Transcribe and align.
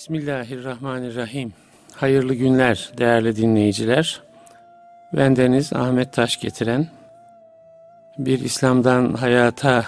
Bismillahirrahmanirrahim. 0.00 1.52
Hayırlı 1.94 2.34
günler 2.34 2.90
değerli 2.98 3.36
dinleyiciler. 3.36 4.22
Bendeniz 5.12 5.72
Ahmet 5.72 6.12
Taş 6.12 6.40
getiren 6.40 6.88
bir 8.18 8.40
İslam'dan 8.40 9.14
Hayata 9.14 9.86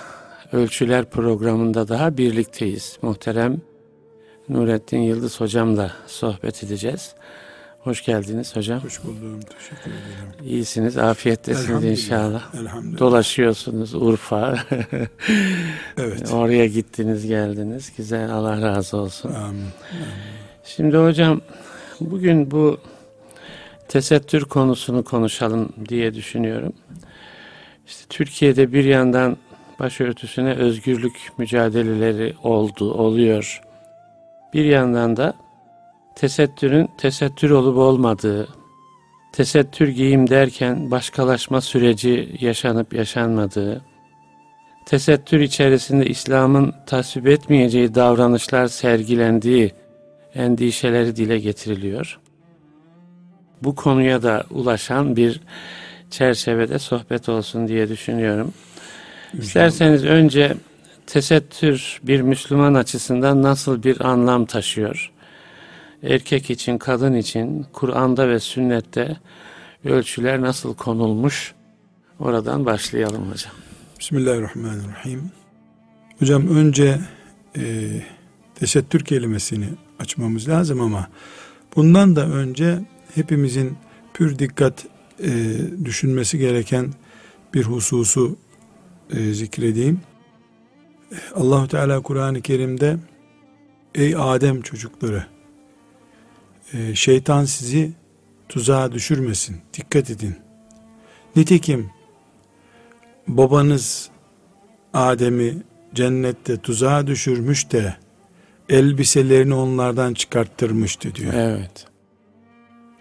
Ölçüler 0.53 1.05
programında 1.05 1.89
daha 1.89 2.17
birlikteyiz. 2.17 2.99
Muhterem 3.03 3.61
Nurettin 4.49 4.99
Yıldız 4.99 5.41
hocamla 5.41 5.93
sohbet 6.07 6.65
edeceğiz. 6.65 7.15
Hoş 7.85 8.05
geldiniz 8.05 8.57
hocam. 8.57 8.81
Hoş 8.81 9.05
buldum. 9.05 9.41
Teşekkür 9.41 9.91
ederim. 9.91 10.45
İyisiniz, 10.45 10.99
afiyettesiniz 10.99 11.85
inşallah. 11.85 12.55
Elhamdülillah. 12.55 12.99
Dolaşıyorsunuz 12.99 13.95
Urfa. 13.95 14.59
evet. 15.99 16.33
Oraya 16.33 16.67
gittiniz, 16.67 17.27
geldiniz. 17.27 17.93
Güzel, 17.97 18.31
Allah 18.33 18.63
razı 18.63 18.97
olsun. 18.97 19.35
Amin. 19.35 19.67
Şimdi 20.65 20.97
hocam 20.97 21.41
bugün 22.01 22.51
bu 22.51 22.81
tesettür 23.89 24.45
konusunu 24.45 25.05
konuşalım 25.05 25.73
diye 25.89 26.15
düşünüyorum. 26.15 26.73
İşte 27.87 28.05
Türkiye'de 28.09 28.73
bir 28.73 28.85
yandan 28.85 29.37
başörtüsüne 29.79 30.55
özgürlük 30.55 31.33
mücadeleleri 31.39 32.35
oldu, 32.43 32.95
oluyor. 32.95 33.63
Bir 34.55 34.65
yandan 34.65 35.17
da 35.17 35.35
tesettürün 36.17 36.89
tesettür 36.99 37.51
olup 37.51 37.77
olmadığı, 37.77 38.49
tesettür 39.33 39.89
giyim 39.89 40.31
derken 40.31 40.91
başkalaşma 40.91 41.61
süreci 41.61 42.37
yaşanıp 42.41 42.95
yaşanmadığı, 42.95 43.85
tesettür 44.87 45.41
içerisinde 45.41 46.07
İslam'ın 46.07 46.75
tasvip 46.87 47.27
etmeyeceği 47.27 47.95
davranışlar 47.95 48.67
sergilendiği 48.67 49.73
endişeleri 50.35 51.17
dile 51.17 51.39
getiriliyor. 51.39 52.19
Bu 53.63 53.75
konuya 53.75 54.23
da 54.23 54.45
ulaşan 54.51 55.17
bir 55.17 55.41
çerçevede 56.11 56.79
sohbet 56.79 57.29
olsun 57.29 57.69
diye 57.69 57.89
düşünüyorum. 57.89 58.55
İsterseniz 59.39 60.05
önce 60.05 60.57
tesettür 61.07 62.01
bir 62.03 62.21
Müslüman 62.21 62.75
açısından 62.75 63.43
nasıl 63.43 63.83
bir 63.83 64.01
anlam 64.01 64.47
taşıyor? 64.47 65.12
Erkek 66.03 66.51
için, 66.51 66.79
kadın 66.79 67.15
için 67.15 67.67
Kur'an'da 67.73 68.29
ve 68.29 68.41
sünnette 68.41 69.17
ölçüler 69.85 70.41
nasıl 70.41 70.75
konulmuş? 70.75 71.55
Oradan 72.19 72.67
başlayalım 72.67 73.31
hocam. 73.31 73.53
Bismillahirrahmanirrahim. 74.01 75.31
Hocam 76.19 76.49
önce 76.49 77.01
e, 77.57 77.63
tesettür 78.55 79.05
kelimesini 79.05 79.69
açmamız 79.99 80.49
lazım 80.49 80.81
ama 80.81 81.09
bundan 81.77 82.17
da 82.17 82.29
önce 82.29 82.79
hepimizin 83.15 83.77
pür 84.15 84.39
dikkat 84.39 84.87
e, 85.25 85.31
düşünmesi 85.85 86.39
gereken 86.39 86.93
bir 87.55 87.65
hususu 87.65 88.37
e, 89.11 89.33
zikredeyim. 89.33 90.01
Allahu 91.35 91.69
Teala 91.69 92.01
Kur'an-ı 92.01 92.41
Kerim'de 92.41 92.97
ey 93.95 94.15
Adem 94.17 94.63
çocukları 94.63 95.32
şeytan 96.95 97.45
sizi 97.45 97.93
tuzağa 98.49 98.93
düşürmesin. 98.93 99.57
Dikkat 99.75 100.11
edin. 100.11 100.37
Nitekim 101.37 101.91
babanız 103.29 104.11
Adem'i 104.95 105.55
cennette 105.95 106.57
tuzağa 106.57 107.07
düşürmüş 107.07 107.73
de 107.73 107.97
elbiselerini 108.69 109.55
onlardan 109.55 110.15
çıkarttırmıştı 110.15 111.15
diyor. 111.15 111.33
Evet. 111.35 111.87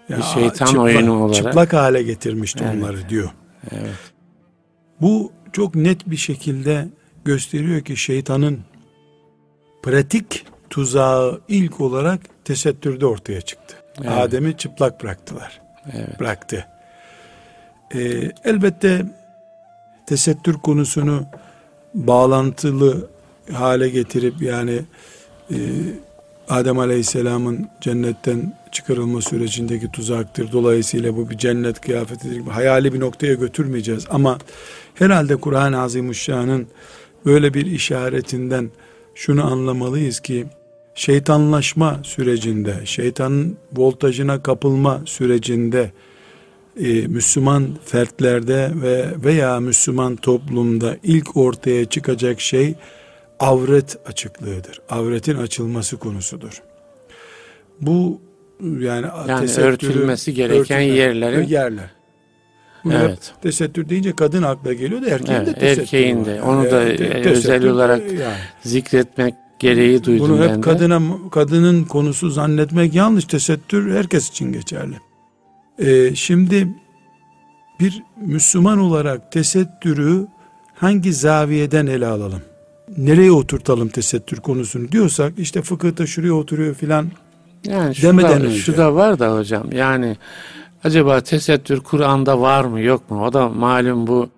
Ya, 0.09 0.17
bir 0.17 0.23
şeytan 0.23 0.65
çıplak, 0.65 0.83
oyunu 0.83 1.23
olarak. 1.23 1.35
Çıplak 1.35 1.73
hale 1.73 2.03
getirmişti 2.03 2.63
Evet. 2.63 2.75
onları 2.75 3.09
diyor. 3.09 3.29
Evet. 3.71 3.95
Bu 5.01 5.31
çok 5.53 5.75
net 5.75 6.09
bir 6.09 6.17
şekilde 6.17 6.87
gösteriyor 7.25 7.81
ki 7.81 7.97
şeytanın 7.97 8.59
pratik 9.83 10.45
tuzağı 10.69 11.41
ilk 11.47 11.81
olarak 11.81 12.40
tesettürde 12.51 13.05
ortaya 13.05 13.41
çıktı. 13.41 13.75
Evet. 14.01 14.11
Adem'i 14.11 14.57
çıplak 14.57 15.03
bıraktılar. 15.03 15.61
Evet. 15.93 16.19
Bıraktı. 16.19 16.65
Ee, 17.95 18.31
elbette 18.43 19.05
tesettür 20.05 20.53
konusunu 20.53 21.25
bağlantılı 21.93 23.09
hale 23.51 23.89
getirip 23.89 24.41
yani 24.41 24.81
e, 25.51 25.57
Adem 26.49 26.79
Aleyhisselam'ın 26.79 27.69
cennetten 27.81 28.53
çıkarılma 28.71 29.21
sürecindeki 29.21 29.91
tuzaktır. 29.91 30.51
Dolayısıyla 30.51 31.17
bu 31.17 31.29
bir 31.29 31.37
cennet 31.37 31.81
kıyafetidir. 31.81 32.41
Hayali 32.41 32.93
bir 32.93 32.99
noktaya 32.99 33.33
götürmeyeceğiz. 33.33 34.05
Ama 34.09 34.37
herhalde 34.95 35.35
Kur'an-ı 35.35 35.81
Azimuşşan'ın 35.81 36.67
böyle 37.25 37.53
bir 37.53 37.65
işaretinden 37.65 38.69
şunu 39.15 39.51
anlamalıyız 39.51 40.19
ki 40.19 40.47
şeytanlaşma 40.95 41.99
sürecinde, 42.03 42.73
şeytanın 42.85 43.57
voltajına 43.75 44.43
kapılma 44.43 45.01
sürecinde 45.05 45.91
e, 46.79 47.07
Müslüman 47.07 47.67
fertlerde 47.85 48.69
ve 48.75 49.05
veya 49.23 49.59
Müslüman 49.59 50.15
toplumda 50.15 50.97
ilk 51.03 51.37
ortaya 51.37 51.85
çıkacak 51.85 52.41
şey 52.41 52.75
avret 53.39 53.97
açıklığıdır. 54.05 54.81
Avretin 54.89 55.35
açılması 55.37 55.97
konusudur. 55.97 56.61
Bu 57.81 58.21
yani, 58.79 59.05
Yani 59.27 59.51
örtülmesi 59.57 60.33
gereken 60.33 60.81
yerlerin- 60.81 61.47
yerler. 61.47 61.89
Evet. 62.91 63.33
tesettür 63.41 63.89
deyince 63.89 64.15
kadın 64.15 64.43
akla 64.43 64.73
geliyor 64.73 65.01
da 65.01 65.09
erkeğin 65.09 65.37
Evet, 65.39 65.47
de 65.47 65.53
tesettürü 65.59 65.81
erkeğin 65.81 66.19
var. 66.19 66.25
de. 66.25 66.41
Onu 66.41 66.71
da, 66.71 66.83
e, 66.83 66.95
tesettür- 66.97 67.29
özel 67.31 67.67
olarak 67.67 68.11
yani. 68.11 68.35
Zikretmek 68.63 69.33
gereği 69.61 70.03
duydum 70.03 70.29
Bunu 70.29 70.43
hep 70.43 70.55
de. 70.55 70.61
kadına 70.61 71.01
kadının 71.31 71.83
konusu 71.83 72.29
zannetmek 72.29 72.93
yanlış. 72.95 73.25
Tesettür 73.25 73.95
herkes 73.95 74.29
için 74.29 74.51
geçerli. 74.51 74.95
Ee, 75.79 76.15
şimdi 76.15 76.67
bir 77.79 78.03
Müslüman 78.25 78.77
olarak 78.79 79.31
tesettürü 79.31 80.27
hangi 80.75 81.13
zaviyeden 81.13 81.87
ele 81.87 82.07
alalım? 82.07 82.41
Nereye 82.97 83.31
oturtalım 83.31 83.87
tesettür 83.89 84.37
konusunu 84.37 84.91
diyorsak 84.91 85.33
işte 85.37 85.61
fıkıhta 85.61 86.05
şuraya 86.07 86.33
oturuyor 86.33 86.75
filan 86.75 87.05
Yani 87.67 87.95
şu 87.95 88.01
demeden 88.07 88.41
da, 88.41 88.45
önce. 88.45 88.55
şu 88.57 88.77
da 88.77 88.95
var 88.95 89.19
da 89.19 89.35
hocam 89.37 89.71
yani 89.71 90.17
acaba 90.83 91.21
tesettür 91.21 91.79
Kur'an'da 91.79 92.41
var 92.41 92.65
mı 92.65 92.81
yok 92.81 93.11
mu? 93.11 93.25
O 93.25 93.33
da 93.33 93.49
malum 93.49 94.07
bu 94.07 94.29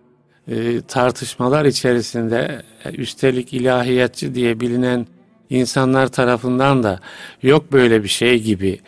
e, 0.47 0.81
tartışmalar 0.81 1.65
içerisinde 1.65 2.61
e, 2.85 2.91
üstelik 2.91 3.53
ilahiyatçı 3.53 4.35
diye 4.35 4.59
bilinen 4.59 5.07
insanlar 5.49 6.07
tarafından 6.07 6.83
da 6.83 6.99
yok 7.43 7.71
böyle 7.71 8.03
bir 8.03 8.07
şey 8.07 8.43
gibi 8.43 8.79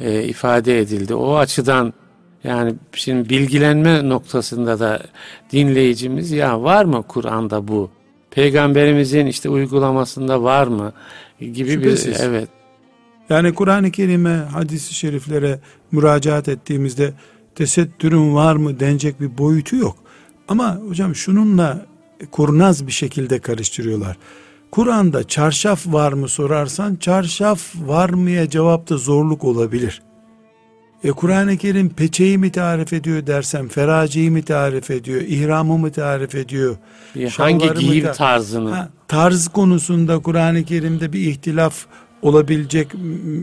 e, 0.00 0.24
ifade 0.24 0.78
edildi. 0.78 1.14
O 1.14 1.36
açıdan 1.36 1.92
yani 2.44 2.74
şimdi 2.92 3.28
bilgilenme 3.28 4.08
noktasında 4.08 4.80
da 4.80 5.02
dinleyicimiz 5.52 6.30
ya 6.30 6.62
var 6.62 6.84
mı 6.84 7.04
Kur'an'da 7.08 7.68
bu? 7.68 7.90
Peygamberimizin 8.30 9.26
işte 9.26 9.48
uygulamasında 9.48 10.42
var 10.42 10.66
mı? 10.66 10.92
gibi 11.40 11.70
Şüphesiz. 11.70 12.20
bir 12.20 12.24
evet 12.24 12.48
Yani 13.28 13.54
Kur'an-ı 13.54 13.90
Kerim'e, 13.90 14.30
hadis-i 14.30 14.94
şeriflere 14.94 15.58
müracaat 15.92 16.48
ettiğimizde 16.48 17.12
tesettürün 17.54 18.34
var 18.34 18.56
mı 18.56 18.80
denecek 18.80 19.20
bir 19.20 19.38
boyutu 19.38 19.76
yok. 19.76 19.96
Ama 20.48 20.78
hocam 20.88 21.14
şununla 21.14 21.86
kurnaz 22.30 22.86
bir 22.86 22.92
şekilde 22.92 23.38
karıştırıyorlar. 23.38 24.16
Kur'an'da 24.70 25.28
çarşaf 25.28 25.86
var 25.86 26.12
mı 26.12 26.28
sorarsan 26.28 26.96
çarşaf 26.96 27.74
var 27.76 28.10
mıya 28.10 28.50
cevapta 28.50 28.96
zorluk 28.96 29.44
olabilir. 29.44 30.02
E 31.04 31.10
Kur'an-ı 31.10 31.56
Kerim 31.56 31.88
peçeyi 31.88 32.38
mi 32.38 32.52
tarif 32.52 32.92
ediyor 32.92 33.26
dersen, 33.26 33.68
feraciyi 33.68 34.30
mi 34.30 34.42
tarif 34.42 34.90
ediyor, 34.90 35.20
ihramı 35.20 35.78
mı 35.78 35.92
tarif 35.92 36.34
ediyor? 36.34 36.76
Bir 37.14 37.30
hangi 37.30 37.74
giyim 37.74 38.04
ta- 38.04 38.12
tarzını 38.12 38.70
Ha, 38.70 38.88
tarz 39.08 39.48
konusunda 39.48 40.18
Kur'an-ı 40.18 40.64
Kerim'de 40.64 41.12
bir 41.12 41.20
ihtilaf 41.20 41.86
olabilecek, 42.22 42.88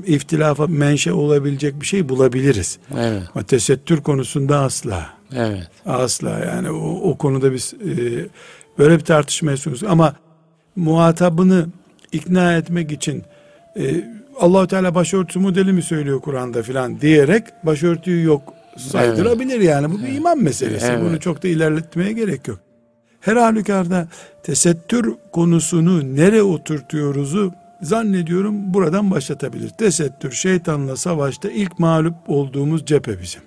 ihtilafa 0.06 0.68
menşe 0.68 1.14
olabilecek 1.14 1.82
bir 1.82 1.86
şey 1.86 2.10
bulabiliriz. 2.10 2.80
evet 2.98 3.24
Ama 3.36 3.46
tesettür 3.46 4.02
konusunda 4.02 4.60
asla. 4.60 5.10
evet 5.36 5.68
Asla 5.86 6.30
yani 6.30 6.72
o, 6.72 7.10
o 7.12 7.18
konuda 7.18 7.54
biz 7.54 7.74
e, 7.74 7.90
böyle 8.78 8.96
bir 9.00 9.04
tartışmaya 9.06 9.58
sonuç. 9.58 9.84
Ama 9.84 10.16
muhatabını 10.76 11.66
ikna 12.12 12.54
etmek 12.58 12.92
için 12.92 13.24
e, 13.78 14.04
Allahu 14.40 14.68
Teala 14.68 14.96
başörtüsü 14.96 15.40
modeli 15.40 15.74
mi 15.74 15.82
söylüyor 15.82 16.22
Kur'an'da 16.22 16.64
filan 16.64 17.02
diyerek 17.02 17.44
başörtüyü 17.64 18.26
yok 18.26 18.54
saydırabilir 18.78 19.60
yani. 19.60 19.92
Bu 19.92 20.00
bir 20.00 20.14
iman 20.14 20.44
meselesi. 20.44 20.86
Evet. 20.86 21.02
Bunu 21.04 21.20
çok 21.20 21.44
da 21.44 21.48
ilerletmeye 21.48 22.12
gerek 22.12 22.48
yok. 22.48 22.60
Her 23.22 23.36
halükarda 23.36 24.08
tesettür 24.44 25.14
konusunu 25.32 26.16
nereye 26.16 26.44
oturtuyoruzu 26.44 27.52
zannediyorum 27.82 28.74
buradan 28.74 29.12
başlatabilir. 29.12 29.70
Tesettür 29.70 30.32
şeytanla 30.32 30.98
savaşta 30.98 31.50
ilk 31.50 31.80
mağlup 31.80 32.16
olduğumuz 32.28 32.86
cephe 32.86 33.22
bizim. 33.22 33.42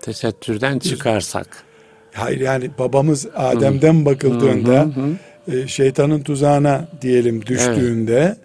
Tesettürden 0.00 0.78
çıkarsak. 0.78 1.64
Hayır 2.12 2.40
yani 2.40 2.70
babamız 2.78 3.26
Adem'den 3.36 4.04
bakıldığında 4.04 4.80
hı 4.80 4.84
hı 4.84 5.00
hı. 5.00 5.16
E, 5.56 5.68
şeytanın 5.68 6.20
tuzağına 6.20 6.88
diyelim 7.02 7.46
düştüğünde 7.46 8.36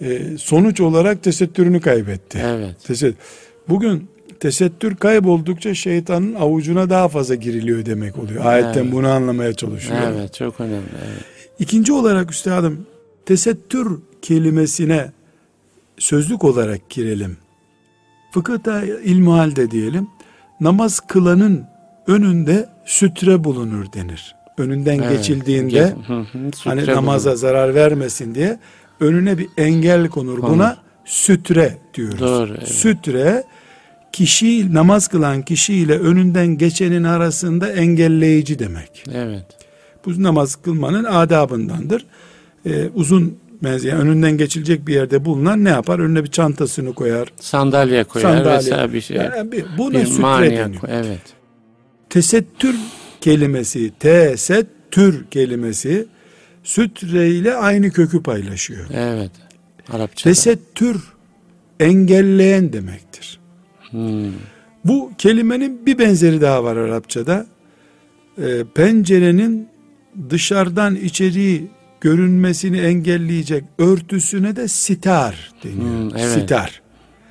evet. 0.00 0.20
e, 0.20 0.38
sonuç 0.38 0.80
olarak 0.80 1.22
tesettürünü 1.22 1.80
kaybetti. 1.80 2.38
Evet. 2.44 2.76
Tesettür. 2.86 3.18
Bugün 3.68 4.08
tesettür 4.40 4.96
kayboldukça 4.96 5.74
şeytanın 5.74 6.34
avucuna 6.34 6.90
daha 6.90 7.08
fazla 7.08 7.34
giriliyor 7.34 7.86
demek 7.86 8.18
oluyor. 8.18 8.44
Ayetten 8.44 8.82
evet. 8.82 8.92
bunu 8.92 9.08
anlamaya 9.08 9.54
çalışıyor. 9.54 9.98
Evet 10.14 10.34
çok 10.34 10.60
önemli. 10.60 10.88
Evet. 11.06 11.24
İkinci 11.58 11.92
olarak 11.92 12.30
üstadım 12.30 12.86
tesettür 13.26 13.98
kelimesine 14.24 15.12
sözlük 15.98 16.44
olarak 16.44 16.90
girelim. 16.90 17.36
Fıkıhta 18.32 18.84
ilmihalde 18.84 19.70
diyelim 19.70 20.08
namaz 20.60 21.00
kılanın 21.00 21.64
önünde 22.06 22.68
sütre 22.84 23.44
bulunur 23.44 23.92
denir. 23.92 24.34
Önünden 24.58 24.98
evet. 24.98 25.16
geçildiğinde 25.16 25.94
hani 26.58 26.86
namaza 26.86 27.30
bulunur. 27.30 27.40
zarar 27.40 27.74
vermesin 27.74 28.34
diye 28.34 28.58
önüne 29.00 29.38
bir 29.38 29.48
engel 29.56 30.08
konur. 30.08 30.40
konur. 30.40 30.52
Buna 30.52 30.76
sütre 31.04 31.78
diyoruz. 31.94 32.20
Doğru, 32.20 32.54
evet. 32.58 32.68
Sütre 32.68 33.44
kişi 34.12 34.74
namaz 34.74 35.08
kılan 35.08 35.42
kişiyle 35.42 35.98
önünden 35.98 36.46
geçenin 36.46 37.04
arasında 37.04 37.72
engelleyici 37.72 38.58
demek. 38.58 39.04
Evet. 39.12 39.46
Bu 40.06 40.22
namaz 40.22 40.56
kılmanın 40.56 41.04
adabındandır. 41.04 42.06
Ee, 42.66 42.88
uzun 42.94 43.43
yani 43.70 44.00
önünden 44.00 44.38
geçilecek 44.38 44.86
bir 44.86 44.94
yerde 44.94 45.24
bulunan 45.24 45.64
ne 45.64 45.68
yapar? 45.68 45.98
Önüne 45.98 46.24
bir 46.24 46.30
çantasını 46.30 46.94
koyar. 46.94 47.28
Sandalye 47.40 48.04
koyar 48.04 48.24
Sandalye. 48.24 48.58
vesaire 48.58 48.92
bir 48.92 49.00
şey. 49.00 49.16
Yani 49.16 49.52
bir, 49.52 49.64
buna 49.78 49.98
bir 49.98 50.06
sütre 50.06 50.56
deniyor. 50.56 50.82
Evet. 50.88 51.20
Tesettür 52.10 52.76
kelimesi, 53.20 53.92
tesettür 53.98 55.24
kelimesi 55.30 56.06
sütre 56.62 57.28
ile 57.30 57.54
aynı 57.54 57.90
kökü 57.90 58.22
paylaşıyor. 58.22 58.86
Evet. 58.92 59.30
Arapçada. 59.92 60.30
Tesettür 60.30 61.02
engelleyen 61.80 62.72
demektir. 62.72 63.38
Hmm. 63.90 64.32
Bu 64.84 65.12
kelimenin 65.18 65.86
bir 65.86 65.98
benzeri 65.98 66.40
daha 66.40 66.64
var 66.64 66.76
Arapçada. 66.76 67.46
Ee, 68.38 68.64
pencerenin 68.74 69.68
dışarıdan 70.30 70.96
içeriği 70.96 71.70
görünmesini 72.04 72.78
engelleyecek 72.78 73.64
örtüsüne 73.78 74.56
de 74.56 74.68
sitar 74.68 75.52
deniyor. 75.64 76.10
Hmm, 76.10 76.18
evet. 76.18 76.40
Sitar. 76.40 76.82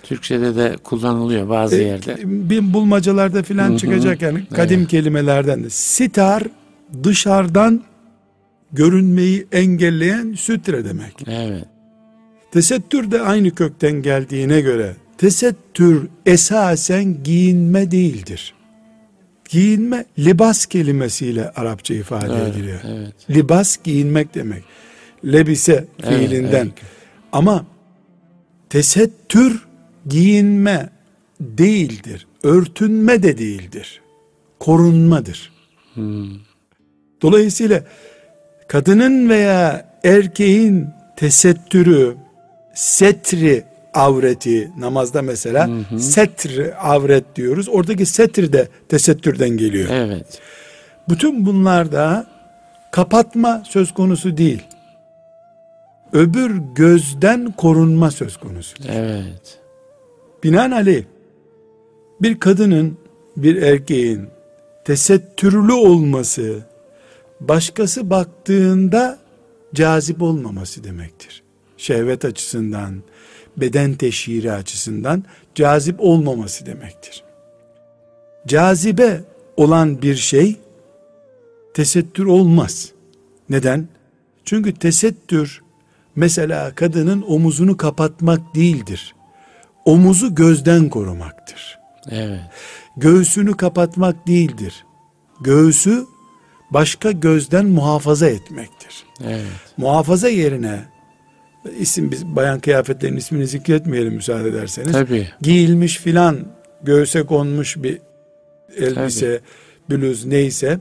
Türkçe'de 0.04 0.56
de 0.56 0.78
kullanılıyor 0.84 1.50
bazı 1.50 1.76
e, 1.76 1.84
yerde. 1.84 2.16
Bir 2.24 2.74
bulmacalarda 2.74 3.44
filan 3.44 3.78
çıkacak 3.78 4.22
yani 4.22 4.46
kadim 4.46 4.80
evet. 4.80 4.90
kelimelerden 4.90 5.64
de. 5.64 5.70
Sitar 5.70 6.44
dışarıdan 7.04 7.84
görünmeyi 8.72 9.48
engelleyen 9.52 10.34
sütre 10.34 10.86
demek. 10.86 11.14
Evet. 11.28 11.66
Tesettür 12.52 13.12
de 13.12 13.22
aynı 13.22 13.52
kökten 13.52 14.02
geldiğine 14.02 14.62
göre 14.62 14.96
tesettür 15.18 16.08
esasen 16.26 17.24
giyinme 17.24 17.92
değildir. 17.92 18.54
Giyinme 19.54 20.06
libas 20.20 20.66
kelimesiyle 20.66 21.50
Arapça 21.50 21.94
ifade 21.94 22.34
evet, 22.36 22.56
ediliyor. 22.56 22.80
Evet. 22.88 23.30
Libas 23.30 23.78
giyinmek 23.84 24.36
demek. 24.36 24.64
Lebise 25.26 25.86
fiilinden. 26.02 26.52
Evet, 26.52 26.74
evet. 26.82 26.92
Ama 27.32 27.66
tesettür 28.70 29.66
giyinme 30.08 30.90
değildir. 31.42 32.28
Örtünme 32.44 33.24
de 33.24 33.38
değildir. 33.38 34.02
Korunmadır. 34.60 35.52
Hmm. 35.94 36.30
Dolayısıyla 37.22 37.84
kadının 38.68 39.30
veya 39.30 39.90
erkeğin 40.04 40.88
tesettürü, 41.16 42.16
setri 42.76 43.64
avreti 43.94 44.72
namazda 44.78 45.22
mesela 45.22 45.68
hı 45.68 45.72
hı. 45.90 46.00
setr 46.00 46.74
avret 46.82 47.36
diyoruz. 47.36 47.70
Oradaki 47.70 48.06
setr 48.06 48.54
de 48.54 48.68
tesettürden 48.90 49.50
geliyor. 49.50 49.90
Evet. 49.92 50.42
Bütün 51.10 51.46
bunlarda 51.46 52.28
kapatma 52.92 53.64
söz 53.70 53.94
konusu 53.94 54.38
değil. 54.38 54.62
Öbür 56.14 56.62
gözden 56.76 57.52
korunma 57.52 58.12
söz 58.12 58.38
konusu. 58.38 58.76
Evet. 58.90 59.60
Binaenaleyh 60.44 61.04
bir 62.22 62.40
kadının 62.40 62.98
bir 63.38 63.62
erkeğin 63.62 64.28
tesettürlü 64.86 65.74
olması 65.74 66.60
başkası 67.40 68.10
baktığında 68.10 69.20
cazip 69.74 70.22
olmaması 70.22 70.84
demektir. 70.84 71.44
Şehvet 71.78 72.26
açısından, 72.26 73.04
beden 73.58 73.94
teşhiri 73.94 74.52
açısından 74.52 75.24
cazip 75.56 75.96
olmaması 76.00 76.66
demektir. 76.66 77.24
Cazibe 78.48 79.22
olan 79.58 80.02
bir 80.02 80.16
şey 80.16 80.60
tesettür 81.74 82.26
olmaz. 82.26 82.92
Neden? 83.50 83.88
Çünkü 84.46 84.74
tesettür 84.74 85.62
mesela 86.16 86.76
kadının 86.76 87.24
omuzunu 87.28 87.78
kapatmak 87.78 88.56
değildir. 88.56 89.16
Omuzu 89.86 90.36
gözden 90.36 90.90
korumaktır. 90.90 91.80
Evet. 92.12 92.42
Göğsünü 92.98 93.58
kapatmak 93.58 94.28
değildir. 94.28 94.86
Göğsü 95.42 96.06
başka 96.72 97.12
gözden 97.12 97.66
muhafaza 97.66 98.28
etmektir. 98.28 99.06
Evet. 99.24 99.46
Muhafaza 99.78 100.30
yerine 100.30 100.93
isim 101.80 102.12
biz 102.12 102.26
bayan 102.26 102.60
kıyafetlerin 102.60 103.18
ismini 103.18 103.48
zikretmeyelim 103.48 104.14
müsaade 104.14 104.50
ederseniz. 104.50 104.92
Tabii. 104.92 105.28
Giyilmiş 105.42 105.98
filan 105.98 106.38
göğse 106.84 107.24
konmuş 107.24 107.78
bir 107.78 107.98
elbise, 108.78 109.42
Tabii. 109.90 110.02
bluz 110.02 110.26
neyse 110.26 110.80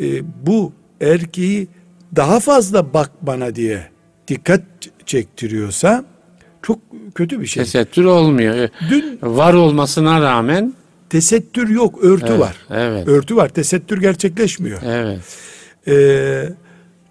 e, 0.00 0.06
bu 0.46 0.72
erkeği 1.00 1.68
daha 2.16 2.40
fazla 2.40 2.94
bak 2.94 3.10
bana 3.22 3.54
diye 3.54 3.86
dikkat 4.28 4.62
çektiriyorsa 5.06 6.04
çok 6.62 6.78
kötü 7.14 7.40
bir 7.40 7.46
şey. 7.46 7.64
Tesettür 7.64 8.04
olmuyor. 8.04 8.68
Dün 8.90 9.18
var 9.22 9.54
olmasına 9.54 10.20
rağmen 10.20 10.74
tesettür 11.10 11.68
yok, 11.68 12.04
örtü 12.04 12.26
evet, 12.28 12.40
var. 12.40 12.56
Evet. 12.70 13.08
Örtü 13.08 13.36
var, 13.36 13.48
tesettür 13.48 14.00
gerçekleşmiyor. 14.00 14.82
Evet. 14.84 15.20
Ee, 15.88 16.48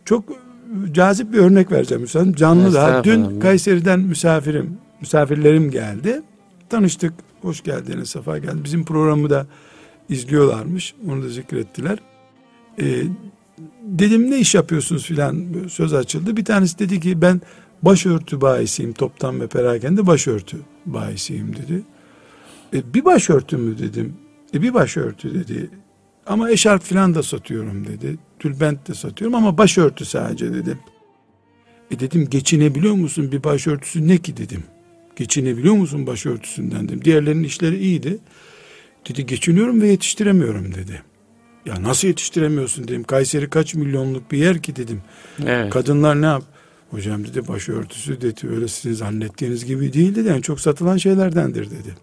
çok 0.05 0.44
cazip 0.91 1.33
bir 1.33 1.37
örnek 1.37 1.71
vereceğim 1.71 2.01
Müsaade. 2.01 2.33
Canlı 2.35 2.73
da. 2.73 3.03
Dün 3.03 3.39
Kayseri'den 3.39 3.99
misafirim, 3.99 4.77
misafirlerim 5.01 5.71
geldi. 5.71 6.21
Tanıştık. 6.69 7.13
Hoş 7.41 7.63
geldiniz, 7.63 8.09
sefa 8.09 8.37
geldiniz. 8.37 8.63
Bizim 8.63 8.85
programı 8.85 9.29
da 9.29 9.47
izliyorlarmış. 10.09 10.95
Onu 11.09 11.23
da 11.23 11.29
zikrettiler. 11.29 11.99
Ee, 12.79 13.03
dedim 13.81 14.31
ne 14.31 14.39
iş 14.39 14.55
yapıyorsunuz 14.55 15.05
filan 15.05 15.45
söz 15.69 15.93
açıldı. 15.93 16.37
Bir 16.37 16.45
tanesi 16.45 16.79
dedi 16.79 16.99
ki 16.99 17.21
ben 17.21 17.41
başörtü 17.81 18.41
bayisiyim 18.41 18.93
toptan 18.93 19.41
ve 19.41 19.47
perakende 19.47 20.07
başörtü 20.07 20.57
bayisiyim 20.85 21.55
dedi. 21.55 21.83
E, 22.73 22.93
bir 22.93 23.05
başörtü 23.05 23.57
mü 23.57 23.79
dedim. 23.79 24.13
E, 24.53 24.61
bir 24.61 24.73
başörtü 24.73 25.33
dedi. 25.33 25.69
Ama 26.27 26.49
eşarp 26.49 26.83
filan 26.83 27.15
da 27.15 27.23
satıyorum 27.23 27.87
dedi. 27.87 28.17
Tülbent 28.39 28.87
de 28.87 28.93
satıyorum 28.93 29.35
ama 29.35 29.57
başörtü 29.57 30.05
sadece 30.05 30.53
dedim. 30.53 30.79
E 31.91 31.99
dedim 31.99 32.27
geçinebiliyor 32.29 32.93
musun 32.93 33.31
bir 33.31 33.43
başörtüsü 33.43 34.07
ne 34.07 34.17
ki 34.17 34.37
dedim. 34.37 34.63
Geçinebiliyor 35.15 35.73
musun 35.73 36.07
başörtüsünden 36.07 36.87
dedim. 36.87 37.05
Diğerlerinin 37.05 37.43
işleri 37.43 37.77
iyiydi. 37.77 38.17
Dedi 39.09 39.25
geçiniyorum 39.25 39.81
ve 39.81 39.87
yetiştiremiyorum 39.87 40.75
dedi. 40.75 41.01
Ya 41.65 41.83
nasıl 41.83 42.07
yetiştiremiyorsun 42.07 42.87
dedim. 42.87 43.03
Kayseri 43.03 43.49
kaç 43.49 43.75
milyonluk 43.75 44.31
bir 44.31 44.37
yer 44.37 44.61
ki 44.61 44.75
dedim. 44.75 45.01
Evet. 45.45 45.73
Kadınlar 45.73 46.21
ne 46.21 46.25
yap? 46.25 46.43
Hocam 46.91 47.23
dedi 47.23 47.47
başörtüsü 47.47 48.21
dedi 48.21 48.47
öyle 48.49 48.67
sizin 48.67 48.93
zannettiğiniz 48.93 49.65
gibi 49.65 49.93
değil 49.93 50.15
dedi. 50.15 50.27
Yani 50.27 50.41
çok 50.41 50.59
satılan 50.59 50.97
şeylerdendir 50.97 51.65
dedi. 51.65 51.95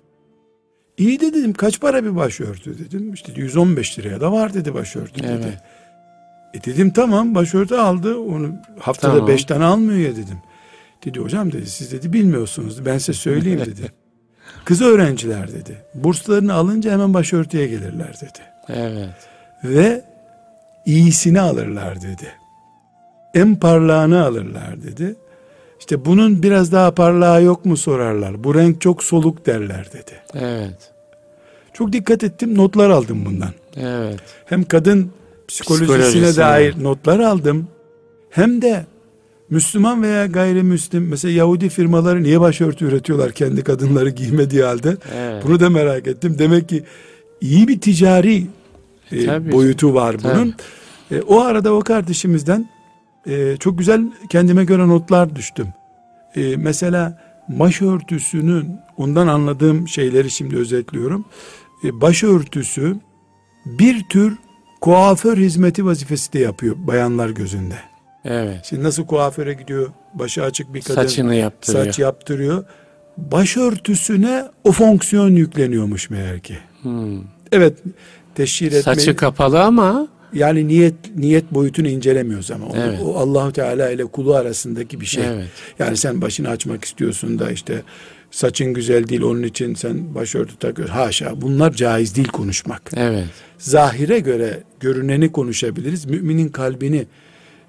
İyi 0.98 1.20
de 1.20 1.34
dedim 1.34 1.52
kaç 1.52 1.80
para 1.80 2.04
bir 2.04 2.16
başörtü 2.16 2.78
dedim. 2.78 3.14
İşte 3.14 3.32
115 3.36 3.98
liraya 3.98 4.20
da 4.20 4.32
var 4.32 4.54
dedi 4.54 4.74
başörtü 4.74 5.20
evet. 5.24 5.44
dedi. 5.44 5.60
E 6.54 6.64
dedim 6.64 6.90
tamam 6.90 7.34
başörtü 7.34 7.74
aldı 7.74 8.16
onu 8.18 8.52
haftada 8.80 9.12
tamam. 9.12 9.28
beş 9.28 9.44
tane 9.44 9.64
almıyor 9.64 9.98
ya 9.98 10.16
dedim. 10.16 10.38
Dedi 11.04 11.20
hocam 11.20 11.52
dedi 11.52 11.66
siz 11.66 11.92
dedi 11.92 12.12
bilmiyorsunuz 12.12 12.86
ben 12.86 12.98
size 12.98 13.12
söyleyeyim 13.12 13.60
dedi. 13.66 13.92
Kız 14.64 14.82
öğrenciler 14.82 15.52
dedi 15.52 15.76
burslarını 15.94 16.54
alınca 16.54 16.92
hemen 16.92 17.14
başörtüye 17.14 17.66
gelirler 17.66 18.14
dedi. 18.20 18.38
Evet. 18.68 19.28
Ve 19.64 20.04
iyisini 20.86 21.40
alırlar 21.40 22.02
dedi. 22.02 22.32
En 23.34 23.56
parlağını 23.56 24.24
alırlar 24.24 24.82
dedi. 24.82 25.16
İşte 25.80 26.04
bunun 26.04 26.42
biraz 26.42 26.72
daha 26.72 26.94
parlağı 26.94 27.42
yok 27.42 27.64
mu 27.64 27.76
sorarlar. 27.76 28.44
Bu 28.44 28.54
renk 28.54 28.80
çok 28.80 29.04
soluk 29.04 29.46
derler 29.46 29.88
dedi. 29.92 30.12
Evet. 30.34 30.92
Çok 31.72 31.92
dikkat 31.92 32.24
ettim 32.24 32.58
notlar 32.58 32.90
aldım 32.90 33.24
bundan. 33.24 33.50
Evet. 33.76 34.20
Hem 34.46 34.64
kadın 34.64 35.12
psikolojisine, 35.52 35.98
Psikolojisine. 35.98 36.36
dair 36.44 36.82
notlar 36.84 37.20
aldım. 37.20 37.68
Hem 38.30 38.62
de 38.62 38.86
Müslüman 39.50 40.02
veya 40.02 40.26
gayrimüslim 40.26 41.08
mesela 41.08 41.32
Yahudi 41.32 41.68
firmaları 41.68 42.22
niye 42.22 42.40
başörtü 42.40 42.84
üretiyorlar 42.84 43.32
kendi 43.32 43.62
kadınları 43.64 44.10
giymediği 44.10 44.62
halde? 44.62 44.96
Evet. 45.14 45.44
Bunu 45.46 45.60
da 45.60 45.70
merak 45.70 46.06
ettim. 46.06 46.36
Demek 46.38 46.68
ki 46.68 46.84
iyi 47.40 47.68
bir 47.68 47.80
ticari 47.80 48.46
e, 49.12 49.26
Tabii. 49.26 49.52
boyutu 49.52 49.94
var 49.94 50.16
Tabii. 50.18 50.34
bunun. 50.34 50.54
E, 51.10 51.20
o 51.22 51.40
arada 51.40 51.72
o 51.74 51.80
kardeşimizden 51.80 52.68
e, 53.26 53.56
çok 53.56 53.78
güzel 53.78 54.02
kendime 54.28 54.64
göre 54.64 54.88
notlar 54.88 55.36
düştüm. 55.36 55.68
E, 56.36 56.56
mesela 56.56 57.22
başörtüsünün 57.48 58.68
ondan 58.96 59.26
anladığım 59.26 59.88
şeyleri 59.88 60.30
şimdi 60.30 60.56
özetliyorum. 60.56 61.24
E, 61.84 62.00
başörtüsü 62.00 62.96
bir 63.66 64.02
tür 64.08 64.36
kuaför 64.82 65.36
hizmeti 65.36 65.84
vazifesi 65.84 66.32
de 66.32 66.38
yapıyor 66.38 66.76
bayanlar 66.78 67.28
gözünde. 67.28 67.74
Evet. 68.24 68.66
Şimdi 68.68 68.82
nasıl 68.82 69.06
kuaföre 69.06 69.54
gidiyor 69.54 69.90
başı 70.14 70.42
açık 70.42 70.74
bir 70.74 70.82
kadın 70.82 70.94
Saçını 70.94 71.34
yaptırıyor. 71.34 71.84
saç 71.84 71.98
yaptırıyor. 71.98 72.64
Başörtüsüne 73.16 74.44
o 74.64 74.72
fonksiyon 74.72 75.30
yükleniyormuş 75.30 76.10
meğer 76.10 76.40
ki. 76.40 76.58
Hmm. 76.82 77.20
Evet 77.52 77.78
teşhir 78.34 78.66
etmeyi 78.66 78.82
Saçı 78.82 79.16
kapalı 79.16 79.62
ama 79.62 80.08
yani 80.32 80.68
niyet 80.68 80.94
niyet 81.16 81.54
boyutunu 81.54 81.88
incelemiyoruz 81.88 82.50
ama 82.50 82.66
o, 82.66 82.72
Evet. 82.76 83.00
o 83.04 83.16
Allahu 83.18 83.52
Teala 83.52 83.90
ile 83.90 84.04
kulu 84.04 84.34
arasındaki 84.34 85.00
bir 85.00 85.06
şey. 85.06 85.24
Evet. 85.26 85.48
Yani 85.78 85.96
sen 85.96 86.20
başını 86.20 86.48
açmak 86.48 86.84
istiyorsun 86.84 87.38
da 87.38 87.50
işte 87.50 87.82
saçın 88.32 88.74
güzel 88.74 89.08
değil 89.08 89.22
onun 89.22 89.42
için 89.42 89.74
sen 89.74 90.14
başörtü 90.14 90.56
takıyorsun. 90.56 90.94
Haşa 90.94 91.40
bunlar 91.42 91.72
caiz 91.72 92.16
değil 92.16 92.28
konuşmak. 92.28 92.90
evet. 92.96 93.24
Zahire 93.58 94.18
göre 94.20 94.62
görüneni 94.80 95.32
konuşabiliriz. 95.32 96.04
Müminin 96.06 96.48
kalbini 96.48 97.06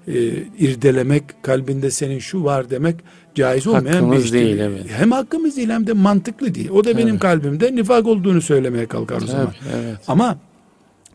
e, 0.08 0.14
irdelemek, 0.58 1.22
kalbinde 1.42 1.90
senin 1.90 2.18
şu 2.18 2.44
var 2.44 2.70
demek 2.70 2.96
caiz 3.34 3.66
olmayan 3.66 3.86
bir 3.86 3.92
Hakkımız 3.92 4.24
iştir. 4.24 4.38
değil, 4.38 4.58
evet. 4.58 4.84
Hem 4.88 5.12
hakkımız 5.12 5.56
değil 5.56 5.70
hem 5.70 5.86
de 5.86 5.92
mantıklı 5.92 6.54
değil. 6.54 6.68
O 6.70 6.84
da 6.84 6.96
benim 6.98 7.08
Evet. 7.08 7.20
kalbimde 7.20 7.74
nifak 7.76 8.06
olduğunu 8.06 8.42
söylemeye 8.42 8.86
kalkar 8.86 9.16
o 9.22 9.26
zaman. 9.26 9.52
Evet. 9.74 9.96
Ama 10.08 10.38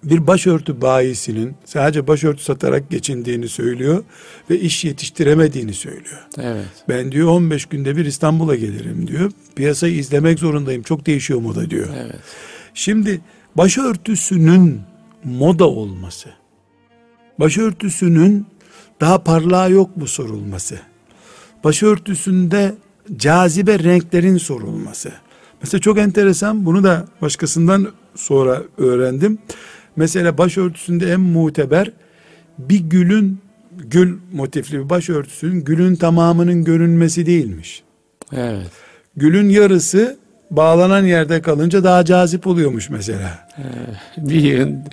bir 0.03 0.27
başörtü 0.27 0.82
bayisinin 0.82 1.56
sadece 1.65 2.08
başörtü 2.08 2.44
satarak 2.44 2.89
geçindiğini 2.89 3.48
söylüyor 3.48 4.03
ve 4.50 4.60
iş 4.60 4.86
yetiştiremediğini 4.86 5.74
söylüyor. 5.74 6.27
Evet. 6.38 6.65
Ben 6.89 7.12
diyor 7.12 7.27
15 7.27 7.65
günde 7.65 7.98
bir 7.98 8.06
İstanbul'a 8.06 8.56
gelirim 8.56 9.08
diyor. 9.08 9.32
Piyasayı 9.56 9.96
izlemek 9.96 10.39
zorundayım. 10.39 10.84
Çok 10.84 11.06
değişiyor 11.06 11.39
moda 11.39 11.70
diyor. 11.70 11.88
Evet. 11.98 12.20
Şimdi 12.74 13.22
başörtüsünün 13.56 14.82
moda 15.24 15.68
olması, 15.70 16.29
başörtüsünün 17.39 18.46
daha 19.01 19.24
parlağı 19.24 19.72
yok 19.72 19.98
mu 19.98 20.08
sorulması, 20.08 20.79
başörtüsünde 21.63 22.75
cazibe 23.15 23.79
renklerin 23.79 24.38
sorulması. 24.38 25.12
Mesela 25.62 25.82
çok 25.82 25.98
enteresan 25.98 26.65
bunu 26.65 26.84
da 26.84 27.08
başkasından 27.22 27.88
sonra 28.15 28.62
öğrendim. 28.77 29.38
Mesela 29.96 30.38
başörtüsünde 30.38 31.12
en 31.12 31.19
muteber 31.19 31.91
bir 32.60 32.79
gülün 32.79 33.39
gül 33.77 34.17
motifli 34.34 34.79
bir 34.79 34.89
başörtüsünün 34.89 35.63
gülün 35.63 35.96
tamamının 35.96 36.63
görünmesi 36.63 37.25
değilmiş. 37.25 37.84
Evet. 38.34 38.72
Gülün 39.15 39.50
yarısı 39.50 40.17
bağlanan 40.51 41.03
yerde 41.05 41.41
kalınca 41.41 41.84
daha 41.84 42.05
cazip 42.05 42.48
oluyormuş 42.48 42.89
mesela. 42.89 43.48
Bir 44.17 44.41
yığın 44.41 44.84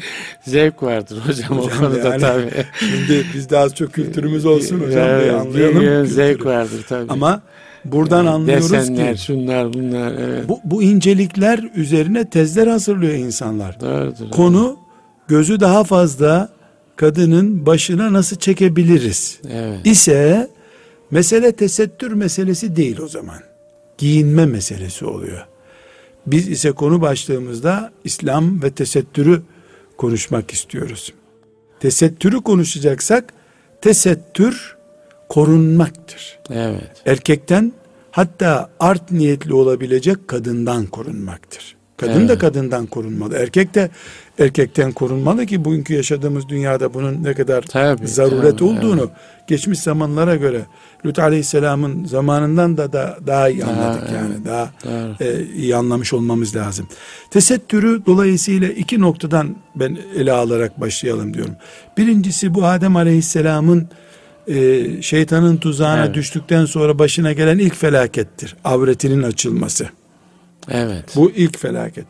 zevk 0.47 0.83
vardır 0.83 1.19
hocam, 1.26 1.59
o 1.59 1.62
Hocam 1.65 1.79
konuda 1.79 2.09
yani 2.09 2.21
tabii. 2.21 2.50
Şimdi 2.79 3.26
biz 3.35 3.50
daha 3.50 3.62
az 3.65 3.75
çok 3.75 3.93
kültürümüz 3.93 4.45
olsun 4.45 4.81
hocam 4.81 5.09
Evet, 5.09 5.23
diye 5.23 5.33
bir 5.33 5.38
anlayalım. 5.38 5.83
yığın 5.83 6.03
kültürü. 6.03 6.15
zevk 6.15 6.47
vardır 6.47 6.85
tabii. 6.88 7.12
Ama 7.12 7.43
buradan 7.85 8.26
anlıyoruz 8.26 8.73
Desenler, 8.73 9.17
ki 9.17 9.23
şunlar 9.23 9.73
bunlar 9.75 10.12
evet. 10.12 10.49
bu, 10.49 10.61
bu 10.65 10.83
incelikler 10.83 11.71
üzerine 11.75 12.31
tezler 12.31 12.67
hazırlıyor 12.67 13.15
insanlar. 13.15 13.81
Doğrudur. 13.81 14.31
Konu 14.31 14.76
gözü 15.28 15.61
daha 15.61 15.85
fazla 15.85 16.49
kadının 16.97 17.66
başına 17.66 18.12
nasıl 18.12 18.37
çekebiliriz 18.37 19.40
Evet. 19.50 19.87
ise 19.87 20.50
mesele 21.11 21.52
tesettür 21.52 22.12
meselesi 22.12 22.76
değil 22.76 22.99
o 22.99 23.09
zaman. 23.09 23.38
Giyinme 23.99 24.47
meselesi 24.47 25.04
oluyor. 25.04 25.47
Biz 26.26 26.49
ise 26.49 26.73
konu 26.73 27.00
başlığımızda 27.00 27.92
İslam 28.04 28.62
ve 28.62 28.71
tesettürü 28.71 29.42
konuşmak 29.97 30.50
istiyoruz. 30.50 31.12
Tesettürü 31.80 32.40
konuşacaksak 32.40 33.33
tesettür 33.80 34.76
korunmaktır. 35.28 36.38
Evet. 36.50 36.90
Erkekten 37.06 37.73
hatta 38.11 38.71
art 38.80 39.11
niyetli 39.11 39.54
olabilecek 39.54 40.28
kadından 40.28 40.87
korunmaktır. 40.87 41.76
Kadın 41.97 42.28
da 42.28 42.33
Evet. 42.33 42.38
kadından 42.38 42.87
korunmalı. 42.87 43.37
Erkek 43.37 43.75
de 43.75 43.90
erkekten 44.38 44.93
korunmalı 44.93 45.47
ki 45.47 45.64
bugünkü 45.64 45.95
yaşadığımız 45.95 46.49
dünyada 46.49 46.95
bunun 46.95 47.25
ne 47.25 47.35
kadar 47.35 47.62
Tabii, 47.62 48.09
zaruret 48.09 48.59
tabii, 48.59 48.64
olduğunu 48.64 49.11
geçmiş 49.47 49.78
zamanlara 49.78 50.37
göre 50.37 50.61
Lut 51.07 51.19
Aleyhisselam'ın 51.19 52.05
zamanından 52.05 52.76
da, 52.76 52.93
da 52.93 53.19
daha 53.26 53.49
iyi 53.49 53.61
Daha, 53.61 53.71
anladık 53.71 54.02
evet. 54.02 54.12
yani. 54.14 54.45
Daha 54.45 54.71
Doğru. 54.85 55.28
e, 55.28 55.45
iyi 55.45 55.76
anlamış 55.76 56.12
olmamız 56.12 56.57
lazım. 56.57 56.88
Tesettürü 57.31 58.07
dolayısıyla 58.07 58.69
iki 58.69 59.00
noktadan 59.00 59.57
ben 59.76 59.99
ele 60.16 60.33
alarak 60.33 60.81
başlayalım 60.81 61.35
diyorum. 61.35 61.55
Birincisi 61.99 62.55
bu 62.55 62.66
Adem 62.66 62.97
Aleyhisselam'ın 62.97 63.88
e, 64.47 64.87
şeytanın 65.02 65.57
tuzağına 65.57 66.05
Evet. 66.05 66.14
düştükten 66.14 66.64
sonra 66.64 66.99
başına 66.99 67.33
gelen 67.33 67.59
ilk 67.59 67.75
felakettir. 67.75 68.57
Avretinin 68.64 69.23
açılması. 69.23 69.88
Evet. 70.71 71.05
Bu 71.16 71.31
ilk 71.31 71.59
felaket. 71.59 72.05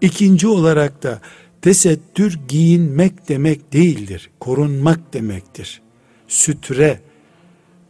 İkinci 0.00 0.46
olarak 0.46 1.02
da 1.02 1.18
tesettür 1.62 2.38
giyinmek 2.48 3.28
demek 3.28 3.72
değildir. 3.72 4.30
Korunmak 4.40 5.12
demektir. 5.12 5.82
Sütre 6.28 7.00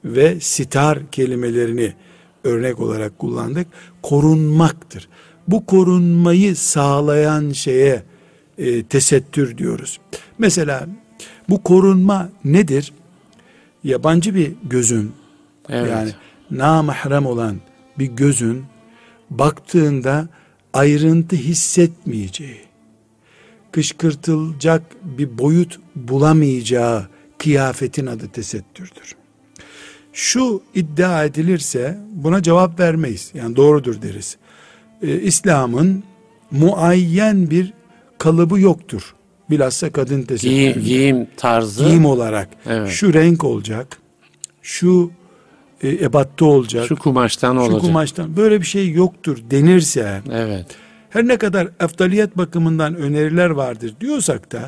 ve 0.05 0.41
sitar 0.41 1.11
kelimelerini 1.11 1.95
örnek 2.45 2.81
olarak 2.81 3.19
kullandık. 3.19 3.67
Korunmaktır. 4.03 5.09
Bu 5.49 5.67
korunmayı 5.67 6.57
sağlayan 6.57 7.51
şeye 7.51 8.03
e, 8.59 8.83
tesettür 8.83 9.59
diyoruz. 9.59 10.01
Mesela 10.39 10.87
bu 11.49 11.63
korunma 11.63 12.29
nedir? 12.45 12.93
Yabancı 13.85 14.35
bir 14.35 14.53
gözün 14.63 15.13
Evet. 15.69 15.91
yani 15.91 16.11
namahrem 16.51 17.27
olan 17.27 17.57
bir 17.99 18.07
gözün 18.07 18.65
baktığında 19.31 20.29
ayrıntı 20.73 21.37
hissetmeyeceği, 21.37 22.61
kışkırtılacak 23.73 24.83
bir 25.03 25.39
boyut 25.39 25.79
bulamayacağı 25.97 27.07
kıyafetin 27.39 28.07
adı 28.07 28.29
tesettürdür. 28.29 29.15
Şu 30.13 30.63
iddia 30.75 31.25
edilirse 31.25 31.99
buna 32.13 32.43
cevap 32.43 32.81
vermeyiz. 32.81 33.31
Yani 33.35 33.57
doğrudur 33.57 34.03
deriz. 34.03 34.37
Ee, 35.03 35.21
İslam'ın 35.21 36.03
muayyen 36.51 37.51
bir 37.51 37.73
kalıbı 38.19 38.61
yoktur. 38.61 39.15
Bilhassa 39.51 39.93
kadın 39.93 40.23
tesettürü. 40.23 40.55
Giyim, 40.55 40.83
giyim 40.85 41.27
tarzı. 41.37 41.85
Giyim 41.85 42.05
olarak. 42.05 42.49
Evet. 42.67 42.91
Şu 42.91 43.15
renk 43.15 43.45
olacak. 43.45 43.99
Şu 44.63 45.11
e, 45.83 45.89
ebatta 45.89 46.45
olacak. 46.45 46.87
şu 46.87 46.97
kumaştan 46.97 47.55
şu 47.55 47.61
olacak. 47.61 47.81
kumaştan 47.81 48.37
böyle 48.37 48.61
bir 48.61 48.67
şey 48.67 48.91
yoktur 48.91 49.39
denirse 49.51 50.23
Evet. 50.33 50.67
Her 51.11 51.29
ne 51.29 51.37
kadar 51.37 51.69
eftaliyet 51.81 52.37
bakımından 52.37 52.95
öneriler 52.95 53.51
vardır 53.51 53.95
diyorsak 54.01 54.53
da 54.53 54.61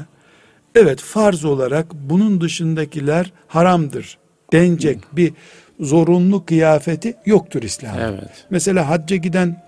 evet 0.74 1.00
farz 1.00 1.44
olarak 1.44 1.86
bunun 1.94 2.40
dışındakiler 2.40 3.32
haramdır 3.48 4.18
denecek 4.52 4.98
bir 5.12 5.32
zorunlu 5.80 6.44
kıyafeti 6.46 7.14
yoktur 7.26 7.62
İslam. 7.62 7.98
Evet. 8.00 8.46
Mesela 8.50 8.88
hacca 8.88 9.16
giden 9.16 9.66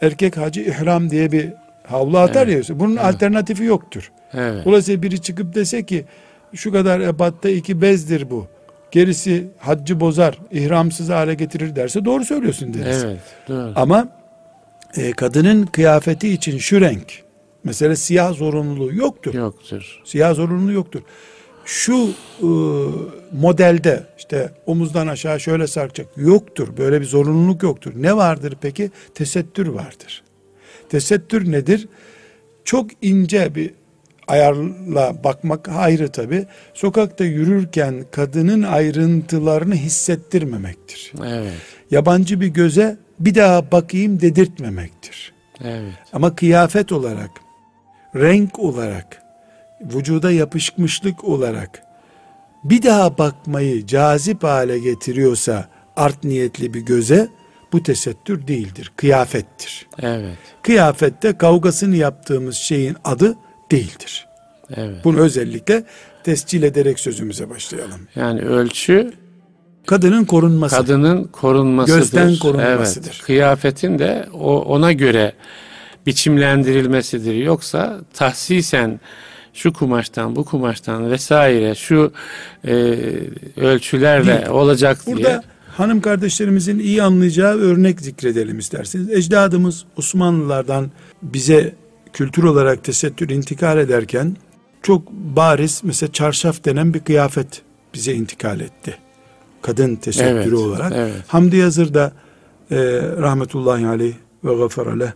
erkek 0.00 0.36
hacı 0.36 0.60
ihram 0.60 1.10
diye 1.10 1.32
bir 1.32 1.48
havlu 1.86 2.18
atar 2.18 2.46
ya 2.46 2.62
bunun 2.70 2.96
alternatifi 2.96 3.64
yoktur. 3.64 4.12
Evet. 4.32 4.64
Dolayısıyla 4.64 5.02
biri 5.02 5.22
çıkıp 5.22 5.54
dese 5.54 5.86
ki 5.86 6.04
şu 6.54 6.72
kadar 6.72 7.00
ebatta 7.00 7.48
iki 7.48 7.82
bezdir 7.82 8.30
bu. 8.30 8.46
Gerisi 8.90 9.48
haccı 9.58 10.00
bozar, 10.00 10.38
ihramsız 10.50 11.08
hale 11.08 11.34
getirir 11.34 11.76
derse 11.76 12.04
doğru 12.04 12.24
söylüyorsun 12.24 12.74
deriz. 12.74 13.04
Evet. 13.04 13.20
Doğru. 13.48 13.72
Ama 13.76 14.08
e, 14.96 15.12
kadının 15.12 15.66
kıyafeti 15.66 16.28
için 16.28 16.58
şu 16.58 16.80
renk, 16.80 17.22
mesela 17.64 17.96
siyah 17.96 18.34
zorunluluğu 18.34 18.94
yoktur. 18.94 19.34
Yoktur. 19.34 20.00
Siyah 20.04 20.34
zorunluluğu 20.34 20.72
yoktur. 20.72 21.00
şu 21.64 22.08
e, 22.38 22.48
modelde 23.32 24.04
işte 24.18 24.52
omuzdan 24.66 25.06
aşağı 25.06 25.40
şöyle 25.40 25.66
sarkacak 25.66 26.06
yoktur. 26.16 26.68
Böyle 26.76 27.00
bir 27.00 27.06
zorunluluk 27.06 27.62
yoktur. 27.62 27.92
Ne 27.96 28.16
vardır 28.16 28.56
peki? 28.60 28.90
Tesettür 29.14 29.66
vardır. 29.66 30.22
Tesettür 30.88 31.52
nedir? 31.52 31.88
Çok 32.64 32.90
ince 33.02 33.54
bir 33.54 33.70
ayarla 34.28 35.24
bakmak 35.24 35.68
ayrı 35.68 36.08
tabi. 36.08 36.46
Sokakta 36.74 37.24
yürürken 37.24 38.04
kadının 38.10 38.62
ayrıntılarını 38.62 39.74
hissettirmemektir. 39.74 41.12
Evet. 41.26 41.52
Yabancı 41.90 42.40
bir 42.40 42.46
göze 42.46 42.96
bir 43.20 43.34
daha 43.34 43.72
bakayım 43.72 44.20
dedirtmemektir. 44.20 45.32
Evet. 45.64 45.94
Ama 46.12 46.34
kıyafet 46.34 46.92
olarak, 46.92 47.30
renk 48.16 48.58
olarak, 48.58 49.22
vücuda 49.80 50.30
yapışmışlık 50.30 51.24
olarak 51.24 51.82
bir 52.64 52.82
daha 52.82 53.18
bakmayı 53.18 53.86
cazip 53.86 54.42
hale 54.42 54.78
getiriyorsa 54.78 55.68
art 55.96 56.24
niyetli 56.24 56.74
bir 56.74 56.80
göze 56.80 57.28
bu 57.72 57.82
tesettür 57.82 58.46
değildir, 58.46 58.92
kıyafettir. 58.96 59.86
Evet. 60.02 60.38
Kıyafette 60.62 61.38
kavgasını 61.38 61.96
yaptığımız 61.96 62.56
şeyin 62.56 62.96
adı 63.04 63.36
değildir. 63.70 64.26
Evet. 64.74 65.04
Bunu 65.04 65.20
özellikle 65.20 65.84
tescil 66.24 66.62
ederek 66.62 67.00
sözümüze 67.00 67.50
başlayalım. 67.50 68.08
Yani 68.14 68.40
ölçü 68.40 69.12
Kadının 69.90 70.24
korunması. 70.24 70.76
kadının 70.76 71.24
korunmasıdır. 71.24 71.98
Gözden 71.98 72.36
korunmasıdır. 72.36 73.10
Evet. 73.14 73.22
Kıyafetin 73.22 73.98
de 73.98 74.26
o 74.32 74.62
ona 74.62 74.92
göre 74.92 75.32
biçimlendirilmesidir. 76.06 77.34
Yoksa 77.34 78.00
tahsisen 78.14 79.00
şu 79.54 79.72
kumaştan, 79.72 80.36
bu 80.36 80.44
kumaştan 80.44 81.10
vesaire 81.10 81.74
şu 81.74 82.12
e, 82.64 82.72
ölçülerle 83.56 84.36
Değil. 84.36 84.48
olacak 84.48 84.98
Burada 85.06 85.28
diye. 85.28 85.40
hanım 85.76 86.00
kardeşlerimizin 86.00 86.78
iyi 86.78 87.02
anlayacağı 87.02 87.58
örnek 87.58 88.00
zikredelim 88.00 88.58
isterseniz. 88.58 89.10
Ecdadımız 89.10 89.84
Osmanlılardan 89.96 90.90
bize 91.22 91.74
kültür 92.12 92.42
olarak 92.42 92.84
tesettür 92.84 93.28
intikal 93.28 93.78
ederken 93.78 94.36
çok 94.82 95.10
bariz 95.12 95.80
mesela 95.84 96.12
çarşaf 96.12 96.64
denen 96.64 96.94
bir 96.94 97.00
kıyafet 97.00 97.62
bize 97.94 98.12
intikal 98.12 98.60
etti. 98.60 99.09
Kadın 99.62 99.96
tesettürü 99.96 100.32
Evet, 100.38 100.52
olarak. 100.52 100.92
evet. 100.96 101.12
Hamdi 101.28 101.56
Yazır 101.56 101.94
da 101.94 102.12
e, 102.70 102.76
rahmetullahi 103.20 103.86
aleyh 103.86 104.14
ve 104.44 104.54
gafarale 104.54 105.14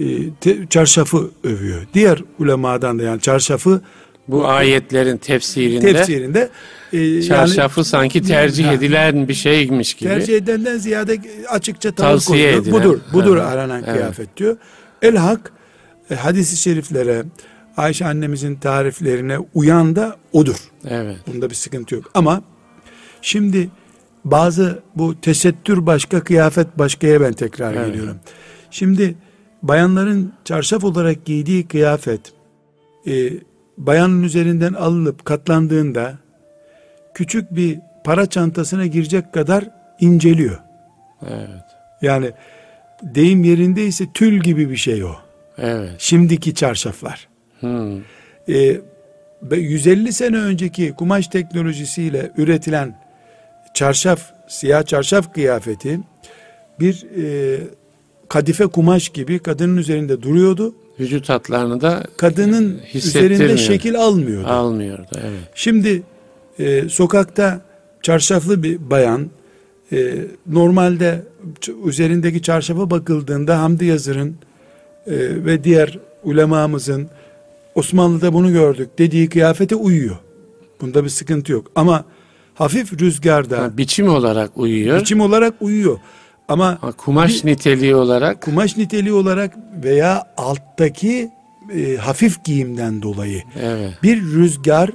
e, 0.00 0.04
te- 0.40 0.66
çarşafı 0.70 1.30
övüyor. 1.44 1.86
Diğer 1.94 2.22
ulemadan 2.38 2.98
da 2.98 3.02
yani 3.02 3.20
çarşafı 3.20 3.80
Bu 4.28 4.46
ayetlerin 4.48 5.16
tefsirinde 5.16 5.92
tefsirinde 5.92 6.48
e, 6.92 6.98
yani 6.98 7.24
çarşafı 7.24 7.84
sanki 7.84 8.22
tercih 8.22 8.66
Ha. 8.66 8.72
edilen 8.72 9.28
bir 9.28 9.34
şeymiş 9.34 9.94
gibi. 9.94 10.08
tercih 10.08 10.36
edenden 10.36 10.78
ziyade 10.78 11.18
açıkça 11.48 11.92
tavır 11.92 12.08
Tavsiye 12.10 12.42
koyuyor. 12.42 12.62
edilen. 12.62 12.80
Budur, 12.80 13.00
budur 13.12 13.36
Evet, 13.36 13.46
aranan 13.46 13.82
evet. 13.86 13.94
kıyafet 13.94 14.36
diyor. 14.36 14.56
El 15.02 15.16
hak 15.16 15.52
e, 16.10 16.14
hadisi 16.14 16.56
şeriflere 16.56 17.24
Ayşe 17.76 18.04
annemizin 18.06 18.54
tariflerine 18.56 19.38
uyan 19.54 19.96
da 19.96 20.16
odur. 20.32 20.56
Evet. 20.88 21.16
Bunda 21.26 21.50
bir 21.50 21.54
sıkıntı 21.54 21.94
yok. 21.94 22.10
Ama 22.14 22.42
şimdi 23.22 23.68
bazı 24.24 24.82
bu 24.96 25.20
tesettür 25.20 25.86
başka 25.86 26.24
kıyafet 26.24 26.78
başkaya 26.78 27.20
ben 27.20 27.32
tekrar 27.32 27.74
Evet. 27.74 27.86
geliyorum. 27.86 28.16
Şimdi 28.70 29.14
bayanların 29.62 30.32
çarşaf 30.44 30.84
olarak 30.84 31.24
giydiği 31.24 31.68
kıyafet 31.68 32.20
e, 33.06 33.30
bayanın 33.78 34.22
üzerinden 34.22 34.72
alınıp 34.72 35.24
katlandığında 35.24 36.18
küçük 37.14 37.56
bir 37.56 37.78
para 38.04 38.26
çantasına 38.26 38.86
girecek 38.86 39.32
kadar 39.32 39.70
inceliyor. 40.00 40.58
Evet. 41.28 41.64
Yani 42.02 42.32
deyim 43.02 43.44
yerindeyse 43.44 44.04
tül 44.14 44.40
gibi 44.40 44.70
bir 44.70 44.76
şey 44.76 45.04
o. 45.04 45.12
Evet. 45.58 45.94
Şimdiki 45.98 46.54
çarşaflar. 46.54 47.28
Hmm. 47.60 47.98
Ve 49.42 49.56
150 49.56 50.12
sene 50.12 50.36
önceki 50.36 50.92
kumaş 50.92 51.28
teknolojisiyle 51.28 52.30
üretilen 52.36 53.05
çarşaf, 53.76 54.20
siyah 54.48 54.86
çarşaf 54.86 55.34
kıyafeti 55.34 56.00
bir 56.80 57.06
e, 57.22 57.60
kadife 58.28 58.66
kumaş 58.66 59.08
gibi 59.08 59.38
kadının 59.38 59.76
üzerinde 59.76 60.22
duruyordu. 60.22 60.74
Vücut 61.00 61.28
hatlarını 61.28 61.80
da 61.80 62.04
Kadının 62.16 62.80
üzerinde 62.94 63.56
şekil 63.56 63.98
almıyordu. 63.98 64.46
almıyordu. 64.46 65.10
Evet. 65.20 65.40
Şimdi 65.54 66.02
e, 66.58 66.88
sokakta 66.88 67.60
çarşaflı 68.02 68.62
bir 68.62 68.90
bayan 68.90 69.30
e, 69.92 70.14
normalde 70.46 71.22
üzerindeki 71.84 72.42
çarşafa 72.42 72.90
bakıldığında 72.90 73.60
Hamdi 73.62 73.84
Yazır'ın 73.84 74.36
e, 75.06 75.14
ve 75.44 75.64
diğer 75.64 75.98
ulemamızın 76.24 77.08
Osmanlı'da 77.74 78.32
bunu 78.32 78.52
gördük 78.52 78.88
dediği 78.98 79.28
kıyafete 79.28 79.74
uyuyor. 79.74 80.16
Bunda 80.80 81.04
bir 81.04 81.08
sıkıntı 81.08 81.52
yok. 81.52 81.70
Ama 81.74 82.04
hafif 82.56 83.00
rüzgarda 83.00 83.62
Ha, 83.62 83.78
biçim 83.78 84.08
olarak 84.08 84.50
uyuyor. 84.58 85.00
biçim 85.00 85.20
olarak 85.20 85.54
uyuyor. 85.60 85.98
Ama 86.48 86.78
Ha, 86.80 86.92
kumaş 86.92 87.44
niteliği 87.44 87.94
olarak 87.94 88.42
kumaş 88.42 88.76
niteliği 88.76 89.12
olarak 89.12 89.56
veya 89.84 90.24
alttaki 90.36 91.30
e, 91.74 91.96
hafif 91.96 92.44
giyimden 92.44 93.02
dolayı 93.02 93.42
evet. 93.62 93.92
bir 94.02 94.22
rüzgar 94.22 94.90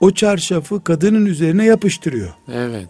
o 0.00 0.10
çarşafı 0.10 0.84
kadının 0.84 1.26
üzerine 1.26 1.64
yapıştırıyor. 1.64 2.32
Evet. 2.52 2.88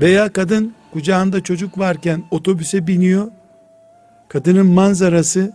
Veya 0.00 0.32
kadın 0.32 0.72
kucağında 0.92 1.40
çocuk 1.40 1.78
varken 1.78 2.22
otobüse 2.30 2.86
biniyor. 2.86 3.28
Kadının 4.28 4.66
manzarası 4.66 5.52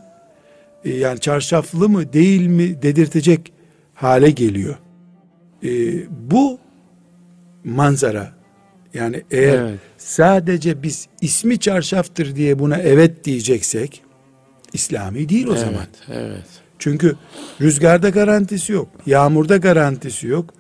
e, 0.86 0.90
yani 0.94 1.20
çarşaflı 1.20 1.90
mı 1.90 2.14
değil 2.14 2.48
mi 2.48 2.82
dedirtecek 2.82 3.54
hale 3.94 4.32
geliyor. 4.32 4.76
E, 5.64 5.70
bu 6.32 6.60
manzara 7.66 8.32
yani 8.94 9.24
eğer 9.32 9.60
Evet. 9.60 9.80
sadece 9.98 10.84
biz 10.84 11.08
ismi 11.22 11.60
çarşaftır 11.60 12.36
diye 12.36 12.60
buna 12.60 12.78
evet 12.78 13.24
diyeceksek 13.26 14.02
İslami 14.74 15.30
değil 15.30 15.48
o 15.48 15.56
zaman. 15.56 15.86
Evet. 16.10 16.20
Evet. 16.28 16.46
Çünkü 16.80 17.16
rüzgarda 17.62 18.10
garantisi 18.10 18.74
yok. 18.74 18.88
Yağmurda 19.06 19.58
garantisi 19.58 20.28
yok. 20.28 20.54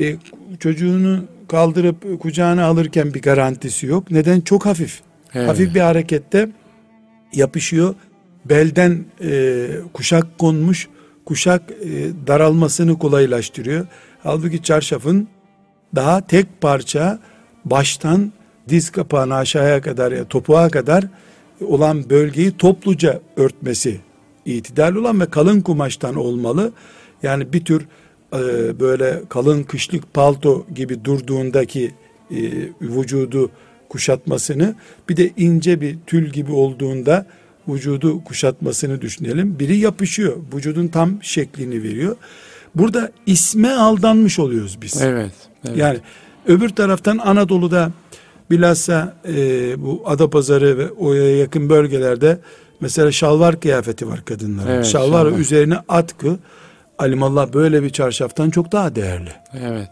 E, 0.00 0.16
çocuğunu 0.60 1.24
kaldırıp 1.48 2.20
kucağına 2.20 2.64
alırken 2.64 3.14
bir 3.14 3.22
garantisi 3.22 3.86
yok. 3.86 4.10
Neden? 4.10 4.40
Çok 4.40 4.66
hafif. 4.66 5.00
Evet. 5.34 5.48
Hafif 5.48 5.74
bir 5.74 5.80
harekette 5.80 6.48
yapışıyor. 7.32 7.94
Belden 8.44 9.04
e, 9.22 9.66
kuşak 9.92 10.38
konmuş. 10.38 10.88
Kuşak 11.24 11.62
e, 11.70 11.86
daralmasını 12.26 12.98
kolaylaştırıyor. 12.98 13.86
Halbuki 14.22 14.62
çarşafın 14.62 15.28
daha 15.94 16.26
tek 16.26 16.60
parça 16.60 17.18
baştan 17.64 18.32
diz 18.68 18.90
kapağına 18.90 19.36
aşağıya 19.36 19.80
kadar 19.80 20.12
ya 20.12 20.24
topuğa 20.24 20.68
kadar 20.68 21.04
olan 21.60 22.10
bölgeyi 22.10 22.56
topluca 22.56 23.20
örtmesi 23.36 24.00
itidal 24.44 24.94
olan 24.94 25.20
ve 25.20 25.26
kalın 25.26 25.60
kumaştan 25.60 26.14
olmalı. 26.14 26.72
Yani 27.22 27.52
bir 27.52 27.64
tür 27.64 27.86
e, 28.32 28.40
böyle 28.80 29.22
kalın 29.28 29.62
kışlık 29.62 30.14
palto 30.14 30.66
gibi 30.74 31.04
durduğundaki 31.04 31.94
e, 32.30 32.36
vücudu 32.80 33.50
kuşatmasını 33.88 34.74
bir 35.08 35.16
de 35.16 35.30
ince 35.36 35.80
bir 35.80 35.96
tül 36.06 36.30
gibi 36.30 36.52
olduğunda 36.52 37.26
vücudu 37.68 38.24
kuşatmasını 38.24 39.00
düşünelim. 39.00 39.58
Biri 39.58 39.76
yapışıyor. 39.76 40.36
Vücudun 40.54 40.88
tam 40.88 41.22
şeklini 41.22 41.82
veriyor. 41.82 42.16
Burada 42.74 43.12
isme 43.26 43.70
aldanmış 43.70 44.38
oluyoruz 44.38 44.78
biz. 44.82 45.02
Evet. 45.02 45.32
Evet. 45.68 45.78
Yani 45.78 45.98
öbür 46.46 46.68
taraftan 46.68 47.18
Anadolu'da 47.18 47.90
bilhassa 48.50 49.14
e, 49.28 49.34
bu 49.82 50.02
Adapazarı 50.06 50.78
ve 50.78 50.90
oya 50.90 51.36
yakın 51.38 51.68
bölgelerde 51.68 52.38
mesela 52.80 53.12
şalvar 53.12 53.60
kıyafeti 53.60 54.08
var 54.08 54.24
kadınların. 54.24 54.70
Evet, 54.70 54.86
şalvar, 54.86 55.24
şalvar. 55.24 55.38
üzerine 55.38 55.78
atkı 55.88 56.38
alimallah 56.98 57.52
böyle 57.52 57.82
bir 57.82 57.90
çarşaftan 57.90 58.50
çok 58.50 58.72
daha 58.72 58.94
değerli. 58.94 59.30
Evet. 59.66 59.90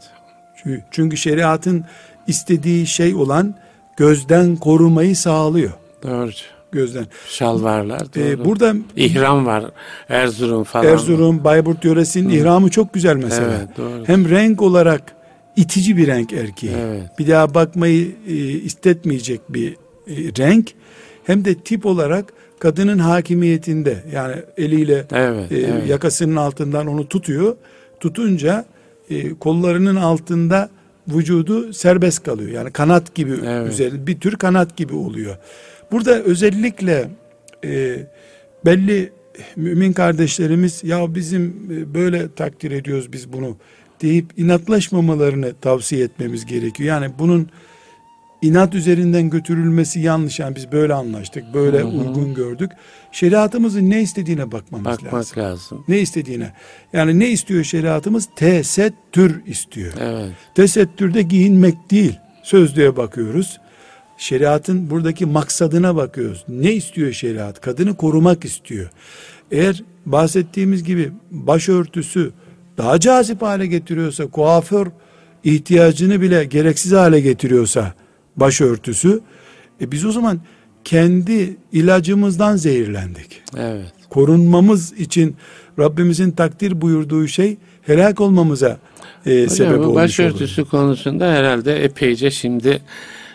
Çünkü, 0.63 0.85
çünkü 0.91 1.17
şeriatın 1.17 1.85
istediği 2.27 2.87
şey 2.87 3.15
olan 3.15 3.55
gözden 3.97 4.57
korumayı 4.57 5.17
sağlıyor. 5.17 5.73
Doğru. 6.03 6.31
Gözden. 6.73 7.07
Şalvarlar. 7.29 8.01
Doğru. 8.15 8.25
E, 8.25 8.45
burada 8.45 8.75
İhram 8.97 9.47
var. 9.47 9.65
Erzurum 10.09 10.65
falan. 10.65 10.87
Erzurum, 10.87 11.45
Bayburt 11.45 11.85
yöresinin 11.85 12.29
ihramı 12.29 12.71
çok 12.71 12.95
güzel 12.95 13.17
mesela. 13.17 13.53
Evet, 13.59 13.77
doğru. 13.77 14.03
Hem 14.07 14.31
renk 14.31 14.63
olarak 14.63 15.03
itici 15.57 15.97
bir 15.97 16.07
renk 16.07 16.33
erkeği. 16.33 16.73
Evet. 16.79 17.03
Bir 17.19 17.29
daha 17.29 17.55
bakmayı 17.55 18.09
e, 18.29 18.35
istetmeyecek 18.37 19.41
bir 19.49 19.73
e, 19.73 20.15
renk. 20.39 20.73
Hem 21.25 21.45
de 21.45 21.55
tip 21.55 21.87
olarak 21.87 22.33
kadının 22.59 22.99
hakimiyetinde 22.99 24.05
yani 24.13 24.35
eliyle 24.57 25.07
Evet, 25.13 25.53
e, 25.53 25.57
evet. 25.59 25.89
yakasının 25.89 26.37
altından 26.37 26.87
onu 26.87 27.09
tutuyor. 27.09 27.57
Tutunca 28.01 28.65
e, 29.11 29.35
kollarının 29.35 29.97
altında 29.97 30.71
vücudu 31.09 31.73
serbest 31.73 32.23
kalıyor. 32.23 32.51
Yani 32.51 32.71
kanat 32.71 33.15
gibi 33.15 33.33
Evet. 33.47 33.73
üzeri 33.73 34.07
bir 34.07 34.21
tür 34.21 34.37
kanat 34.37 34.77
gibi 34.77 34.95
oluyor. 34.95 35.37
Burada 35.93 36.23
özellikle 36.23 37.11
e, 37.65 37.97
belli 38.65 39.13
mümin 39.57 39.93
kardeşlerimiz 39.93 40.85
ya 40.85 41.15
bizim 41.15 41.69
e, 41.71 41.95
böyle 41.95 42.35
takdir 42.35 42.71
ediyoruz 42.71 43.13
biz 43.13 43.33
bunu 43.33 43.57
deyip 44.03 44.39
inatlaşmamalarını 44.39 45.55
tavsiye 45.61 46.05
etmemiz 46.05 46.47
gerekiyor. 46.47 46.89
Yani 46.89 47.13
bunun 47.19 47.49
inat 48.43 48.75
üzerinden 48.75 49.31
götürülmesi 49.31 50.01
yanlış. 50.01 50.39
Yani 50.39 50.57
biz 50.57 50.73
böyle 50.73 50.95
anlaştık, 50.95 51.45
böyle 51.55 51.79
Hı 51.79 51.83
hı. 51.83 51.87
uygun 51.89 52.35
gördük. 52.35 52.71
Şeriatımızın 53.13 53.91
ne 53.91 54.03
istediğine 54.03 54.53
bakmamız 54.53 54.87
Bakmak 54.87 55.15
lazım. 55.15 55.43
lazım. 55.43 55.85
Ne 55.89 55.99
istediğine. 55.99 56.53
Yani 56.93 57.19
ne 57.19 57.29
istiyor 57.29 57.65
şeriatımız? 57.65 58.29
Tesettür 58.37 59.47
istiyor. 59.47 59.93
Evet. 60.01 60.31
Tesettürde 60.55 61.23
giyinmek 61.23 61.91
değil. 61.91 62.19
Sözlüğe 62.43 62.97
bakıyoruz. 62.97 63.61
Şeriatın 64.19 64.91
buradaki 64.91 65.27
maksadına 65.27 65.97
bakıyoruz. 65.97 66.45
Ne 66.49 66.73
istiyor 66.73 67.13
şeriat? 67.13 67.61
Kadını 67.61 67.97
korumak 67.97 68.45
istiyor. 68.45 68.91
Eğer 69.51 69.83
bahsettiğimiz 70.07 70.85
gibi 70.85 71.13
başörtüsü 71.31 72.33
daha 72.79 73.01
cazip 73.01 73.43
hale 73.43 73.67
getiriyorsa, 73.67 74.27
kuaför 74.27 74.87
ihtiyacını 75.45 76.21
bile 76.21 76.45
gereksiz 76.45 76.93
hale 76.93 77.21
getiriyorsa 77.21 77.95
başörtüsü, 78.37 79.21
e 79.81 79.93
biz 79.93 80.05
o 80.05 80.13
zaman 80.13 80.41
kendi 80.85 81.57
ilacımızdan 81.73 82.57
zehirlendik. 82.57 83.43
Evet. 83.59 83.93
Korunmamız 84.11 84.93
için 84.93 85.37
Rabbimizin 85.79 86.31
takdir 86.31 86.81
buyurduğu 86.81 87.29
şey 87.29 87.57
helak 87.83 88.21
olmamıza 88.21 88.79
e, 89.27 89.35
Hocam, 89.35 89.49
sebep 89.49 89.79
olmuş 89.81 89.95
başörtüsü 89.95 90.63
olur. 90.63 90.71
konusunda 90.71 91.33
herhalde 91.33 91.85
epeyce 91.85 92.31
şimdi 92.31 92.81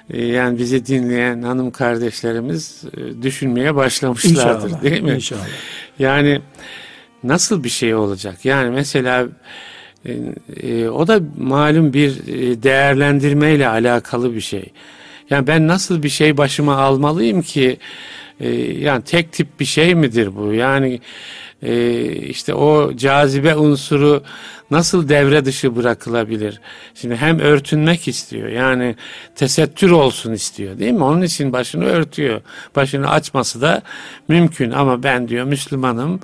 e, 0.09 0.25
yani 0.25 0.57
bizi 0.59 0.85
dinleyen 0.85 1.41
hanım 1.41 1.71
kardeşlerimiz 1.71 2.83
e, 2.97 3.21
düşünmeye 3.21 3.75
başlamışlardır 3.75 4.67
İnşallah. 4.69 4.83
değil 4.83 5.01
mi? 5.01 5.11
İnşallah. 5.11 5.47
Yani 5.99 6.41
nasıl 7.23 7.63
bir 7.63 7.69
şey 7.69 7.95
olacak? 7.95 8.45
Yani 8.45 8.69
mesela 8.69 9.27
e, 10.05 10.13
e, 10.63 10.89
o 10.89 11.07
da 11.07 11.19
malum 11.37 11.93
bir 11.93 12.27
e, 12.27 12.63
değerlendirmeyle 12.63 13.67
alakalı 13.67 14.35
bir 14.35 14.41
şey. 14.41 14.65
Yani 15.29 15.47
ben 15.47 15.67
nasıl 15.67 16.03
bir 16.03 16.09
şey 16.09 16.37
başıma 16.37 16.75
almalıyım 16.75 17.41
ki 17.41 17.77
yani 18.79 19.03
tek 19.03 19.31
tip 19.31 19.59
bir 19.59 19.65
şey 19.65 19.95
midir 19.95 20.35
bu? 20.35 20.53
Yani 20.53 20.99
işte 22.29 22.53
o 22.53 22.95
cazibe 22.95 23.55
unsuru 23.55 24.23
nasıl 24.71 25.09
devre 25.09 25.45
dışı 25.45 25.75
bırakılabilir? 25.75 26.61
Şimdi 26.95 27.15
hem 27.15 27.39
örtünmek 27.39 28.07
istiyor 28.07 28.47
yani 28.47 28.95
tesettür 29.35 29.91
olsun 29.91 30.33
istiyor 30.33 30.79
değil 30.79 30.93
mi? 30.93 31.03
Onun 31.03 31.21
için 31.21 31.53
başını 31.53 31.85
örtüyor. 31.85 32.41
Başını 32.75 33.09
açması 33.09 33.61
da 33.61 33.81
mümkün 34.27 34.71
ama 34.71 35.03
ben 35.03 35.27
diyor 35.27 35.45
Müslümanım 35.45 36.19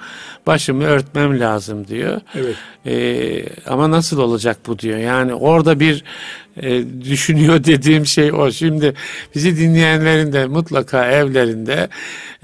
başımı 0.48 0.84
örtmem 0.84 1.40
lazım 1.40 1.88
diyor. 1.88 2.22
Evet. 2.36 2.56
Ee, 2.86 3.46
ama 3.68 3.92
nasıl 3.92 4.20
olacak 4.20 4.58
bu 4.68 4.80
diyor. 4.80 4.98
Yani 4.98 5.34
orada 5.34 5.80
bir 5.80 6.04
e, 6.62 6.84
düşünüyor 7.02 7.64
dediğim 7.64 8.06
şey 8.06 8.34
o. 8.34 8.52
Şimdi 8.52 8.94
bizi 9.36 9.58
dinleyenlerin 9.58 10.34
de 10.34 10.46
mutlaka 10.46 11.12
evlerinde 11.12 11.88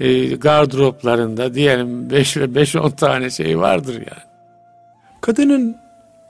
e, 0.00 0.26
gardıroplarında 0.26 1.54
diyelim 1.54 2.10
5 2.10 2.36
ve 2.36 2.44
5-10 2.44 2.96
tane 2.96 3.30
şey 3.30 3.58
vardır 3.58 3.94
yani. 3.94 4.24
Kadının 5.20 5.83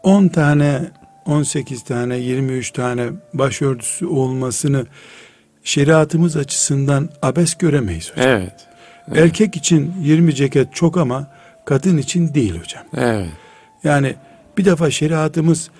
10 0.04 0.28
tane, 0.28 0.80
18 1.26 1.84
tane, 1.84 2.18
23 2.18 2.70
tane 2.70 3.06
başörtüsü 3.34 4.06
olmasını 4.06 4.86
şeriatımız 5.64 6.36
açısından 6.36 7.08
abes 7.22 7.54
göremeyiz 7.54 8.10
hocam. 8.12 8.28
Evet. 8.28 8.52
Erkek 9.14 9.56
için 9.56 9.94
20 10.02 10.34
ceket 10.34 10.74
çok 10.74 10.96
ama 10.96 11.26
kadın 11.64 11.98
için 11.98 12.34
değil 12.34 12.60
hocam. 12.60 12.82
Evet. 12.96 13.28
Yani 13.84 14.14
bir 14.58 14.64
defa 14.64 14.90
şeriatımız 14.90 15.70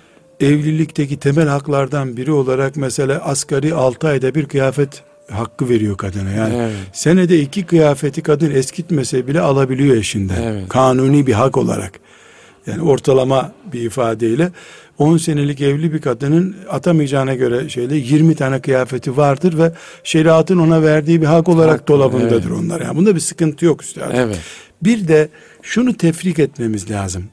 evlilikteki 0.40 1.18
temel 1.18 1.48
haklardan 1.48 2.16
biri 2.16 2.32
olarak 2.32 2.76
mesela 2.76 3.18
asgari 3.18 3.74
6 3.74 4.08
ayda 4.08 4.34
bir 4.34 4.46
kıyafet 4.46 5.02
hakkı 5.30 5.68
veriyor 5.68 5.96
kadına. 5.96 6.30
Yani 6.30 6.54
Evet. 6.56 6.72
senede 6.92 7.40
iki 7.40 7.66
kıyafeti 7.66 8.22
kadın 8.22 8.50
eskitmese 8.50 9.26
bile 9.26 9.40
alabiliyor 9.40 9.96
eşinden. 9.96 10.42
Evet. 10.42 10.68
Kanuni 10.68 11.26
bir 11.26 11.32
hak 11.32 11.56
olarak. 11.56 12.00
Yani 12.66 12.83
ortalama 12.83 13.53
bir 13.72 13.81
ifadeyle 13.83 14.50
10 14.98 15.16
senelik 15.16 15.61
evli 15.61 15.92
bir 15.92 16.00
kadının 16.00 16.57
atamayacağına 16.70 17.35
göre 17.35 17.68
şeyde 17.68 17.96
20 17.96 18.35
tane 18.35 18.61
kıyafeti 18.61 19.16
vardır 19.16 19.59
ve 19.59 19.72
şeriatın 20.05 20.59
ona 20.59 20.83
verdiği 20.83 21.20
bir 21.20 21.27
hak 21.27 21.48
olarak 21.48 21.81
Hak, 21.81 21.88
dolabındadır 21.88 22.50
evet. 22.50 22.61
onlar. 22.61 22.81
Yani 22.81 22.96
bunda 22.96 23.14
bir 23.14 23.20
sıkıntı 23.20 23.64
yok 23.64 23.83
üstadım. 23.83 24.16
Evet. 24.16 24.40
Bir 24.83 25.09
de 25.09 25.29
şunu 25.62 25.96
tefrik 25.96 26.38
etmemiz 26.38 26.90
lazım. 26.90 27.24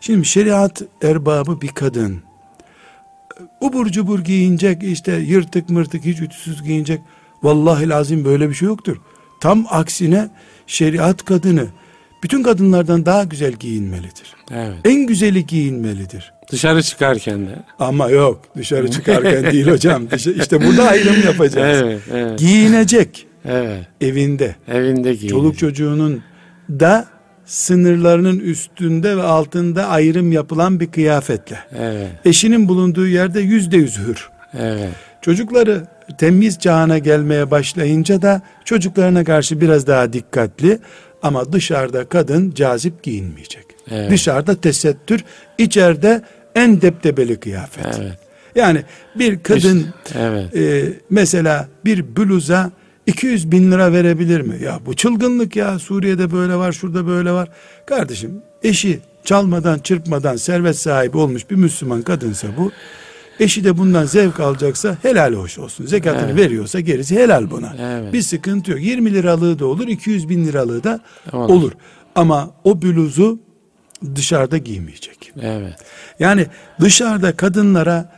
Şimdi 0.00 0.26
şeriat 0.26 0.82
erbabı 1.02 1.60
bir 1.60 1.68
kadın. 1.68 2.22
Ubur 3.60 3.86
cubur 3.86 4.18
giyinecek 4.18 4.82
işte 4.82 5.12
yırtık 5.12 5.70
mırtık 5.70 6.04
hiç 6.04 6.20
ütüsüz 6.20 6.62
giyinecek. 6.62 7.00
Vallahi 7.42 7.88
lazım 7.88 8.24
böyle 8.24 8.48
bir 8.48 8.54
şey 8.54 8.68
yoktur. 8.68 8.96
Tam 9.40 9.66
aksine 9.70 10.30
şeriat 10.66 11.24
kadını 11.24 11.66
bütün 12.22 12.42
kadınlardan 12.42 13.06
daha 13.06 13.24
güzel 13.24 13.52
giyinmelidir. 13.52 14.34
Evet. 14.54 14.76
En 14.84 15.06
güzeli 15.06 15.46
giyinmelidir. 15.46 16.32
Dışarı 16.52 16.82
çıkarken 16.82 17.46
de. 17.46 17.50
Ama 17.78 18.10
yok 18.10 18.42
dışarı 18.56 18.90
çıkarken 18.90 19.52
değil 19.52 19.66
hocam. 19.66 20.02
İşte 20.36 20.66
burada 20.66 20.88
ayrım 20.88 21.22
yapacağız. 21.24 21.82
Evet. 21.82 22.00
Evet. 22.12 22.38
Giyinecek 22.38 23.26
Evet. 23.44 23.86
evinde. 24.00 24.56
Evinde 24.68 25.14
giyin. 25.14 25.28
Çoluk 25.30 25.58
çocuğunun 25.58 26.22
da 26.70 27.06
sınırlarının 27.44 28.38
üstünde 28.38 29.16
ve 29.16 29.22
altında 29.22 29.86
ayrım 29.86 30.32
yapılan 30.32 30.80
bir 30.80 30.90
kıyafetle. 30.90 31.58
Evet. 31.78 32.08
Eşinin 32.24 32.68
bulunduğu 32.68 33.06
yerde 33.06 33.40
yüzde 33.40 33.76
yüz 33.76 33.98
hür. 33.98 34.28
Evet. 34.58 34.90
Çocukları 35.22 35.82
temiz 36.18 36.58
çağına 36.58 36.98
gelmeye 36.98 37.50
başlayınca 37.50 38.22
da 38.22 38.42
çocuklarına 38.64 39.24
karşı 39.24 39.60
biraz 39.60 39.86
daha 39.86 40.12
dikkatli 40.12 40.78
ama 41.22 41.52
dışarıda 41.52 42.04
kadın 42.04 42.52
cazip 42.54 43.02
giyinmeyecek. 43.02 43.64
Evet. 43.90 44.10
Dışarıda 44.10 44.60
tesettür, 44.60 45.24
içeride 45.58 46.22
en 46.54 46.80
deptebeli 46.80 47.40
kıyafet. 47.40 47.86
Evet. 48.00 48.18
Yani 48.54 48.82
bir 49.14 49.42
kadın 49.42 49.86
Evet. 50.18 50.56
e, 50.56 50.92
mesela 51.10 51.68
bir 51.84 52.16
bluza 52.16 52.70
200 53.06 53.52
bin 53.52 53.72
lira 53.72 53.92
verebilir 53.92 54.40
mi? 54.40 54.58
Ya 54.64 54.80
bu 54.86 54.96
çılgınlık 54.96 55.56
ya 55.56 55.78
Suriye'de 55.78 56.32
böyle 56.32 56.54
var 56.54 56.72
şurada 56.72 57.06
böyle 57.06 57.32
var. 57.32 57.48
Kardeşim 57.86 58.42
eşi 58.62 59.00
çalmadan 59.24 59.78
çırpmadan 59.78 60.36
servet 60.36 60.76
sahibi 60.76 61.16
olmuş 61.16 61.50
bir 61.50 61.56
Müslüman 61.56 62.02
kadınsa 62.02 62.48
bu. 62.56 62.72
Eşi 63.40 63.64
de 63.64 63.78
bundan 63.78 64.04
zevk 64.04 64.40
alacaksa 64.40 64.96
helal 65.02 65.34
hoş 65.34 65.58
olsun. 65.58 65.86
Zekatını 65.86 66.30
Evet. 66.30 66.36
veriyorsa 66.36 66.80
gerisi 66.80 67.16
helal 67.16 67.50
buna. 67.50 67.76
Evet. 67.80 68.12
Bir 68.12 68.22
sıkıntı 68.22 68.70
yok. 68.70 68.80
20 68.82 69.14
liralığı 69.14 69.58
da 69.58 69.66
olur 69.66 69.88
200 69.88 70.28
bin 70.28 70.46
liralığı 70.46 70.84
da 70.84 71.00
Olur. 71.32 71.48
olur. 71.54 71.72
Ama 72.14 72.50
o 72.64 72.82
bluzu 72.82 73.38
dışarıda 74.14 74.58
giymeyecek. 74.58 75.32
Evet. 75.42 75.74
Yani 76.18 76.46
dışarıda 76.80 77.36
kadınlara 77.36 78.12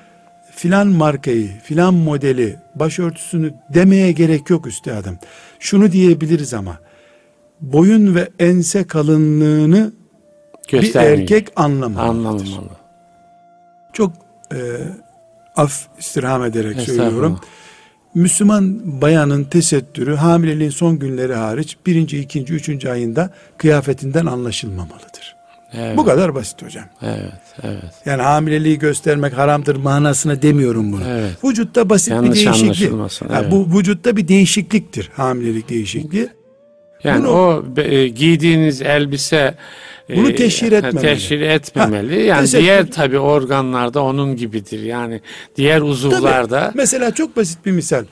filan 0.55 0.87
markayı, 0.87 1.51
filan 1.65 1.95
modeli, 1.95 2.57
başörtüsünü 2.75 3.55
demeye 3.75 4.13
gerek 4.13 4.51
yok 4.51 4.67
üstadım. 4.67 5.19
Şunu 5.61 5.93
diyebiliriz 5.93 6.55
ama 6.55 6.79
boyun 7.61 8.15
ve 8.15 8.29
ense 8.39 8.85
kalınlığını 8.87 9.93
bir 10.73 10.95
erkek 10.95 11.49
anlamalıdır. 11.57 12.09
Anlamalı. 12.09 12.69
Çok 13.93 14.13
e, 14.55 14.59
af 15.57 15.87
istirham 15.99 16.45
ederek 16.45 16.81
söylüyorum. 16.81 17.41
Müslüman 18.15 18.81
bayanın 19.03 19.45
tesettürü 19.45 20.17
hamileliğin 20.17 20.71
son 20.71 20.99
günleri 20.99 21.35
hariç 21.35 21.77
birinci, 21.87 22.19
ikinci, 22.19 22.55
üçüncü 22.55 22.89
ayında 22.89 23.31
kıyafetinden 23.59 24.27
anlaşılmamalıdır. 24.27 25.37
Evet. 25.75 25.97
Bu 25.97 26.05
kadar 26.05 26.35
basit 26.35 26.63
hocam. 26.63 26.85
Evet. 27.03 27.33
Evet. 27.63 27.93
Yani 28.07 28.23
hamileliği 28.23 28.79
göstermek 28.79 29.39
haramdır 29.39 29.77
manasına 29.77 30.43
demiyorum 30.43 30.93
bunu. 30.93 31.03
Evet. 31.09 31.45
Vücutta 31.45 31.91
basit 31.91 32.11
Yanlış 32.11 32.41
bir 32.41 32.47
değişiklik. 32.47 32.93
Ha, 32.93 33.41
evet. 33.41 33.53
Bu 33.53 33.79
vücutta 33.79 34.17
bir 34.17 34.29
değişikliktir 34.29 35.11
hamilelik 35.17 35.69
değişikliği. 35.69 36.29
Yani 37.05 37.23
Bunu- 37.25 37.31
o 37.31 37.65
e, 37.81 38.09
giydiğiniz 38.09 38.83
elbise 38.83 39.55
e, 40.11 40.17
Bunu 40.17 40.35
teşhir 40.35 40.73
ha, 40.73 40.77
etmemeli. 40.79 41.01
Teşhir 41.15 41.41
etmemeli. 41.41 42.23
yani 42.23 42.41
tesettür- 42.47 42.61
diğer 42.63 42.91
tabi 42.91 43.19
organlarda 43.19 44.03
onun 44.03 44.37
gibidir. 44.37 44.83
Yani 44.83 45.21
diğer 45.57 45.81
uzuvlarda 45.81 46.61
Tabii, 46.61 46.77
mesela 46.77 47.11
çok 47.15 47.37
basit 47.37 47.67
bir 47.67 47.73
misal. 47.73 48.05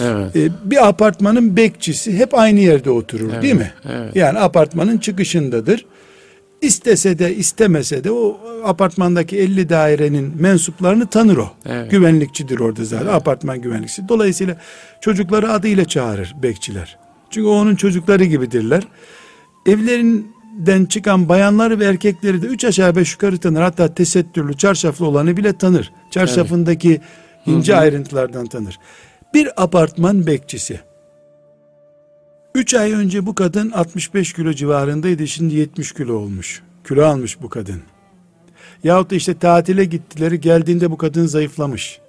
evet. 0.00 0.36
Ee, 0.36 0.48
bir 0.64 0.88
apartmanın 0.88 1.56
bekçisi 1.56 2.18
hep 2.18 2.34
aynı 2.34 2.60
yerde 2.60 2.90
oturur 2.90 3.42
değil 3.42 3.54
mi? 3.54 3.72
evet. 3.92 4.16
Yani 4.16 4.38
apartmanın 4.38 4.98
çıkışındadır. 4.98 5.86
istese 6.62 7.18
de 7.18 7.34
istemese 7.34 8.04
de 8.04 8.10
o 8.10 8.40
apartmandaki 8.64 9.38
50 9.38 9.68
dairenin 9.68 10.32
mensuplarını 10.38 11.06
tanır 11.06 11.36
o. 11.36 11.50
Evet. 11.68 11.90
Güvenlikçidir 11.90 12.58
orada 12.60 12.84
zaten. 12.84 13.06
Apartman 13.06 13.60
güvenlikçisi. 13.62 14.08
Dolayısıyla 14.08 14.56
çocukları 15.00 15.52
adıyla 15.52 15.84
çağırır 15.84 16.34
bekçiler. 16.42 16.98
Çünkü 17.30 17.48
onun 17.48 17.76
çocukları 17.76 18.24
gibidirler. 18.24 18.82
Evlerinden 19.66 20.84
çıkan 20.84 21.28
bayanları 21.28 21.78
ve 21.78 21.84
erkekleri 21.84 22.42
de 22.42 22.46
üç 22.46 22.64
aşağı 22.64 22.96
beş 22.96 23.12
yukarı 23.12 23.38
tanır. 23.38 23.60
Hatta 23.60 23.94
tesettürlü, 23.94 24.56
çarşaflı 24.56 25.06
olanı 25.06 25.36
bile 25.36 25.58
tanır. 25.58 25.92
Çarşafındaki 26.10 27.00
ince 27.46 27.76
ayrıntılardan 27.76 28.46
tanır. 28.46 28.78
Bir 29.34 29.62
apartman 29.62 30.26
bekçisi. 30.26 30.80
Üç 32.54 32.74
ay 32.74 32.92
önce 32.92 33.26
bu 33.26 33.34
kadın 33.34 33.70
65 33.70 34.32
kilo 34.32 34.52
civarındaydı. 34.52 35.26
Şimdi 35.26 35.54
70 35.54 35.92
kilo 35.92 36.14
olmuş. 36.14 36.62
Kilo 36.88 37.04
almış 37.04 37.42
bu 37.42 37.48
kadın. 37.48 37.82
Yahut 38.84 39.10
da 39.10 39.14
işte 39.14 39.38
tatile 39.38 39.84
gittileri 39.84 40.40
geldiğinde 40.40 40.90
bu 40.90 40.96
kadın 40.96 41.26
zayıflamış. 41.26 42.00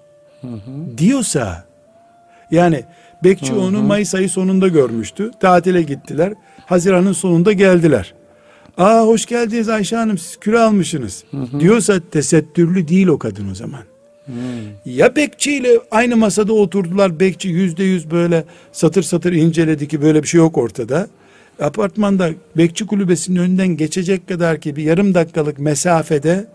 Diyorsa 0.98 1.66
yani 2.52 2.86
bekçi 3.24 3.54
onu 3.54 3.82
Mayıs 3.82 4.16
ayı 4.16 4.30
sonunda 4.30 4.68
görmüştü. 4.68 5.32
Tatile 5.40 5.82
gittiler. 5.82 6.34
Haziran'ın 6.66 7.14
sonunda 7.14 7.52
geldiler. 7.52 8.14
Aa 8.78 9.06
hoş 9.06 9.26
geldiniz 9.26 9.70
Ayşe 9.70 9.96
Hanım 9.96 10.18
siz 10.18 10.38
kilo 10.38 10.60
almışsınız. 10.60 11.24
Diyorsa 11.60 12.00
tesettürlü 12.12 12.88
değil 12.88 13.08
o 13.08 13.20
kadın 13.20 13.52
o 13.52 13.56
zaman. 13.56 13.82
Ya 14.86 15.16
bekçiyle 15.16 15.70
aynı 15.92 16.18
masada 16.18 16.54
oturdular. 16.54 17.20
Bekçi 17.20 17.50
yüzde 17.50 17.84
yüz 17.84 18.12
böyle 18.12 18.44
satır 18.72 19.04
satır 19.04 19.34
inceledi 19.34 19.88
ki 19.88 20.02
böyle 20.02 20.24
bir 20.24 20.28
şey 20.28 20.38
yok 20.38 20.58
ortada. 20.58 21.08
Apartmanda 21.62 22.30
bekçi 22.58 22.86
kulübesinin 22.86 23.40
önünden 23.40 23.68
geçecek 23.68 24.28
kadar 24.28 24.62
ki 24.62 24.76
bir 24.76 24.84
yarım 24.84 25.14
dakikalık 25.14 25.60
mesafede 25.60 26.46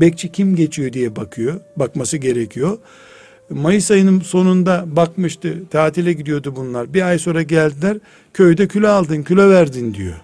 bekçi 0.00 0.32
kim 0.32 0.56
geçiyor 0.56 0.92
diye 0.92 1.16
bakıyor. 1.16 1.60
Bakması 1.76 2.16
gerekiyor. 2.16 2.78
Mayıs 3.50 3.90
ayının 3.90 4.20
sonunda 4.20 4.84
bakmıştı. 4.86 5.68
Tatile 5.70 6.12
gidiyordu 6.12 6.56
bunlar. 6.56 6.94
Bir 6.94 7.02
ay 7.02 7.18
sonra 7.18 7.42
geldiler. 7.42 7.96
Köyde 8.34 8.68
kilo 8.68 8.88
aldın, 8.88 9.22
kilo 9.22 9.50
verdin 9.50 9.94
diyor. 9.94 10.14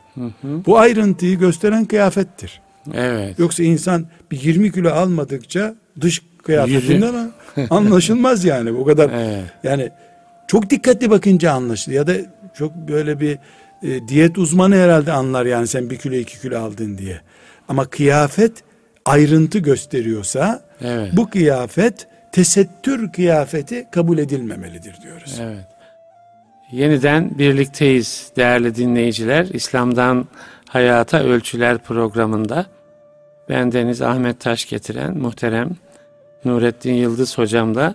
Bu 0.43 0.79
ayrıntıyı 0.79 1.39
gösteren 1.39 1.85
kıyafettir. 1.85 2.61
Evet. 2.95 3.39
Yoksa 3.39 3.63
insan 3.63 4.07
bir 4.31 4.43
20 4.43 4.73
kilo 4.73 4.91
almadıkça 4.91 5.75
dış 6.01 6.23
kıyafetinden 6.43 7.31
anlaşılmaz 7.71 8.45
yani 8.45 8.75
bu 8.75 8.85
kadar. 8.85 9.11
Evet. 9.11 9.45
Yani 9.63 9.91
çok 10.49 10.71
dikkatli 10.71 11.11
bakınca 11.11 11.53
anlaşılır 11.53 11.95
ya 11.95 12.07
da 12.07 12.13
çok 12.59 12.75
böyle 12.75 13.21
bir 13.21 13.39
e, 13.83 14.09
diyet 14.09 14.39
uzmanı 14.39 14.77
herhalde 14.77 15.13
anlar 15.13 15.47
yani 15.47 15.67
sen 15.67 15.91
bir 15.91 15.97
kilo 15.97 16.15
iki 16.15 16.41
kilo 16.41 16.59
aldın 16.59 16.99
diye. 16.99 17.21
Ama 17.69 17.85
kıyafet 17.85 18.53
ayrıntı 19.05 19.59
gösteriyorsa 19.59 20.61
Evet. 20.81 21.11
bu 21.17 21.31
kıyafet 21.31 22.07
tesettür 22.37 23.13
kıyafeti 23.13 23.87
kabul 23.91 24.19
edilmemelidir 24.19 25.03
diyoruz. 25.03 25.39
Evet. 25.41 25.67
Yeniden 26.71 27.39
birlikteyiz 27.39 28.33
değerli 28.37 28.77
dinleyiciler. 28.77 29.45
İslam'dan 29.45 30.27
Hayata 30.69 31.23
Ölçüler 31.23 31.79
programında 31.79 32.67
ben 33.49 33.73
Deniz 33.73 34.03
Ahmet 34.03 34.41
Taş 34.41 34.69
getiren 34.69 35.19
muhterem 35.19 35.71
Nurettin 36.45 36.95
Yıldız 36.95 37.39
hocamla 37.39 37.95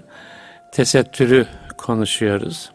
tesettürü 0.72 1.48
konuşuyoruz. 1.78 2.72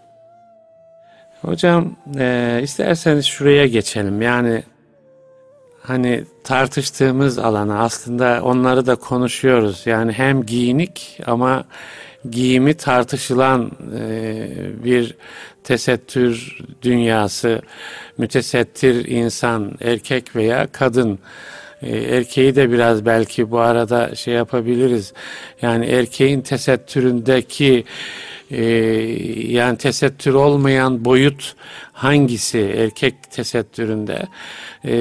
Hocam 1.42 1.96
e, 2.18 2.60
isterseniz 2.62 3.24
şuraya 3.24 3.66
geçelim. 3.66 4.22
Yani 4.22 4.62
hani 5.86 6.24
tartıştığımız 6.44 7.38
alana 7.38 7.80
aslında 7.80 8.40
onları 8.42 8.86
da 8.86 8.94
konuşuyoruz. 8.96 9.82
Yani 9.86 10.12
hem 10.12 10.46
giyinik 10.46 11.20
ama 11.26 11.64
giyimi 12.30 12.74
tartışılan 12.74 13.70
e, 13.98 14.48
bir 14.84 15.14
tesettür 15.64 16.58
dünyası, 16.82 17.62
mütesettir 18.18 19.04
insan, 19.04 19.72
erkek 19.80 20.36
veya 20.36 20.66
kadın. 20.72 21.18
E, 21.82 21.96
erkeği 21.96 22.56
de 22.56 22.72
biraz 22.72 23.06
belki 23.06 23.50
bu 23.50 23.58
arada 23.58 24.14
şey 24.14 24.34
yapabiliriz. 24.34 25.12
Yani 25.62 25.86
erkeğin 25.86 26.40
tesettüründeki 26.40 27.84
e, 28.50 28.64
yani 29.52 29.78
tesettür 29.78 30.34
olmayan 30.34 31.04
boyut 31.04 31.56
hangisi 31.92 32.58
erkek 32.58 33.30
tesettüründe? 33.30 34.26
E, 34.84 34.96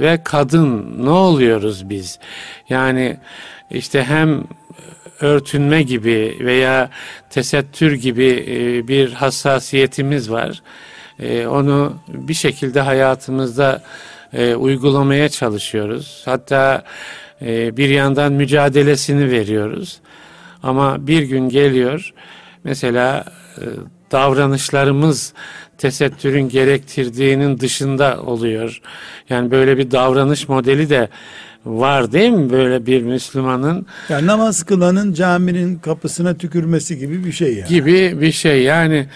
ve 0.00 0.20
kadın 0.24 0.96
ne 1.04 1.10
oluyoruz 1.10 1.90
biz? 1.90 2.18
Yani 2.68 3.16
işte 3.70 4.04
hem 4.04 4.44
örtünme 5.20 5.82
gibi 5.82 6.36
veya 6.40 6.90
tesettür 7.30 7.92
gibi 7.92 8.46
e, 8.48 8.88
bir 8.88 9.12
hassasiyetimiz 9.12 10.30
var. 10.30 10.62
E, 11.18 11.46
onu 11.46 11.96
bir 12.08 12.34
şekilde 12.34 12.80
hayatımızda 12.80 13.82
e, 14.32 14.54
uygulamaya 14.54 15.28
çalışıyoruz. 15.28 16.22
Hatta 16.24 16.84
e, 17.42 17.76
bir 17.76 17.88
yandan 17.88 18.32
mücadelesini 18.32 19.30
veriyoruz. 19.30 20.00
Ama 20.62 21.06
bir 21.06 21.22
gün 21.22 21.48
geliyor 21.48 22.12
mesela 22.64 23.24
e, 23.58 23.64
davranışlarımız 24.12 25.32
tesettürün 25.78 26.48
gerektirdiğinin 26.48 27.58
dışında 27.58 28.22
oluyor. 28.22 28.80
Yani 29.28 29.50
böyle 29.50 29.78
bir 29.78 29.90
davranış 29.90 30.48
modeli 30.48 30.90
de 30.90 31.08
var 31.66 32.12
değil 32.12 32.30
mi 32.30 32.50
böyle 32.50 32.86
bir 32.86 33.02
Müslümanın 33.02 33.86
Yani 34.08 34.26
namaz 34.26 34.62
kılanın 34.62 35.12
caminin 35.12 35.78
kapısına 35.78 36.34
tükürmesi 36.34 36.98
gibi 36.98 37.24
bir 37.24 37.32
şey 37.32 37.54
yani. 37.54 37.68
gibi 37.68 38.20
bir 38.20 38.32
şey. 38.32 38.62
Yani 38.62 39.06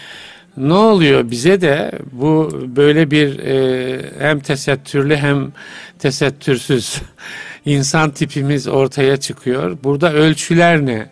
ne 0.57 0.73
oluyor 0.73 1.31
bize 1.31 1.61
de 1.61 1.93
bu 2.13 2.61
böyle 2.77 3.11
bir 3.11 3.39
e, 3.39 4.01
hem 4.19 4.41
tesettürlü 4.41 5.17
hem 5.17 5.53
tesettürsüz 5.99 7.03
insan 7.65 8.11
tipimiz 8.11 8.69
ortaya 8.69 9.17
çıkıyor. 9.17 9.79
Burada 9.85 10.13
ölçüler 10.13 10.87
ne? 10.87 11.11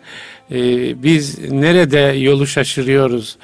E, 0.51 1.03
biz 1.03 1.51
nerede 1.51 1.99
yolu 1.99 2.47
şaşırıyoruz? 2.47 3.37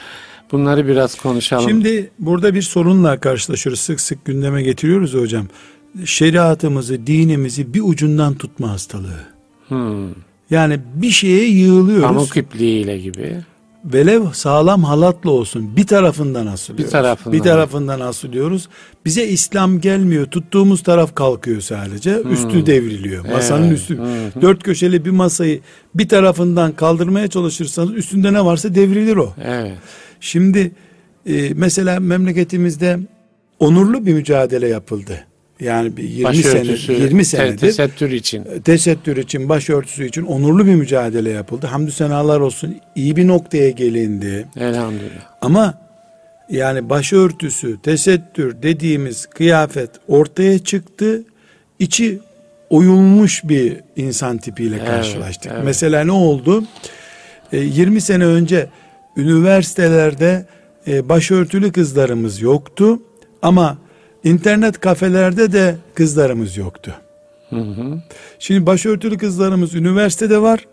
Bunları 0.51 0.87
biraz 0.87 1.15
konuşalım. 1.15 1.69
Şimdi 1.69 2.09
burada 2.19 2.53
bir 2.53 2.61
sorunla 2.61 3.19
karşılaşıyoruz. 3.19 3.79
Sık 3.79 4.01
sık 4.01 4.25
gündeme 4.25 4.63
getiriyoruz 4.63 5.13
hocam. 5.13 5.47
Şeriatımızı, 6.05 7.07
dinimizi 7.07 7.73
bir 7.73 7.81
ucundan 7.81 8.35
tutma 8.35 8.71
hastalığı. 8.71 9.25
Hmm. 9.67 10.09
Yani 10.49 10.79
bir 10.95 11.09
şeye 11.09 11.49
yığılıyoruz. 11.49 12.03
Pamuk 12.03 12.37
ipliğiyle 12.37 12.97
gibi. 12.97 13.37
Velev 13.93 14.21
sağlam 14.33 14.83
halatla 14.83 15.31
olsun 15.31 15.75
bir 15.77 15.87
tarafından 15.87 16.47
asılıyoruz. 16.47 16.85
Bir 16.85 16.91
tarafından. 16.91 17.33
Bir 17.39 17.43
tarafından 17.43 17.99
asılıyoruz. 17.99 18.69
Bize 19.05 19.27
İslam 19.27 19.81
gelmiyor. 19.81 20.25
Tuttuğumuz 20.25 20.83
taraf 20.83 21.15
kalkıyor 21.15 21.61
sadece. 21.61 22.21
Üstü 22.21 22.65
devriliyor. 22.65 23.25
Masanın 23.25 23.61
Hmm. 23.61 23.67
Evet. 23.69 23.79
üstü. 23.79 23.97
Hı 23.97 24.41
Dört 24.41 24.63
köşeli 24.63 25.05
bir 25.05 25.11
masayı 25.11 25.59
bir 25.95 26.07
tarafından 26.09 26.71
kaldırmaya 26.71 27.27
çalışırsanız 27.27 27.93
üstünde 27.93 28.33
ne 28.33 28.45
varsa 28.45 28.75
devrilir 28.75 29.15
o. 29.15 29.33
Evet. 29.43 29.77
Şimdi 30.19 30.71
e, 31.25 31.53
mesela 31.55 31.99
memleketimizde 31.99 32.99
onurlu 33.59 34.05
bir 34.05 34.13
mücadele 34.13 34.67
yapıldı. 34.67 35.25
Yani 35.59 35.97
bir 35.97 36.03
20 36.03 36.35
sene 36.37 36.53
Başörtüsü, 36.61 36.93
20 36.93 37.17
te- 37.17 37.23
senedir 37.23 37.57
tesettür 37.57 38.11
için. 38.11 38.43
tesettür 38.65 39.17
için, 39.17 39.49
başörtüsü 39.49 40.05
için 40.07 40.23
onurlu 40.23 40.65
bir 40.65 40.75
mücadele 40.75 41.29
yapıldı. 41.29 41.67
Hamdü 41.67 41.91
senalar 41.91 42.39
olsun. 42.39 42.75
iyi 42.95 43.15
bir 43.15 43.27
noktaya 43.27 43.69
gelindi. 43.69 44.47
Elhamdülillah. 44.59 45.31
Ama 45.41 45.73
yani 46.49 46.89
başörtüsü, 46.89 47.81
tesettür 47.81 48.61
dediğimiz 48.63 49.25
kıyafet 49.25 49.89
ortaya 50.07 50.59
çıktı. 50.59 51.23
İçi 51.79 52.19
oyulmuş 52.69 53.41
bir 53.43 53.77
insan 53.95 54.37
tipiyle 54.37 54.75
Evet, 54.75 54.87
karşılaştık. 54.87 55.51
evet. 55.55 55.63
Mesela 55.65 56.03
ne 56.03 56.11
oldu? 56.11 56.63
E, 57.53 57.57
20 57.57 58.01
sene 58.01 58.25
önce 58.25 58.67
üniversitelerde 59.17 60.45
e, 60.87 61.09
başörtülü 61.09 61.71
kızlarımız 61.71 62.41
yoktu. 62.41 62.99
Ama 63.41 63.77
internet 64.27 64.79
kafelerde 64.79 65.51
de 65.51 65.75
kızlarımız 65.95 66.57
yoktu. 66.57 66.95
Hı 67.49 67.55
hı. 67.55 68.01
Şimdi 68.39 68.65
başörtülü 68.65 69.17
kızlarımız 69.17 69.75
üniversitede 69.75 70.41
var. 70.41 70.65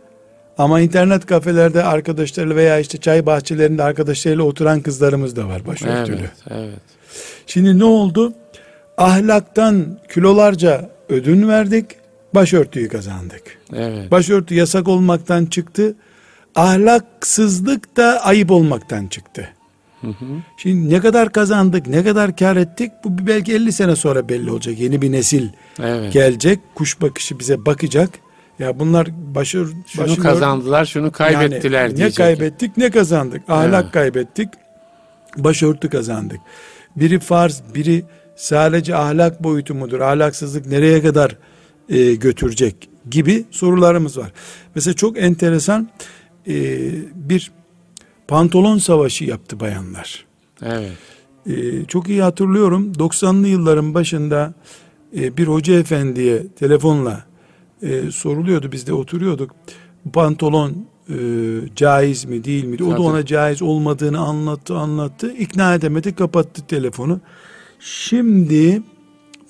Ama 0.59 0.81
internet 0.81 1.27
kafelerde 1.27 1.85
arkadaşlarıyla 1.85 2.57
veya 2.57 2.79
işte 2.79 2.99
çay 2.99 3.27
bahçelerinde 3.27 3.83
arkadaşlarıyla 3.83 4.45
oturan 4.45 4.81
kızlarımız 4.81 5.37
da 5.37 5.49
var 5.49 5.67
başörtülü. 5.67 6.17
Evet, 6.17 6.31
evet. 6.51 6.81
Şimdi 7.47 7.79
ne 7.79 7.85
oldu? 7.85 8.33
Ahlaktan 8.97 9.99
kilolarca 10.14 10.90
ödün 11.09 11.49
verdik, 11.49 11.87
başörtüyü 12.35 12.88
kazandık. 12.88 13.59
Evet. 13.75 14.11
Başörtü 14.11 14.55
yasak 14.55 14.88
olmaktan 14.88 15.47
çıktı, 15.47 15.95
ahlaksızlık 16.55 17.97
da 17.97 18.25
ayıp 18.25 18.51
olmaktan 18.51 19.07
çıktı. 19.07 19.49
Şimdi 20.57 20.95
ne 20.95 21.01
kadar 21.01 21.33
kazandık, 21.33 21.87
ne 21.87 22.05
kadar 22.05 22.37
kar 22.37 22.57
ettik 22.57 22.93
bu 23.05 23.27
belki 23.27 23.53
50 23.55 23.73
sene 23.73 23.97
sonra 23.97 24.29
belli 24.29 24.51
olacak. 24.51 24.79
Yeni 24.79 25.03
bir 25.03 25.12
nesil 25.12 25.49
Evet. 25.83 26.12
gelecek. 26.12 26.59
Kuş 26.75 27.01
bakışı 27.01 27.38
bize 27.38 27.67
bakacak. 27.67 28.11
Ya 28.59 28.79
bunlar 28.79 29.09
başır, 29.35 29.69
Şunu 29.87 30.05
başını- 30.05 30.23
kazandılar, 30.23 30.85
şunu 30.85 31.12
kaybettiler 31.12 31.83
yani 31.83 31.93
ne 31.93 31.97
diyecek. 31.97 32.17
kaybettik 32.17 32.77
ne 32.77 32.90
kazandık. 32.90 33.43
Ahlak 33.49 33.83
Evet. 33.83 33.93
kaybettik. 33.93 34.49
Başörtü 35.37 35.88
kazandık. 35.88 36.40
Biri 36.97 37.19
farz, 37.21 37.62
biri 37.75 38.05
sadece 38.37 38.97
ahlak 38.97 39.43
boyutu 39.45 39.75
mudur? 39.75 40.01
Ahlaksızlık 40.01 40.67
nereye 40.67 41.03
kadar 41.03 41.37
e, 41.88 42.14
götürecek 42.14 42.88
gibi 43.11 43.45
sorularımız 43.51 44.19
var. 44.19 44.33
Mesela 44.75 44.95
çok 44.95 45.19
enteresan 45.19 45.88
e, 46.49 46.55
bir 47.14 47.53
pantolon 48.29 48.79
savaşı 48.79 49.25
yaptı 49.25 49.61
bayanlar. 49.61 50.27
Evet. 50.63 50.93
Ee, 51.47 51.85
çok 51.85 52.09
iyi 52.09 52.23
hatırlıyorum. 52.23 52.93
90'lı 52.93 53.49
yılların 53.49 53.95
başında 53.95 54.55
e, 55.17 55.37
bir 55.37 55.47
hoca 55.47 55.75
efendiye 55.75 56.47
telefonla 56.47 57.25
e, 57.83 58.11
soruluyordu. 58.11 58.73
Biz 58.73 58.87
de 58.87 58.93
oturuyorduk. 58.93 59.51
Pantolon 60.13 60.87
e, 61.09 61.17
caiz 61.77 62.25
mi 62.25 62.45
değil 62.45 62.65
mi 62.65 62.85
o 62.85 62.93
da 62.93 63.03
ona 63.03 63.27
caiz 63.27 63.63
olmadığını 63.63 64.19
anlattı 64.19 64.77
anlattı. 64.77 65.33
İkna 65.33 65.75
edemedi 65.75 66.15
kapattı 66.15 66.67
telefonu. 66.67 67.21
Şimdi 67.81 68.83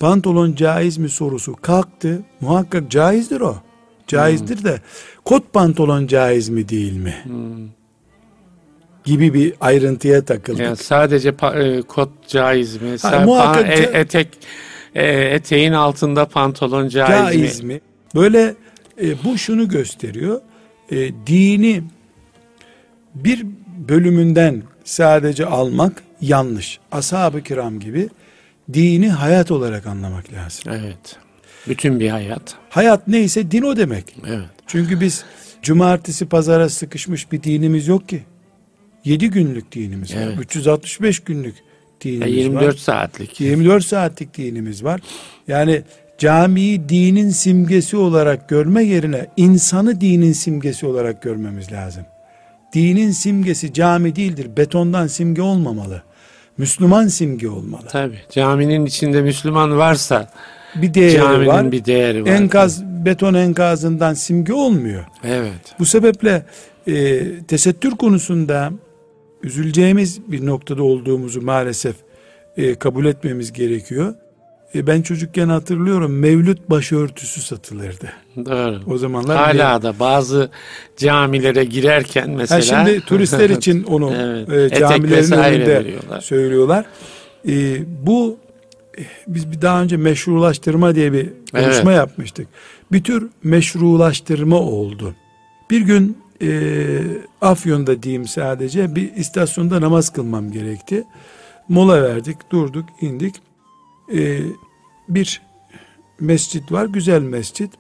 pantolon 0.01 0.55
caiz 0.55 0.99
mi 0.99 1.09
sorusu 1.09 1.57
kalktı. 1.63 2.23
Muhakkak 2.41 2.91
caizdir 2.91 3.41
o. 3.41 3.57
Caizdir 4.07 4.65
de. 4.65 4.81
Kot 5.25 5.53
pantolon 5.53 6.07
caiz 6.07 6.49
mi 6.49 6.69
değil 6.69 6.97
mi 6.97 7.15
gibi 9.05 9.35
bir 9.35 9.55
ayrıntıya 9.61 10.25
takıldık. 10.25 10.61
Yani 10.61 10.77
sadece 10.77 11.29
pa- 11.31 11.79
e, 11.79 11.83
kot 11.83 12.11
caiz 12.29 12.83
mi? 12.83 12.89
Sa- 12.89 13.25
muhakkak 13.25 13.67
pa- 13.67 13.97
e- 13.97 13.99
etek 14.01 14.29
e, 14.95 15.07
eteğin 15.11 15.73
altında 15.73 16.25
pantolon 16.29 16.89
caiz, 16.89 17.09
caiz 17.09 17.61
mi? 17.61 17.75
mi? 17.75 17.81
Böyle 18.15 18.55
e, 19.03 19.25
bu 19.25 19.39
şunu 19.39 19.69
gösteriyor. 19.69 20.41
E, 20.91 20.97
dini 21.27 21.83
bir 23.15 23.47
bölümünden 23.89 24.63
sadece 24.85 25.47
almak 25.47 26.03
yanlış. 26.21 26.79
Ashab-ı 26.93 27.43
kiram 27.43 27.81
gibi 27.81 28.09
dini 28.73 29.09
hayat 29.09 29.51
olarak 29.51 29.87
anlamak 29.87 30.33
lazım. 30.33 30.73
Evet. 30.73 31.17
Bütün 31.69 32.01
bir 32.01 32.09
hayat. 32.09 32.55
Hayat 32.71 33.09
neyse 33.09 33.51
din 33.51 33.63
o 33.63 33.77
demek. 33.77 34.17
Evet. 34.27 34.45
Çünkü 34.67 35.01
biz 35.01 35.25
cumartesi 35.63 36.27
pazara 36.27 36.69
sıkışmış 36.69 37.33
bir 37.33 37.43
dinimiz 37.43 37.89
yok 37.89 38.09
ki. 38.09 38.23
7 39.05 39.31
günlük 39.31 39.73
dinimiz 39.73 40.15
var. 40.17 40.21
Evet. 40.23 40.39
365 40.41 41.21
günlük 41.21 41.55
dinimiz 42.01 42.37
24 42.37 42.67
var. 42.67 42.73
saatlik. 42.73 43.41
24 43.41 43.85
saatlik 43.85 44.37
dinimiz 44.37 44.85
var. 44.85 45.01
Yani 45.49 45.83
camiyi 46.19 46.89
dinin 46.89 47.31
simgesi 47.31 47.97
olarak 47.97 48.49
görme 48.49 48.85
yerine 48.85 49.27
insanı 49.37 50.01
dinin 50.01 50.33
simgesi 50.33 50.87
olarak 50.87 51.23
görmemiz 51.23 51.73
lazım. 51.73 52.03
Dinin 52.75 53.11
simgesi 53.11 53.73
cami 53.73 54.17
değildir. 54.17 54.57
Betondan 54.57 55.07
simge 55.07 55.43
olmamalı. 55.43 56.03
Müslüman 56.59 57.09
simge 57.09 57.49
olmalı. 57.49 57.87
Tabii. 57.89 58.19
Caminin 58.31 58.87
içinde 58.87 59.23
Müslüman 59.23 59.79
varsa 59.79 60.31
Bir 60.75 60.95
değeri 60.95 61.13
caminin 61.17 61.47
var. 61.47 61.73
bir 61.73 61.85
değeri 61.85 62.23
var. 62.25 62.29
Enkaz, 62.31 62.85
beton 62.85 63.35
enkazından 63.35 64.15
simge 64.15 64.53
olmuyor. 64.53 65.05
Evet. 65.25 65.75
Bu 65.79 65.87
sebeple 65.87 66.43
e, 66.87 67.21
tesettür 67.49 67.91
konusunda 67.91 68.73
üzüleceğimiz 69.45 70.21
bir 70.29 70.47
noktada 70.47 70.83
olduğumuzu 70.83 71.43
maalesef 71.43 71.95
e, 72.57 72.75
kabul 72.75 73.05
etmemiz 73.05 73.53
gerekiyor. 73.53 74.15
E, 74.75 74.87
ben 74.87 75.03
çocukken 75.03 75.49
hatırlıyorum 75.49 76.19
mevlüt 76.19 76.71
başörtüsü 76.71 77.41
satılırdı. 77.41 78.13
Doğru. 78.37 78.81
O 78.87 78.99
zamanlar 78.99 79.37
Hala 79.37 79.83
da 79.83 79.99
bazı 79.99 80.51
camilere 80.97 81.65
girerken 81.65 82.27
Ha, 82.29 82.35
mesela 82.37 82.61
şimdi 82.63 83.01
turistler 83.01 83.51
için 83.51 83.83
onu 83.85 84.13
Evet, 84.53 84.73
e, 84.73 84.79
camilerin 84.81 85.33
önünde 85.33 85.67
veriyorlar. 85.85 86.21
söylüyorlar. 86.21 86.87
E, 87.49 87.77
bu 88.07 88.37
biz 89.27 89.53
bir 89.53 89.63
daha 89.63 89.83
önce 89.83 89.97
meşrulaştırma 89.97 90.95
diye 90.95 91.13
bir 91.13 91.29
konuşma 91.53 91.93
Evet. 91.93 91.97
yapmıştık. 91.99 92.49
Bir 92.93 93.05
tür 93.05 93.29
meşrulaştırma 93.43 94.57
oldu. 94.57 95.15
Bir 95.71 95.81
gün 95.81 96.19
e, 96.43 97.01
Afyon'da 97.41 98.03
diyeyim 98.03 98.29
sadece 98.29 98.95
bir 98.95 99.15
istasyonda 99.15 99.81
namaz 99.81 100.11
kılmam 100.11 100.51
gerekti. 100.53 101.05
Mola 101.69 102.03
verdik, 102.03 102.37
durduk, 102.51 102.89
indik. 103.01 103.35
E, 104.15 104.41
bir 105.09 105.43
mescit 106.21 106.73
var, 106.73 106.87
güzel 106.87 107.23
mescit. 107.23 107.71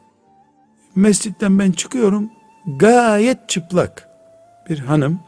Mescitten 0.94 1.58
ben 1.58 1.72
çıkıyorum, 1.72 2.30
gayet 2.78 3.48
çıplak 3.48 4.08
bir 4.70 4.78
hanım. 4.78 5.20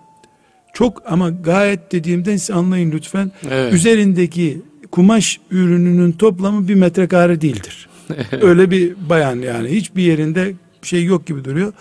Çok 0.72 1.02
ama 1.12 1.30
gayet 1.30 1.92
dediğimden 1.92 2.36
siz 2.36 2.50
anlayın 2.50 2.92
lütfen. 2.92 3.32
Evet. 3.50 3.72
Üzerindeki 3.72 4.62
kumaş 4.90 5.40
ürününün 5.50 6.12
toplamı 6.12 6.68
bir 6.68 6.74
metrekare 6.74 7.40
değildir. 7.40 7.88
Öyle 8.40 8.70
bir 8.70 9.08
bayan 9.08 9.36
yani 9.36 9.68
hiçbir 9.68 10.02
yerinde 10.02 10.54
şey 10.82 11.04
yok 11.04 11.26
gibi 11.26 11.44
duruyor. 11.44 11.72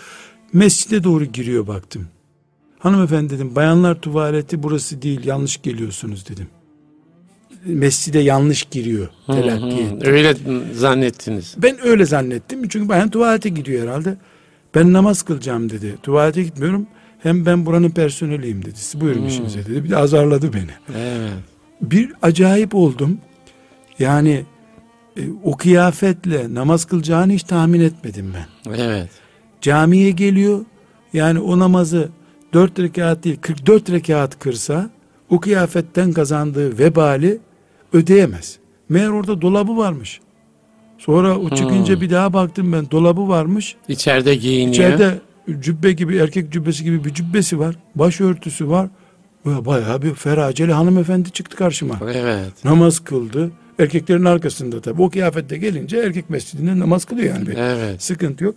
Mescide 0.54 1.04
doğru 1.04 1.26
giriyor 1.26 1.68
baktım. 1.68 2.08
Hanımefendi 2.80 3.34
dedim 3.34 3.56
bayanlar 3.56 4.02
tuvaleti 4.02 4.64
burası 4.64 5.02
değil 5.02 5.26
yanlış 5.26 5.62
geliyorsunuz 5.62 6.30
dedim. 6.30 6.48
Mescide 7.66 8.20
yanlış 8.20 8.64
giriyor 8.64 9.08
Hı 9.26 9.34
hı. 9.34 9.42
telakki 9.42 9.82
ettim. 9.82 10.00
Öyle 10.14 10.36
zannettiniz. 10.74 11.56
Ben 11.58 11.86
öyle 11.88 12.06
zannettim 12.06 12.68
çünkü 12.68 12.90
bayan 12.90 13.10
tuvalete 13.10 13.50
gidiyor 13.50 13.84
herhalde. 13.84 14.18
Ben 14.76 14.94
namaz 14.94 15.24
kılacağım 15.24 15.70
dedi. 15.70 15.96
Tuvalete 16.04 16.44
gitmiyorum. 16.44 16.88
Hem 17.20 17.46
ben 17.46 17.66
buranın 17.66 17.90
personeliyim 17.90 18.66
dedi. 18.66 18.76
Siz 18.76 19.02
buyurun 19.02 19.26
işinize 19.26 19.66
dedi. 19.66 19.84
Bir 19.84 19.90
de 19.90 19.98
azarladı 19.98 20.54
beni. 20.54 20.98
Evet. 20.98 21.32
Bir 21.82 22.14
acayip 22.22 22.76
oldum. 22.76 23.18
Yani 24.00 24.46
e, 25.18 25.22
o 25.44 25.58
kıyafetle 25.58 26.54
namaz 26.54 26.86
kılacağını 26.86 27.34
hiç 27.34 27.44
tahmin 27.44 27.80
etmedim 27.82 28.34
ben. 28.34 28.74
Evet. 28.76 29.10
Camiye 29.66 30.12
geliyor. 30.12 30.60
Yani 31.14 31.40
o 31.40 31.60
namazı 31.60 32.10
4 32.54 32.80
rekat 32.80 33.24
değil 33.24 33.38
44 33.42 33.90
rekat 33.90 34.40
kırsa 34.40 34.90
o 35.30 35.40
kıyafetten 35.40 36.14
kazandığı 36.14 36.80
vebali 36.80 37.40
ödeyemez. 37.94 38.58
Meğer 38.90 39.10
orada 39.10 39.42
dolabı 39.42 39.78
varmış. 39.78 40.22
Sonra 40.98 41.38
o 41.38 41.50
çıkınca 41.50 42.02
bir 42.02 42.10
daha 42.10 42.34
baktım 42.34 42.74
ben 42.74 42.92
dolabı 42.92 43.28
varmış. 43.28 43.76
İçeride 43.88 44.36
giyiniyor. 44.36 44.74
İçeride 44.74 45.20
cübbe 45.60 45.92
gibi 45.92 46.18
erkek 46.18 46.52
cübbesi 46.52 46.84
gibi 46.84 47.04
bir 47.04 47.14
cübbesi 47.14 47.60
var. 47.60 47.76
Başörtüsü 47.96 48.70
var. 48.70 48.88
Bayağı 49.46 50.02
bir 50.02 50.14
feraceli 50.14 50.74
hanımefendi 50.74 51.32
çıktı 51.32 51.58
karşıma. 51.58 52.00
Evet. 52.14 52.66
Namaz 52.66 53.00
kıldı. 53.00 53.52
Erkeklerin 53.80 54.26
arkasında 54.26 54.82
tabii. 54.82 55.02
O 55.02 55.10
kıyafette 55.10 55.58
gelince 55.58 55.98
erkek 55.98 56.30
mescidinde 56.30 56.80
namaz 56.80 57.06
kılıyor 57.06 57.36
yani. 57.36 57.48
Bir 57.48 57.58
Evet. 57.58 58.04
Sıkıntı 58.04 58.44
yok. 58.44 58.56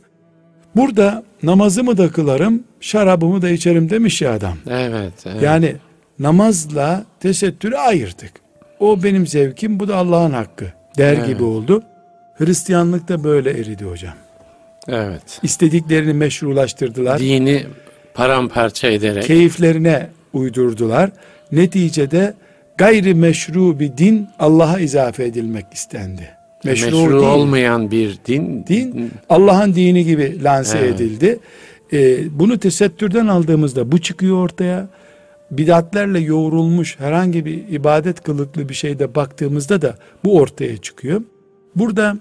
Burada 0.79 1.23
namazımı 1.43 1.97
da 1.97 2.11
kılarım, 2.11 2.65
şarabımı 2.81 3.43
da 3.43 3.51
içerim 3.51 3.91
demiş 3.91 4.23
ya 4.23 4.33
adam. 4.33 4.59
Evet. 4.71 5.13
evet. 5.27 5.43
Yani 5.43 5.77
namazla 6.19 7.05
tesettürü 7.21 7.77
ayırdık. 7.77 8.33
O 8.81 9.03
benim 9.03 9.27
zevkim, 9.27 9.81
bu 9.81 9.89
da 9.89 9.97
Allah'ın 9.97 10.33
hakkı 10.33 10.65
der 10.99 11.15
Evet. 11.15 11.27
gibi 11.27 11.43
oldu. 11.43 11.83
Hristiyanlık 12.35 13.09
da 13.09 13.25
böyle 13.25 13.51
eridi 13.51 13.85
hocam. 13.85 14.15
Evet. 14.89 15.41
İstediklerini 15.43 16.13
meşrulaştırdılar. 16.13 17.19
Dini 17.19 17.67
paramparça 18.15 18.89
ederek. 18.89 19.25
Keyiflerine 19.25 20.09
uydurdular. 20.33 21.11
Neticede 21.53 22.35
gayri 22.79 23.15
meşru 23.15 23.81
bir 23.81 23.97
din 23.97 24.29
Allah'a 24.39 24.79
izafe 24.79 25.25
edilmek 25.25 25.67
istendi. 25.73 26.38
Meşru, 26.65 26.85
meşru, 26.87 27.13
değil. 27.13 27.23
olmayan 27.23 27.91
bir 27.91 28.19
din. 28.27 28.65
din 28.67 29.11
Allah'ın 29.29 29.75
dini 29.75 30.05
gibi 30.05 30.45
lanse 30.45 30.79
Evet. 30.79 30.95
edildi. 30.95 31.39
Ee, 31.93 32.39
bunu 32.39 32.59
tesettürden 32.59 33.27
aldığımızda 33.27 33.93
bu 33.93 33.99
çıkıyor 33.99 34.37
ortaya. 34.37 34.89
Bidatlerle 35.51 36.21
yoğrulmuş 36.21 36.99
herhangi 37.01 37.45
bir 37.45 37.69
ibadet 37.69 38.23
kılıklı 38.23 38.69
bir 38.69 38.75
şeyde 38.75 39.15
baktığımızda 39.15 39.83
da 39.83 39.99
bu 40.25 40.37
ortaya 40.37 40.77
çıkıyor. 40.77 41.23
Burada 41.77 42.17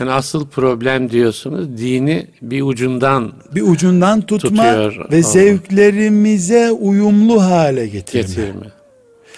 Yani 0.00 0.10
asıl 0.10 0.46
problem 0.48 1.10
diyorsunuz 1.10 1.78
dini 1.78 2.26
bir 2.42 2.62
ucundan 2.62 3.32
bir 3.54 3.62
ucundan 3.62 4.20
tutma 4.20 4.62
Tutuyor 4.62 4.96
ve 5.12 5.16
Allah. 5.16 5.22
zevklerimize 5.22 6.70
uyumlu 6.70 7.42
hale 7.42 7.86
getirme. 7.86 8.22
getirme. 8.22 8.66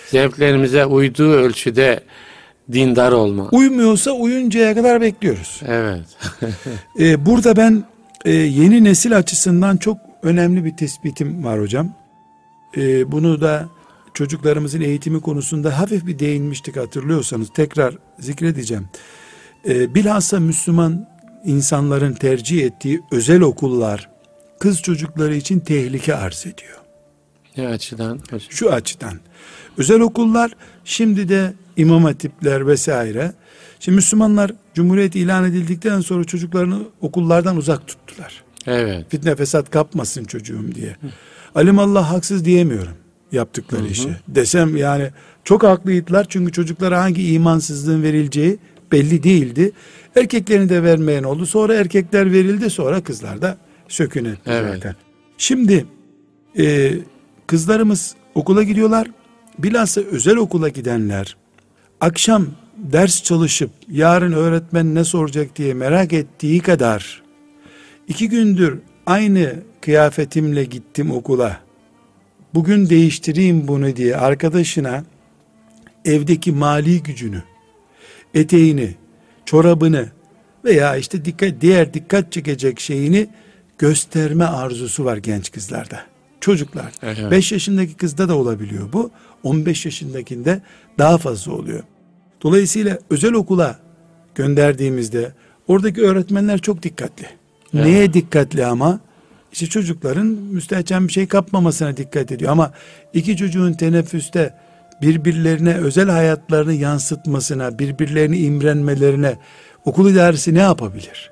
Zevklerimize 0.07 0.87
uyduğu 0.87 1.33
ölçüde 1.33 2.01
dindar 2.73 3.13
olma. 3.13 3.49
Uymuyorsa 3.53 4.11
uyuncaya 4.11 4.75
kadar 4.75 5.01
bekliyoruz. 5.01 5.61
Evet. 5.67 6.07
Ee, 7.01 7.27
burada 7.27 7.57
ben 7.57 7.85
e, 8.25 8.33
yeni 8.33 8.85
nesil 8.85 9.17
açısından 9.17 9.77
çok 9.77 9.99
önemli 10.23 10.65
bir 10.65 10.77
tespitim 10.77 11.45
var 11.45 11.61
hocam. 11.61 11.95
Ee, 12.77 13.13
bunu 13.13 13.41
da 13.41 13.69
çocuklarımızın 14.15 14.81
eğitimi 14.81 15.21
konusunda 15.21 15.79
hafif 15.79 16.07
bir 16.07 16.19
değinmiştik 16.19 16.77
hatırlıyorsanız 16.77 17.49
tekrar 17.55 17.95
zikredeceğim. 18.19 18.89
Ee, 19.69 19.95
bilhassa 19.95 20.41
Müslüman 20.41 21.09
insanların 21.45 22.13
tercih 22.13 22.65
ettiği 22.65 23.03
özel 23.11 23.41
okullar 23.41 24.09
kız 24.59 24.83
çocukları 24.83 25.37
için 25.37 25.61
tehlike 25.61 26.15
arz 26.15 26.47
ediyor. 26.47 26.79
Ne 27.57 27.69
açıdan? 27.69 28.21
Şu 28.51 28.73
açıdan. 28.73 29.21
Özel 29.81 30.01
okullar 30.01 30.53
şimdi 30.85 31.29
de 31.29 31.53
imam 31.77 32.05
hatipler 32.05 32.67
vesaire. 32.67 33.33
Şimdi 33.81 33.97
Müslümanlar 33.97 34.53
Cumhuriyet 34.75 35.17
ilan 35.17 35.45
edildikten 35.45 36.01
sonra 36.01 36.25
çocuklarını 36.25 36.79
okullardan 37.01 37.57
uzak 37.57 37.87
tuttular. 37.87 38.45
Evet. 38.67 39.07
Fitne 39.09 39.37
fesat 39.37 39.71
kapmasın 39.71 40.25
çocuğum 40.25 40.75
diye. 40.75 40.97
Alimallah 41.55 42.13
haksız 42.13 42.45
diyemiyorum 42.45 42.93
yaptıkları 43.33 43.87
işi. 43.87 44.17
Desem 44.29 44.77
yani 44.77 45.11
çok 45.45 45.63
haklıydılar 45.63 46.27
çünkü 46.29 46.53
çocuklara 46.53 47.03
hangi 47.03 47.33
imansızlığın 47.33 48.03
verileceği 48.03 48.59
belli 48.93 49.23
değildi. 49.23 49.73
Erkeklerini 50.17 50.69
de 50.69 50.83
vermeyen 50.83 51.23
oldu. 51.23 51.47
Sonra 51.47 51.75
erkekler 51.75 52.33
verildi 52.33 52.71
sonra 52.71 53.01
kızlar 53.01 53.43
da 53.43 53.57
sökün 53.89 54.25
etti 54.25 54.41
Evet. 54.47 54.75
zaten. 54.75 54.95
Şimdi 55.39 55.87
e, 56.59 56.93
kızlarımız 57.47 58.15
okula 58.35 58.63
gidiyorlar. 58.63 59.09
Bilhassa 59.59 60.01
özel 60.01 60.37
okula 60.37 60.69
gidenler 60.69 61.37
akşam 62.01 62.47
ders 62.77 63.23
çalışıp 63.23 63.71
yarın 63.91 64.33
öğretmen 64.33 64.95
ne 64.95 65.05
soracak 65.05 65.57
diye 65.57 65.75
merak 65.75 66.13
ettiği 66.13 66.61
kadar 66.61 67.23
iki 68.09 68.29
gündür 68.29 68.79
aynı 69.07 69.55
kıyafetimle 69.81 70.65
gittim 70.65 71.11
okula. 71.11 71.61
Bugün 72.55 72.91
değiştireyim 72.91 73.69
bunu 73.69 73.97
diye 73.97 74.17
arkadaşına 74.17 75.05
evdeki 76.05 76.53
mali 76.53 77.03
gücünü, 77.03 77.43
eteğini, 78.35 78.95
çorabını 79.45 80.09
veya 80.65 80.97
işte 80.97 81.25
dikkat 81.25 81.61
diğer 81.61 81.95
dikkat 81.95 82.33
çekecek 82.33 82.81
şeyini 82.81 83.29
gösterme 83.79 84.45
arzusu 84.45 85.05
var 85.05 85.17
genç 85.17 85.51
kızlarda. 85.53 86.10
Çocuklar. 86.41 86.93
Evet. 87.03 87.31
5 87.31 87.53
yaşındaki 87.53 87.95
kızda 87.95 88.29
da 88.29 88.37
olabiliyor 88.37 88.93
bu. 88.93 89.11
15 89.43 89.85
yaşındakinde 89.85 90.63
daha 90.99 91.19
fazla 91.19 91.53
oluyor. 91.53 91.83
Dolayısıyla 92.43 92.99
özel 93.11 93.33
okula 93.33 93.79
gönderdiğimizde 94.35 95.33
oradaki 95.69 96.03
öğretmenler 96.03 96.59
çok 96.59 96.83
dikkatli. 96.83 97.27
Evet. 97.75 97.87
Neye 97.87 98.13
dikkatli 98.13 98.67
ama? 98.67 99.01
İşte 99.53 99.67
çocukların 99.67 100.27
müstehcen 100.27 101.09
bir 101.09 101.13
şey 101.13 101.27
kapmamasına 101.29 101.97
dikkat 101.97 102.33
ediyor. 102.33 102.53
Ama 102.53 102.73
iki 103.13 103.37
çocuğun 103.37 103.73
teneffüste 103.73 104.55
birbirlerine 105.03 105.75
özel 105.75 106.09
hayatlarını 106.09 106.73
yansıtmasına, 106.73 107.79
birbirlerini 107.79 108.39
imrenmelerine 108.39 109.37
okul 109.85 110.11
idaresi 110.11 110.55
ne 110.55 110.59
yapabilir? 110.59 111.31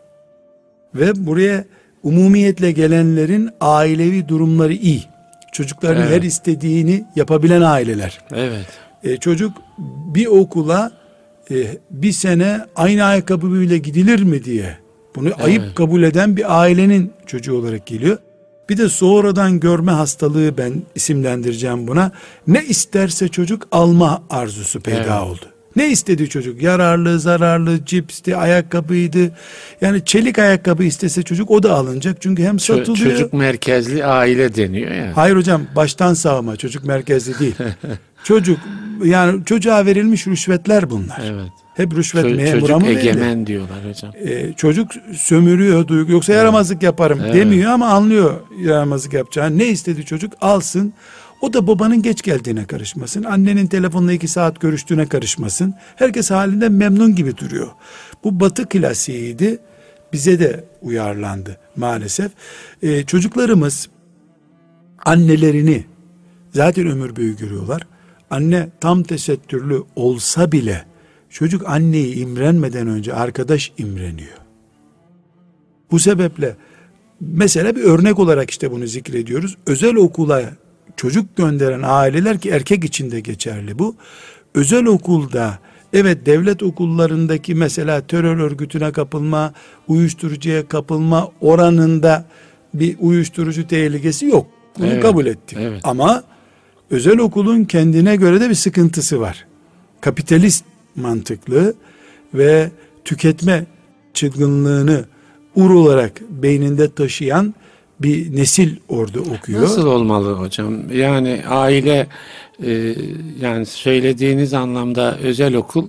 Ve 0.95 1.27
buraya 1.27 1.65
umumiyetle 2.03 2.73
gelenlerin 2.73 3.51
ailevi 3.61 4.29
durumları 4.29 4.75
iyi. 4.75 5.05
Çocukların 5.53 6.03
Evet. 6.03 6.17
her 6.17 6.23
istediğini 6.23 7.05
yapabilen 7.17 7.63
aileler. 7.63 8.19
Evet. 8.35 8.67
E, 9.05 9.17
çocuk 9.17 9.53
bir 10.15 10.27
okula 10.27 10.93
e, 11.51 11.55
bir 11.91 12.13
sene 12.13 12.61
aynı 12.77 13.05
ayakkabıyla 13.05 13.77
gidilir 13.77 14.23
mi 14.23 14.45
diye 14.45 14.79
bunu 15.17 15.31
ayıp 15.39 15.77
kabul 15.77 16.03
eden 16.03 16.37
bir 16.37 16.61
ailenin 16.61 17.13
çocuğu 17.27 17.57
olarak 17.57 17.87
geliyor. 17.87 18.19
Bir 18.69 18.77
de 18.77 18.89
sonradan 18.89 19.61
görme 19.61 19.93
hastalığı 19.93 20.59
ben 20.59 20.83
isimlendireceğim 20.95 21.89
buna. 21.89 22.13
Ne 22.47 22.65
isterse 22.65 23.29
çocuk 23.29 23.69
alma 23.73 24.23
arzusu 24.31 24.81
peyda 24.81 24.99
Evet. 25.01 25.11
oldu. 25.11 25.45
Ne 25.79 25.89
istedi 25.89 26.29
çocuk? 26.29 26.63
Yararlı, 26.63 27.21
zararlı, 27.21 27.85
cipsti, 27.85 28.37
ayakkabıydı. 28.37 29.33
Yani 29.81 30.05
çelik 30.05 30.39
ayakkabı 30.39 30.85
istese 30.85 31.23
çocuk 31.23 31.51
o 31.51 31.63
da 31.63 31.75
alınacak. 31.75 32.17
Çünkü 32.23 32.43
hem 32.45 32.59
satılıyor. 32.59 33.11
çocuk 33.11 33.33
merkezli 33.33 34.05
aile 34.05 34.55
deniyor 34.55 34.91
yani. 34.91 35.13
Hayır 35.13 35.37
hocam 35.37 35.63
baştan 35.77 36.15
sağma 36.15 36.57
çocuk 36.57 36.85
merkezli 36.85 37.39
değil. 37.39 37.55
çocuk 38.25 38.59
yani 39.05 39.45
çocuğa 39.45 39.87
verilmiş 39.87 40.27
rüşvetler 40.27 40.91
bunlar. 40.91 41.23
Evet. 41.27 41.51
Hep 41.75 41.95
rüşvet 41.97 42.25
Ço- 42.25 42.37
memura 42.37 42.61
çocuk 42.61 42.81
mı 42.81 42.87
verildi? 42.87 43.09
egemen 43.09 43.47
diyorlar 43.47 43.79
hocam. 43.89 44.13
Ee, 44.27 44.53
çocuk 44.57 44.91
sömürüyor 45.17 45.89
duygu 45.89 46.13
yoksa 46.13 46.33
yaramazlık 46.33 46.83
yaparım 46.83 47.21
Evet. 47.25 47.35
demiyor 47.35 47.73
ama 47.73 47.87
anlıyor 47.89 48.41
yaramazlık 48.61 49.13
yapacağını. 49.13 49.59
Ne 49.59 49.67
istedi 49.67 50.05
çocuk 50.05 50.33
alsın. 50.41 50.93
O 51.41 51.53
da 51.53 51.67
babanın 51.67 52.03
geç 52.03 52.23
geldiğine 52.23 52.67
karışmasın. 52.67 53.25
Annenin 53.25 53.67
telefonla 53.67 54.13
iki 54.13 54.29
saat 54.29 54.61
görüştüğüne 54.61 55.07
karışmasın. 55.07 55.75
Herkes 55.97 56.31
halinden 56.31 56.73
memnun 56.73 57.15
gibi 57.15 57.37
duruyor. 57.37 57.69
Bu 58.25 58.41
batı 58.41 58.69
klasiğiydi. 58.69 59.59
Bize 60.13 60.41
de 60.41 60.65
uyarlandı 60.83 61.59
maalesef. 61.77 62.33
Ee, 62.83 63.05
çocuklarımız 63.05 63.89
annelerini 65.05 65.85
zaten 66.55 66.87
ömür 66.87 67.17
boyu 67.17 67.37
görüyorlar. 67.37 67.83
Anne 68.31 68.69
tam 68.81 69.03
tesettürlü 69.03 69.83
olsa 69.97 70.53
bile 70.53 70.85
çocuk 71.31 71.69
anneyi 71.69 72.15
imrenmeden 72.15 72.89
önce 72.89 73.15
arkadaş 73.15 73.73
imreniyor. 73.79 74.39
Bu 75.91 75.99
sebeple 75.99 76.57
mesela 77.21 77.77
bir 77.77 77.83
örnek 77.83 78.19
olarak 78.19 78.51
işte 78.51 78.71
bunu 78.71 78.87
zikrediyoruz. 78.87 79.57
Özel 79.67 79.97
okula 79.97 80.51
çocuk 80.97 81.37
gönderen 81.37 81.83
aileler 81.85 82.39
ki 82.39 82.51
erkek 82.51 82.85
için 82.85 83.11
de 83.11 83.21
geçerli 83.21 83.79
bu. 83.79 83.97
Özel 84.55 84.87
okulda 84.87 85.59
evet 85.93 86.27
devlet 86.27 86.63
okullarındaki 86.63 87.55
mesela 87.55 88.07
terör 88.07 88.37
örgütüne 88.37 88.93
kapılma, 88.93 89.53
uyuşturucuya 89.89 90.69
kapılma 90.69 91.29
oranında 91.41 92.25
bir 92.75 92.97
uyuşturucu 93.01 93.67
tehlikesi 93.67 94.27
yok. 94.27 94.47
Bunu 94.79 94.87
Evet, 94.87 95.03
kabul 95.03 95.27
ettik. 95.27 95.59
evet. 95.61 95.81
Ama 95.85 96.23
özel 96.91 97.19
okulun 97.19 97.65
kendine 97.65 98.17
göre 98.17 98.41
de 98.41 98.49
bir 98.51 98.55
sıkıntısı 98.55 99.21
var. 99.21 99.47
Kapitalist 100.01 100.65
mantıklı 100.97 101.75
ve 102.35 102.71
tüketme 103.05 103.67
çılgınlığını 104.15 105.05
ur 105.57 105.71
olarak 105.71 106.21
beyninde 106.31 106.93
taşıyan 106.93 107.55
bir 108.01 108.37
nesil 108.37 108.77
orada 108.89 109.21
okuyor. 109.21 109.63
Nasıl 109.63 109.87
olmalı 109.87 110.33
hocam? 110.33 110.93
Yani 110.93 111.43
aile 111.49 112.07
e, 112.67 112.95
yani 113.41 113.67
söylediğiniz 113.67 114.55
anlamda 114.55 115.19
özel 115.19 115.55
okul 115.55 115.89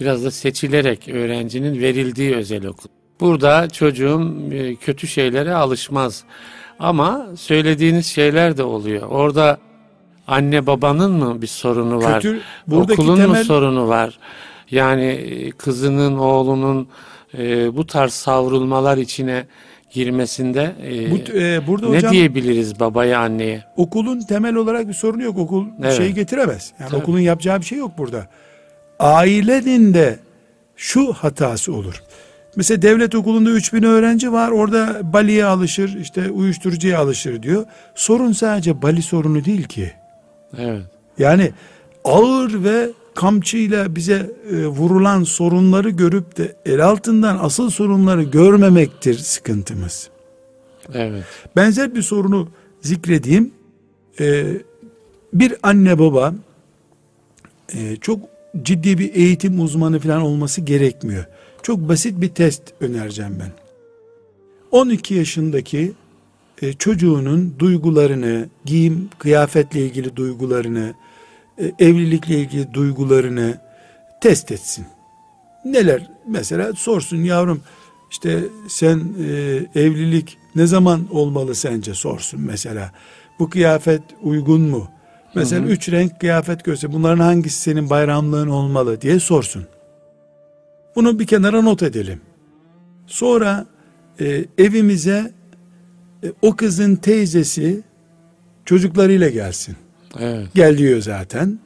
biraz 0.00 0.24
da 0.24 0.30
seçilerek 0.30 1.08
öğrencinin 1.08 1.80
verildiği 1.80 2.34
özel 2.36 2.66
okul. 2.66 2.88
Burada 3.20 3.68
çocuğum 3.68 4.32
e, 4.52 4.74
kötü 4.74 5.06
şeylere 5.08 5.54
alışmaz. 5.54 6.24
Ama 6.78 7.26
söylediğiniz 7.36 8.06
şeyler 8.06 8.56
de 8.56 8.62
oluyor. 8.62 9.02
Orada 9.08 9.58
anne 10.26 10.66
babanın 10.66 11.12
mı 11.12 11.42
bir 11.42 11.46
sorunu 11.46 11.96
var? 12.02 12.20
Kötü- 12.22 12.40
buradaki 12.66 13.00
Okulun 13.00 13.16
temel- 13.16 13.38
mu 13.38 13.44
sorunu 13.44 13.88
var? 13.88 14.18
Yani 14.70 15.04
e, 15.04 15.50
kızının, 15.50 16.18
oğlunun 16.18 16.88
e, 17.38 17.76
bu 17.76 17.86
tarz 17.86 18.12
savrulmalar 18.12 18.98
içine 18.98 19.46
girmesinde 19.92 20.72
e, 20.86 21.10
Bu, 21.10 21.38
e, 21.38 21.66
burada 21.66 21.88
ne 21.88 21.96
hocam 21.96 22.12
diyebiliriz 22.12 22.80
babaya 22.80 23.20
anneye? 23.20 23.64
okulun 23.76 24.20
temel 24.20 24.54
olarak 24.54 24.88
bir 24.88 24.92
sorunu 24.94 25.22
yok. 25.22 25.38
Okul 25.38 25.66
Evet. 25.82 25.96
şey 25.96 26.10
getiremez. 26.12 26.72
Yani 26.80 26.90
Tabii. 26.90 27.00
okulun 27.02 27.20
yapacağı 27.20 27.60
bir 27.60 27.64
şey 27.64 27.78
yok 27.78 27.98
burada. 27.98 28.26
Ailenin 28.98 29.94
de 29.94 30.18
şu 30.76 31.12
hatası 31.12 31.74
olur. 31.74 32.02
Mesela 32.56 32.82
devlet 32.82 33.14
okulunda 33.14 33.50
3000 33.50 33.82
öğrenci 33.82 34.32
var. 34.32 34.50
Orada 34.50 35.00
baliye 35.12 35.44
alışır, 35.44 35.96
işte 36.00 36.30
uyuşturucuya 36.30 36.98
alışır 37.00 37.42
diyor. 37.42 37.64
Sorun 37.94 38.32
sadece 38.32 38.82
bali 38.82 39.02
sorunu 39.02 39.44
değil 39.44 39.62
ki. 39.64 39.92
Evet. 40.58 40.82
Yani 41.18 41.50
ağır 42.04 42.64
ve 42.64 42.88
kamçıyla 43.14 43.96
bize 43.96 44.30
e, 44.50 44.66
vurulan 44.66 45.24
sorunları 45.24 45.90
görüp 45.90 46.36
de 46.36 46.56
el 46.66 46.84
altından 46.84 47.38
asıl 47.42 47.70
sorunları 47.70 48.22
görmemektir 48.22 49.14
sıkıntımız. 49.14 50.10
Evet. 50.94 51.24
Benzer 51.56 51.94
bir 51.94 52.02
sorunu 52.02 52.48
zikredeyim. 52.80 53.50
Ee, 54.20 54.44
bir 55.32 55.54
anne 55.62 55.98
baba 55.98 56.34
e, 57.74 57.96
çok 57.96 58.20
ciddi 58.62 58.98
bir 58.98 59.14
eğitim 59.14 59.60
uzmanı 59.60 59.98
falan 59.98 60.22
olması 60.22 60.60
gerekmiyor. 60.60 61.24
Çok 61.62 61.88
basit 61.88 62.20
bir 62.20 62.28
test 62.28 62.62
önereceğim 62.80 63.36
ben. 63.40 63.52
12 64.70 65.14
yaşındaki 65.14 65.92
e, 66.62 66.72
çocuğunun 66.72 67.54
duygularını, 67.58 68.48
giyim, 68.64 69.08
kıyafetle 69.18 69.80
ilgili 69.80 70.16
duygularını, 70.16 70.88
e, 70.88 71.11
evlilikle 71.78 72.38
ilgili 72.38 72.74
duygularını 72.74 73.58
test 74.20 74.52
etsin. 74.52 74.86
Neler? 75.64 76.10
Mesela 76.26 76.72
sorsun 76.72 77.16
yavrum 77.16 77.62
işte 78.10 78.44
sen 78.68 79.00
e, 79.18 79.32
evlilik 79.80 80.38
ne 80.54 80.66
zaman 80.66 81.06
olmalı 81.10 81.54
sence 81.54 81.94
sorsun 81.94 82.40
mesela. 82.40 82.92
Bu 83.38 83.50
kıyafet 83.50 84.02
uygun 84.22 84.60
mu? 84.60 84.88
Mesela 85.34 85.66
üç 85.66 85.88
renk 85.88 86.20
kıyafet 86.20 86.64
görse 86.64 86.92
bunların 86.92 87.24
hangisi 87.24 87.60
senin 87.60 87.90
bayramlığın 87.90 88.48
olmalı 88.48 89.00
diye 89.00 89.20
sorsun. 89.20 89.66
Bunu 90.96 91.18
bir 91.18 91.26
kenara 91.26 91.62
not 91.62 91.82
edelim. 91.82 92.20
Sonra 93.06 93.66
e, 94.20 94.44
evimize 94.58 95.32
e, 96.24 96.32
o 96.42 96.56
kızın 96.56 96.96
teyzesi 96.96 97.82
çocuklarıyla 98.64 99.28
gelsin. 99.28 99.76
Evet. 100.20 100.46
Gel 100.54 100.78
diyor 100.78 101.00
zaten. 101.00 101.58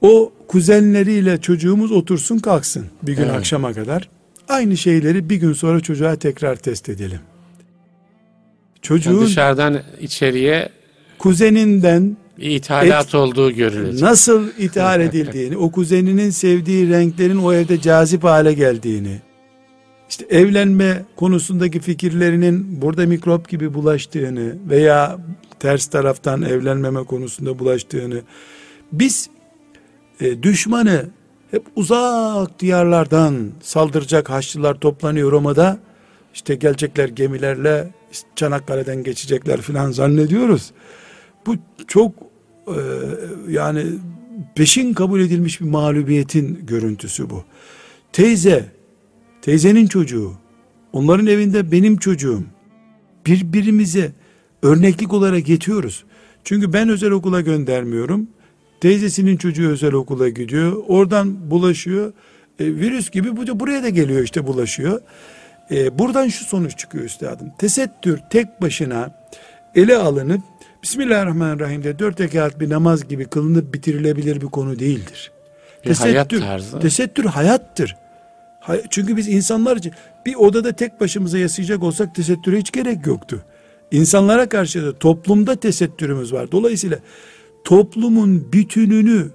O 0.00 0.32
kuzenleriyle 0.48 1.40
çocuğumuz 1.40 1.92
otursun 1.92 2.38
kalksın 2.38 2.86
bir 3.02 3.12
gün 3.12 3.22
Evet. 3.22 3.34
akşama 3.34 3.72
kadar. 3.72 4.08
Aynı 4.48 4.76
şeyleri 4.76 5.30
bir 5.30 5.36
gün 5.36 5.52
sonra 5.52 5.80
çocuğa 5.80 6.16
tekrar 6.16 6.56
test 6.56 6.88
edelim. 6.88 7.20
Çocuğun 8.82 9.26
Dışarıdan 9.26 9.80
içeriye 10.00 10.68
kuzeninden 11.18 12.16
ithalat 12.38 13.14
olduğu 13.14 13.50
görülecek. 13.50 14.02
nasıl 14.02 14.48
ithal 14.58 15.00
edildiğini, 15.00 15.56
o 15.56 15.70
kuzeninin 15.70 16.30
sevdiği 16.30 16.88
renklerin 16.90 17.38
o 17.38 17.52
evde 17.52 17.80
cazip 17.80 18.24
hale 18.24 18.52
geldiğini, 18.52 19.20
işte 20.12 20.26
evlenme 20.30 21.02
konusundaki 21.16 21.80
fikirlerinin 21.80 22.82
burada 22.82 23.06
mikrop 23.06 23.48
gibi 23.48 23.74
bulaştığını 23.74 24.54
veya 24.70 25.18
ters 25.60 25.86
taraftan 25.86 26.42
evlenmeme 26.42 27.04
konusunda 27.04 27.58
bulaştığını, 27.58 28.22
biz 28.92 29.30
e, 30.20 30.42
düşmanı 30.42 31.06
hep 31.50 31.62
uzak 31.76 32.60
diyarlardan 32.60 33.50
saldıracak 33.62 34.30
Haçlılar 34.30 34.74
toplanıyor 34.74 35.32
Roma'da, 35.32 35.78
işte 36.34 36.54
gelecekler 36.54 37.08
gemilerle 37.08 37.90
Çanakkale'den 38.36 39.02
geçecekler 39.02 39.60
filan 39.60 39.90
zannediyoruz. 39.90 40.72
Bu 41.46 41.54
çok 41.86 42.12
e, 42.66 42.80
yani 43.48 43.84
peşin 44.54 44.94
kabul 44.94 45.20
edilmiş 45.20 45.60
bir 45.60 45.66
mağlubiyetin 45.66 46.66
görüntüsü 46.66 47.30
bu. 47.30 47.44
Teyze, 48.12 48.81
teyzenin 49.42 49.86
çocuğu, 49.86 50.32
onların 50.92 51.26
evinde 51.26 51.72
benim 51.72 51.96
çocuğum. 51.96 52.44
Birbirimize 53.26 54.12
örneklik 54.62 55.12
olarak 55.12 55.48
yetiyoruz. 55.48 56.04
Çünkü 56.44 56.72
ben 56.72 56.88
özel 56.88 57.10
okula 57.10 57.40
göndermiyorum. 57.40 58.28
Teyzesinin 58.80 59.36
çocuğu 59.36 59.68
özel 59.70 59.92
okula 59.92 60.28
gidiyor. 60.28 60.84
Oradan 60.88 61.50
bulaşıyor. 61.50 62.12
E, 62.58 62.66
virüs 62.66 63.10
gibi 63.10 63.36
bu 63.36 63.60
buraya 63.60 63.82
da 63.82 63.88
geliyor 63.88 64.22
işte 64.22 64.46
bulaşıyor. 64.46 65.00
E, 65.70 65.98
buradan 65.98 66.28
şu 66.28 66.44
sonuç 66.44 66.78
çıkıyor 66.78 67.04
üstadım. 67.04 67.52
Tesettür 67.58 68.18
tek 68.30 68.62
başına 68.62 69.14
ele 69.74 69.96
alınıp 69.96 70.40
Bismillahirrahmanirrahim 70.82 71.82
diye 71.82 71.98
dört 71.98 72.20
rekat 72.20 72.60
bir 72.60 72.70
namaz 72.70 73.08
gibi 73.08 73.24
kılınıp 73.24 73.74
bitirilebilir 73.74 74.40
bir 74.40 74.46
konu 74.46 74.78
değildir. 74.78 75.30
Bir 75.84 75.94
hayat 75.94 76.30
tarzı. 76.30 76.80
Tesettür 76.80 77.24
hayattır. 77.24 77.96
Çünkü 78.90 79.16
biz 79.16 79.28
insanlar 79.28 79.76
için 79.76 79.92
bir 80.26 80.34
odada 80.34 80.72
tek 80.72 81.00
başımıza 81.00 81.38
yaşayacak 81.38 81.82
olsak 81.82 82.14
tesettüre 82.14 82.58
hiç 82.58 82.72
gerek 82.72 83.06
yoktu. 83.06 83.42
İnsanlara 83.90 84.48
karşı 84.48 84.82
da 84.82 84.98
toplumda 84.98 85.56
tesettürümüz 85.56 86.32
var. 86.32 86.52
Dolayısıyla 86.52 86.98
toplumun 87.64 88.52
bütününü 88.52 89.30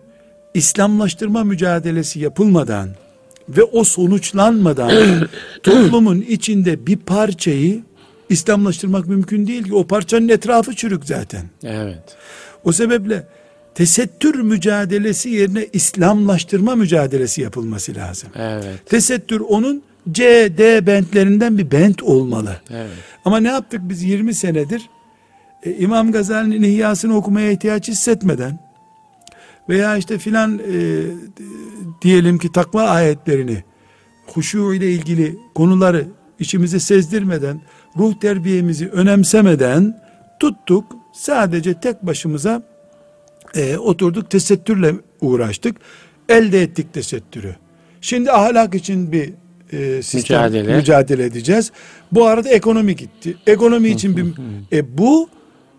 İslamlaştırma 0.53 1.43
mücadelesi 1.43 2.19
yapılmadan 2.19 2.89
ve 3.49 3.63
o 3.63 3.83
sonuçlanmadan 3.83 4.91
toplumun 5.63 6.21
içinde 6.21 6.87
bir 6.87 6.97
parçayı 6.97 7.81
İslamlaştırmak 8.29 9.07
mümkün 9.07 9.47
değil 9.47 9.63
ki. 9.63 9.75
O 9.75 9.87
parçanın 9.87 10.29
etrafı 10.29 10.75
çürük 10.75 11.05
zaten. 11.05 11.45
Evet. 11.63 12.17
O 12.63 12.71
sebeple 12.71 13.27
tesettür 13.77 14.35
mücadelesi 14.35 15.29
yerine 15.29 15.67
İslamlaştırma 15.73 16.75
mücadelesi 16.75 17.41
yapılması 17.41 17.95
lazım. 17.95 18.29
Evet. 18.35 18.85
Tesettür 18.85 19.39
onun 19.39 19.83
C, 20.11 20.23
D 20.57 20.87
bentlerinden 20.87 21.57
bir 21.57 21.71
bent 21.71 22.03
olmalı. 22.03 22.61
Evet. 22.69 22.89
Ama 23.25 23.39
ne 23.39 23.47
yaptık 23.47 23.81
biz 23.83 24.03
20 24.03 24.33
senedir? 24.33 24.89
E, 25.63 25.71
İmam 25.71 26.11
Gazali'nin 26.11 26.63
ihyasını 26.63 27.17
okumaya 27.17 27.51
ihtiyaç 27.51 27.87
hissetmeden 27.87 28.59
veya 29.69 29.97
işte 29.97 30.17
filan 30.17 30.59
e, 30.59 31.03
diyelim 32.01 32.37
ki 32.37 32.51
takva 32.51 32.83
ayetlerini 32.83 33.63
huşu 34.27 34.73
ile 34.73 34.91
ilgili 34.91 35.37
konuları 35.55 36.05
içimize 36.39 36.79
sezdirmeden 36.79 37.61
ruh 37.97 38.19
terbiyemizi 38.19 38.87
önemsemeden 38.87 40.01
tuttuk 40.39 40.85
sadece 41.13 41.79
tek 41.79 42.05
başımıza 42.05 42.76
e, 43.57 43.77
oturduk 43.77 44.29
tesettürle 44.29 44.93
uğraştık. 45.21 45.75
Elde 46.29 46.61
ettik 46.61 46.93
tesettürü. 46.93 47.55
Şimdi 48.01 48.31
ahlak 48.31 48.75
için 48.75 49.11
bir 49.11 49.33
e, 49.71 50.01
sistem 50.01 50.43
Mücadele. 50.43 50.75
mücadele 50.75 51.23
edeceğiz. 51.23 51.71
Bu 52.11 52.25
arada 52.25 52.49
ekonomi 52.49 52.95
gitti. 52.95 53.37
Ekonomi 53.47 53.89
için 53.89 54.17
bir 54.17 54.25
e, 54.77 54.97
bu 54.97 55.29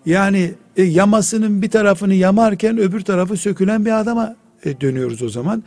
yani 0.07 0.55
e, 0.77 0.83
yamasının 0.83 1.63
bir 1.63 1.71
tarafını 1.71 2.15
yamarken 2.15 2.79
öbür 2.79 3.01
tarafı 3.01 3.37
sökülen 3.37 3.85
bir 3.85 4.01
adama 4.01 4.37
e, 4.65 4.81
dönüyoruz 4.81 5.23
o 5.23 5.29
zaman. 5.29 5.65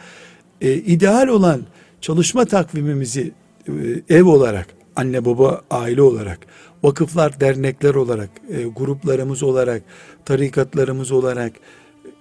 E, 0.61 0.73
ideal 0.73 1.27
olan 1.27 1.61
çalışma 2.01 2.45
takvimimizi 2.45 3.31
e, 3.67 4.15
ev 4.15 4.25
olarak 4.25 4.67
anne 4.95 5.25
baba 5.25 5.61
aile 5.71 6.01
olarak 6.01 6.39
vakıflar 6.83 7.39
dernekler 7.39 7.95
olarak 7.95 8.29
e, 8.49 8.63
gruplarımız 8.63 9.43
olarak 9.43 9.81
tarikatlarımız 10.25 11.11
olarak 11.11 11.53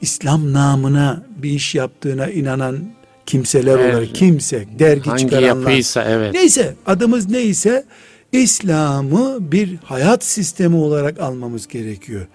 İslam 0.01 0.53
namına 0.53 1.23
bir 1.43 1.51
iş 1.51 1.75
yaptığına 1.75 2.27
inanan 2.27 2.79
kimseler 3.27 3.79
Her- 3.79 3.93
olarak 3.93 4.15
kimse 4.15 4.65
dergi 4.79 5.11
Hangi 5.11 5.23
çıkaranlar 5.23 5.71
yapıysa 5.71 6.05
evet. 6.05 6.35
neyse 6.35 6.75
adımız 6.87 7.31
neyse 7.31 7.85
İslam'ı 8.33 9.53
bir 9.53 9.77
hayat 9.85 10.25
sistemi 10.25 10.77
olarak 10.77 11.21
almamız 11.21 11.69
gerekiyor. 11.69 12.27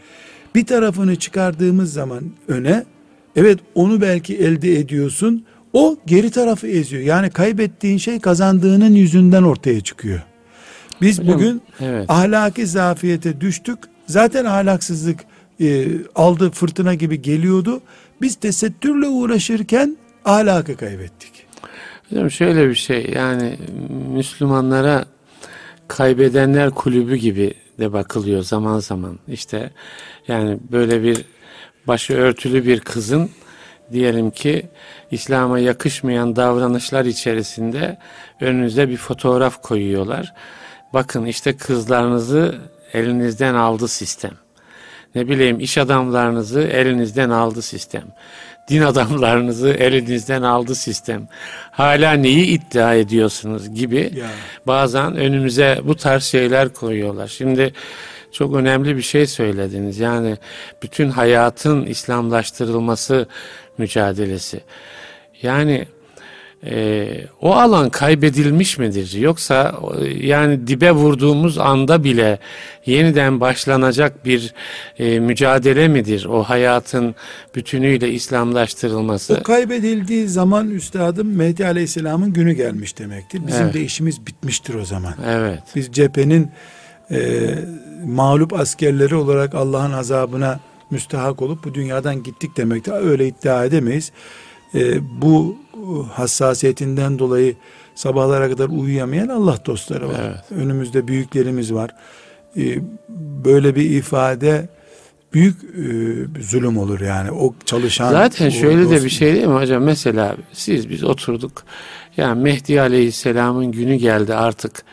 Bir 0.55 0.66
tarafını 0.66 1.16
çıkardığımız 1.16 1.93
zaman 1.93 2.24
öne 2.47 2.84
evet 3.36 3.59
onu 3.76 4.01
belki 4.01 4.38
elde 4.38 4.80
ediyorsun 4.80 5.45
o 5.74 5.97
geri 6.05 6.32
tarafı 6.32 6.68
eziyor. 6.68 7.03
Yani 7.03 7.30
kaybettiğin 7.30 7.97
şey 7.97 8.20
kazandığının 8.20 8.93
yüzünden 8.93 9.43
ortaya 9.43 9.82
çıkıyor. 9.82 10.22
Biz 11.01 11.20
Hocam, 11.20 11.34
bugün 11.34 11.61
evet. 11.80 12.05
ahlaki 12.09 12.68
zafiyete 12.68 13.41
düştük. 13.41 13.80
Zaten 14.07 14.45
ahlaksızlık 14.45 15.20
e, 15.62 15.88
aldı 16.16 16.51
fırtına 16.51 16.93
gibi 16.93 17.22
geliyordu. 17.22 17.82
Biz 18.22 18.36
tesettürle 18.36 19.08
uğraşırken 19.08 19.97
ahlakı 20.26 20.78
kaybettik. 20.78 21.32
Hocam 22.10 22.32
şöyle 22.32 22.70
bir 22.70 22.76
şey 22.76 23.12
yani 23.16 23.58
Müslümanlara 24.14 25.06
kaybedenler 25.88 26.72
kulübü 26.72 27.16
gibi 27.16 27.53
de 27.80 27.93
bakılıyor 27.93 28.43
zaman 28.43 28.80
zaman. 28.80 29.20
İşte 29.28 29.72
yani 30.28 30.58
böyle 30.72 31.03
bir 31.03 31.26
başı 31.88 32.14
örtülü 32.14 32.66
bir 32.66 32.80
kızın 32.80 33.30
diyelim 33.91 34.32
ki 34.32 34.70
İslam'a 35.12 35.60
yakışmayan 35.60 36.36
davranışlar 36.36 37.06
içerisinde 37.06 37.97
önünüze 38.41 38.89
bir 38.89 38.97
fotoğraf 38.97 39.62
koyuyorlar. 39.62 40.34
Bakın 40.93 41.26
işte 41.26 41.58
kızlarınızı 41.58 42.56
elinizden 42.93 43.53
aldı 43.53 43.88
sistem. 43.88 44.45
Ne 45.16 45.28
bileyim 45.28 45.59
iş 45.59 45.78
adamlarınızı 45.78 46.61
elinizden 46.61 47.30
aldı 47.30 47.61
sistem. 47.61 48.03
Din 48.70 48.82
adamlarınızı 48.82 49.70
elinizden 49.70 50.41
aldı 50.41 50.76
sistem. 50.76 51.28
Hala 51.72 52.13
neyi 52.13 52.45
iddia 52.45 52.93
ediyorsunuz 52.95 53.74
gibi 53.76 54.11
Ya. 54.16 54.28
bazen 54.68 55.16
önümüze 55.18 55.80
bu 55.84 55.95
tarz 55.95 56.24
şeyler 56.24 56.70
koyuyorlar. 56.74 57.28
Şimdi 57.28 57.74
çok 58.32 58.55
önemli 58.55 58.97
bir 58.97 59.01
şey 59.01 59.28
söylediniz. 59.28 59.99
Yani 59.99 60.38
bütün 60.84 61.09
hayatın 61.09 61.86
İslamlaştırılması 61.86 63.28
mücadelesi. 63.78 64.61
Yani 65.41 65.86
e, 66.66 67.07
o 67.41 67.53
alan 67.53 67.89
kaybedilmiş 67.89 68.78
midir? 68.78 69.13
Yoksa 69.18 69.76
yani 70.22 70.68
dibe 70.68 70.91
vurduğumuz 70.91 71.57
anda 71.57 72.03
bile 72.03 72.39
yeniden 72.86 73.39
başlanacak 73.39 74.26
bir 74.26 74.53
e, 74.99 75.20
mücadele 75.20 75.88
midir? 75.88 76.26
O 76.26 76.43
hayatın 76.43 77.16
bütünüyle 77.55 78.11
İslamlaştırılması. 78.11 79.38
O 79.41 79.43
kaybedildiği 79.43 80.28
zaman 80.28 80.72
üstadım 80.72 81.36
Mehdi 81.36 81.66
Aleyhisselam'ın 81.66 82.34
günü 82.34 82.53
gelmiş 82.53 82.99
demektir. 82.99 83.41
Bizim 83.47 83.63
Evet. 83.63 83.74
de 83.74 83.82
işimiz 83.82 84.28
bitmiştir 84.28 84.74
o 84.74 84.86
zaman. 84.86 85.13
Evet. 85.28 85.63
Biz 85.76 85.91
cephenin 85.91 86.51
e, 87.11 87.49
mağlup 88.05 88.53
askerleri 88.53 89.16
olarak 89.16 89.55
Allah'ın 89.55 89.91
azabına 89.91 90.59
müstahak 90.91 91.41
olup 91.41 91.63
bu 91.63 91.74
dünyadan 91.74 92.24
gittik 92.24 92.57
demektir. 92.57 92.91
Öyle 92.91 93.28
iddia 93.28 93.66
edemeyiz. 93.66 94.11
E, 94.76 94.99
bu 95.22 95.57
hassasiyetinden 96.14 97.20
dolayı 97.20 97.56
sabahlara 97.96 98.50
kadar 98.50 98.70
uyuyamayan 98.70 99.28
Allah 99.28 99.58
dostları 99.66 100.08
var. 100.10 100.22
Evet. 100.24 100.62
Önümüzde 100.62 101.08
büyüklerimiz 101.08 101.74
var. 101.74 101.90
E, 102.58 102.64
böyle 103.46 103.76
bir 103.76 103.90
ifade 103.90 104.70
büyük 105.34 105.64
e, 105.64 106.42
zulüm 106.42 106.78
olur 106.78 107.00
yani 107.00 107.32
o 107.32 107.56
çalışan. 107.66 108.12
Zaten 108.12 108.50
şöyle 108.50 108.90
de 108.90 109.04
bir 109.04 109.10
şey 109.10 109.34
değil 109.34 109.48
mi 109.48 109.54
hocam? 109.54 109.84
Mesela 109.84 110.36
siz 110.54 110.90
biz 110.90 111.04
oturduk. 111.04 111.64
Yani 112.18 112.42
Mehdi 112.42 112.82
Aleyhisselam'ın 112.82 113.72
günü 113.72 113.96
geldi 113.96 114.36
artık. 114.36 114.84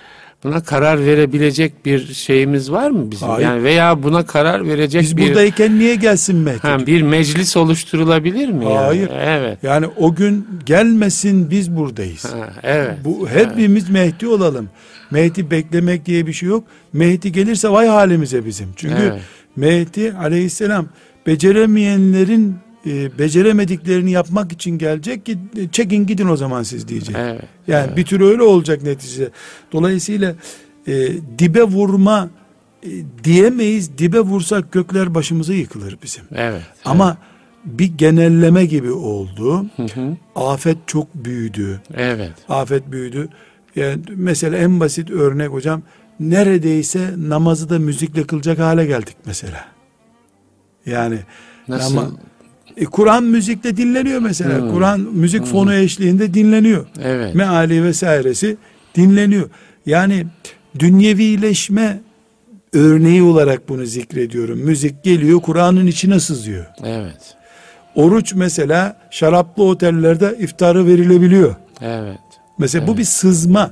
Buna 0.44 0.62
karar 0.62 1.04
verebilecek 1.06 1.86
bir 1.86 2.14
şeyimiz 2.14 2.72
var 2.72 2.90
mı 2.90 3.10
bizim? 3.10 3.28
Hayır. 3.28 3.46
Yani 3.46 3.64
veya 3.64 4.02
buna 4.02 4.26
karar 4.26 4.68
verecek 4.68 5.02
Biz 5.02 5.16
bir 5.16 5.28
buradayken 5.28 5.78
niye 5.78 5.94
gelsin 5.94 6.36
Mehdi? 6.36 6.58
ha, 6.58 6.86
bir 6.86 7.02
meclis 7.02 7.56
oluşturulabilir 7.56 8.48
mi? 8.48 8.64
yani? 8.64 8.76
Hayır. 8.76 9.10
Evet. 9.20 9.58
Yani 9.62 9.86
o 9.96 10.14
gün 10.14 10.46
gelmesin 10.66 11.50
biz 11.50 11.76
buradayız. 11.76 12.24
Ha, 12.24 12.52
evet. 12.62 12.94
Bu 13.04 13.28
hepimiz 13.28 13.90
Mehdi 13.90 14.26
olalım. 14.28 14.68
Mehdi 15.10 15.50
beklemek 15.50 16.06
diye 16.06 16.26
bir 16.26 16.32
şey 16.32 16.48
yok. 16.48 16.64
Mehdi 16.92 17.32
gelirse 17.32 17.68
vay 17.68 17.86
halimize 17.86 18.44
bizim. 18.44 18.68
Çünkü 18.76 18.94
Evet. 19.02 19.20
Mehdi 19.56 20.12
aleyhisselam 20.22 20.86
beceremeyenlerin 21.26 22.56
e, 22.86 23.18
beceremediklerini 23.18 24.10
yapmak 24.10 24.52
için 24.52 24.78
gelecek 24.78 25.26
ki 25.26 25.38
çekin 25.72 26.06
gidin 26.06 26.28
o 26.28 26.36
zaman 26.36 26.62
siz 26.62 26.88
diyecek. 26.88 27.16
Evet. 27.18 27.42
Yani 27.66 27.96
bir 27.96 28.04
tür 28.04 28.20
öyle 28.20 28.42
olacak 28.42 28.82
neticede. 28.82 29.30
Dolayısıyla 29.72 30.34
e, 30.86 31.08
dibe 31.38 31.62
vurma 31.62 32.30
e, 32.82 32.90
diyemeyiz. 33.24 33.98
Dibe 33.98 34.20
vursak 34.20 34.72
gökler 34.72 35.14
başımıza 35.14 35.54
yıkılır 35.54 35.98
bizim. 36.02 36.24
Evet. 36.34 36.62
Ama 36.84 37.16
bir 37.64 37.86
genelleme 37.86 38.64
gibi 38.66 38.90
oldu. 38.90 39.66
Hı 39.76 39.82
hı. 39.82 40.16
Afet 40.36 40.76
çok 40.86 41.14
büyüdü. 41.14 41.80
Evet. 41.94 42.32
Afet 42.48 42.92
büyüdü. 42.92 43.28
Yani 43.76 44.02
mesela 44.16 44.56
en 44.56 44.80
basit 44.80 45.10
örnek 45.10 45.48
hocam 45.48 45.82
neredeyse 46.20 47.14
namazı 47.16 47.70
da 47.70 47.78
müzikle 47.78 48.24
kılacak 48.24 48.58
hale 48.58 48.86
geldik 48.86 49.16
mesela. 49.26 49.64
Yani 50.86 51.18
Nasıl? 51.68 51.96
Ama- 51.96 52.10
e, 52.76 52.84
Kur'an 52.84 53.24
müzikle 53.24 53.76
dinleniyor 53.76 54.20
mesela. 54.20 54.60
Hmm. 54.60 54.72
Kur'an 54.72 55.00
müzik 55.00 55.44
fonu 55.44 55.74
eşliğinde 55.74 56.34
dinleniyor. 56.34 56.86
Evet. 57.02 57.34
Meali 57.34 57.84
vesairesi 57.84 58.56
dinleniyor. 58.96 59.50
Yani 59.86 60.26
dünyevileşme 60.78 62.00
örneği 62.72 63.22
olarak 63.22 63.68
bunu 63.68 63.86
zikrediyorum. 63.86 64.58
Müzik 64.58 65.04
geliyor 65.04 65.40
Kur'an'ın 65.40 65.86
içine 65.86 66.20
sızıyor. 66.20 66.66
Evet. 66.84 67.34
Oruç 67.94 68.34
mesela 68.34 68.96
şaraplı 69.10 69.64
otellerde 69.64 70.36
iftarı 70.40 70.86
verilebiliyor. 70.86 71.54
Evet. 71.80 72.18
Mesela 72.58 72.86
bu 72.86 72.98
bir 72.98 73.04
sızma 73.04 73.70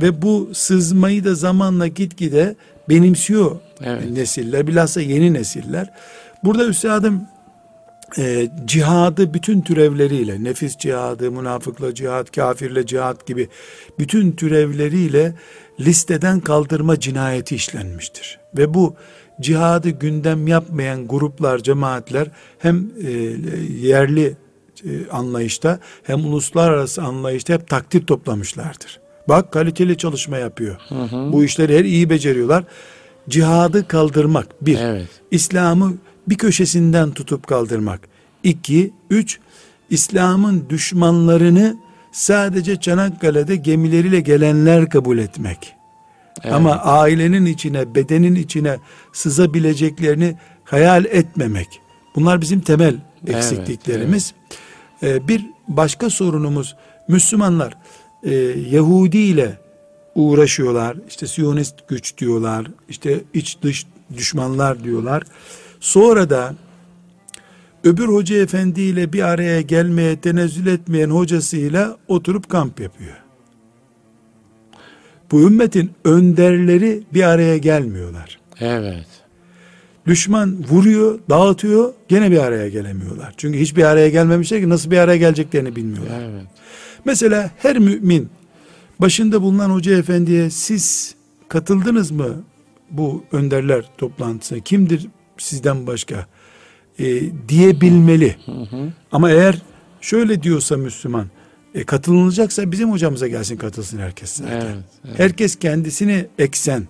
ve 0.00 0.22
bu 0.22 0.50
sızmayı 0.52 1.24
da 1.24 1.34
zamanla 1.34 1.86
gitgide 1.86 2.54
benimsiyor 2.88 3.56
Evet. 3.84 4.10
nesiller 4.10 4.66
bilhassa 4.66 5.00
yeni 5.00 5.32
nesiller. 5.32 5.90
Burada 6.44 6.66
üstadım 6.66 7.22
e, 8.18 8.50
cihadı 8.64 9.34
bütün 9.34 9.60
türevleriyle 9.60 10.44
nefis 10.44 10.76
cihadı, 10.78 11.30
münafıkla 11.30 11.94
cihat, 11.94 12.36
kafirle 12.36 12.86
cihat 12.86 13.26
gibi 13.26 13.48
bütün 13.98 14.32
türevleriyle 14.32 15.34
listeden 15.80 16.40
kaldırma 16.40 17.00
cinayeti 17.00 17.54
işlenmiştir. 17.54 18.38
Ve 18.56 18.74
bu 18.74 18.94
cihadı 19.40 19.90
gündem 19.90 20.48
yapmayan 20.48 21.08
gruplar, 21.08 21.58
cemaatler 21.58 22.28
hem 22.58 22.90
e, 23.04 23.10
yerli 23.86 24.36
e, 24.84 25.08
anlayışta 25.10 25.78
hem 26.02 26.24
uluslararası 26.24 27.02
anlayışta 27.02 27.54
hep 27.54 27.68
takdir 27.68 28.06
toplamışlardır. 28.06 29.00
Bak 29.28 29.52
kaliteli 29.52 29.96
çalışma 29.96 30.38
yapıyor. 30.38 30.76
Bu 31.32 31.44
işleri 31.44 31.78
her 31.78 31.84
iyi 31.84 32.10
beceriyorlar. 32.10 32.64
Cihadı 33.28 33.88
kaldırmak 33.88 34.46
bir. 34.66 34.78
Evet. 34.78 35.08
İslam'ı 35.30 35.94
bir 36.28 36.34
köşesinden 36.34 37.10
tutup 37.10 37.46
kaldırmak. 37.46 38.00
İki, 38.42 38.92
üç, 39.10 39.38
İslam'ın 39.90 40.64
düşmanlarını 40.68 41.76
sadece 42.12 42.76
Çanakkale'de 42.76 43.56
gemileriyle 43.56 44.20
gelenler 44.20 44.90
kabul 44.90 45.18
etmek. 45.18 45.74
Evet. 46.42 46.54
Ama 46.54 46.70
ailenin 46.76 47.46
içine, 47.46 47.94
bedenin 47.94 48.34
içine 48.34 48.76
sızabileceklerini 49.12 50.36
hayal 50.64 51.04
etmemek. 51.04 51.80
Bunlar 52.16 52.40
bizim 52.40 52.60
temel 52.60 52.96
Evet, 53.26 53.36
eksikliklerimiz. 53.36 54.34
Ee, 55.02 55.28
bir 55.28 55.46
başka 55.68 56.10
sorunumuz 56.10 56.76
Müslümanlar 57.08 57.76
e, 58.22 58.34
Yahudi 58.70 59.18
ile 59.18 59.58
uğraşıyorlar. 60.14 60.96
İşte 61.08 61.26
Siyonist 61.26 61.74
güç 61.88 62.18
diyorlar. 62.18 62.66
İşte 62.88 63.20
iç 63.34 63.58
dış 63.62 63.86
düşmanlar 64.16 64.84
diyorlar. 64.84 65.22
Sonra 65.82 66.30
da 66.30 66.54
öbür 67.84 68.08
hoca 68.08 68.36
efendiyle 68.36 69.12
bir 69.12 69.22
araya 69.22 69.60
gelmeye 69.60 70.20
tenezzül 70.20 70.66
etmeyen 70.66 71.10
hocasıyla 71.10 71.96
oturup 72.08 72.48
kamp 72.48 72.80
yapıyor. 72.80 73.16
Bu 75.30 75.40
ümmetin 75.40 75.90
önderleri 76.04 77.02
bir 77.14 77.22
araya 77.22 77.56
gelmiyorlar. 77.56 78.40
Evet. 78.60 79.06
Düşman 80.06 80.64
vuruyor, 80.68 81.18
dağıtıyor, 81.30 81.92
gene 82.08 82.30
bir 82.30 82.38
araya 82.38 82.68
gelemiyorlar. 82.68 83.34
Çünkü 83.36 83.58
hiçbir 83.58 83.84
araya 83.84 84.08
gelmemişler 84.08 84.60
ki 84.60 84.68
nasıl 84.68 84.90
bir 84.90 84.98
araya 84.98 85.16
geleceklerini 85.16 85.76
bilmiyorlar. 85.76 86.20
Evet. 86.20 86.46
Mesela 87.04 87.50
her 87.58 87.78
mümin 87.78 88.28
başında 89.00 89.42
bulunan 89.42 89.70
hoca 89.70 89.98
efendiye 89.98 90.50
siz 90.50 91.14
katıldınız 91.48 92.10
mı 92.10 92.44
bu 92.90 93.24
önderler 93.32 93.84
toplantısına? 93.98 94.60
Kimdir 94.60 95.08
sizden 95.38 95.86
başka? 95.86 96.26
E, 96.98 97.20
diyebilmeli. 97.48 98.36
Ama 99.12 99.30
eğer 99.30 99.62
şöyle 100.00 100.42
diyorsa 100.42 100.76
Müslüman, 100.76 101.26
e, 101.74 101.84
katılınacaksa 101.84 102.72
bizim 102.72 102.90
hocamıza 102.90 103.28
gelsin 103.28 103.56
katılsın 103.56 103.98
herkes 103.98 104.30
zaten. 104.30 104.54
Evet. 104.54 104.76
evet. 105.04 105.18
Herkes 105.18 105.58
kendisini 105.58 106.26
eksen, 106.38 106.88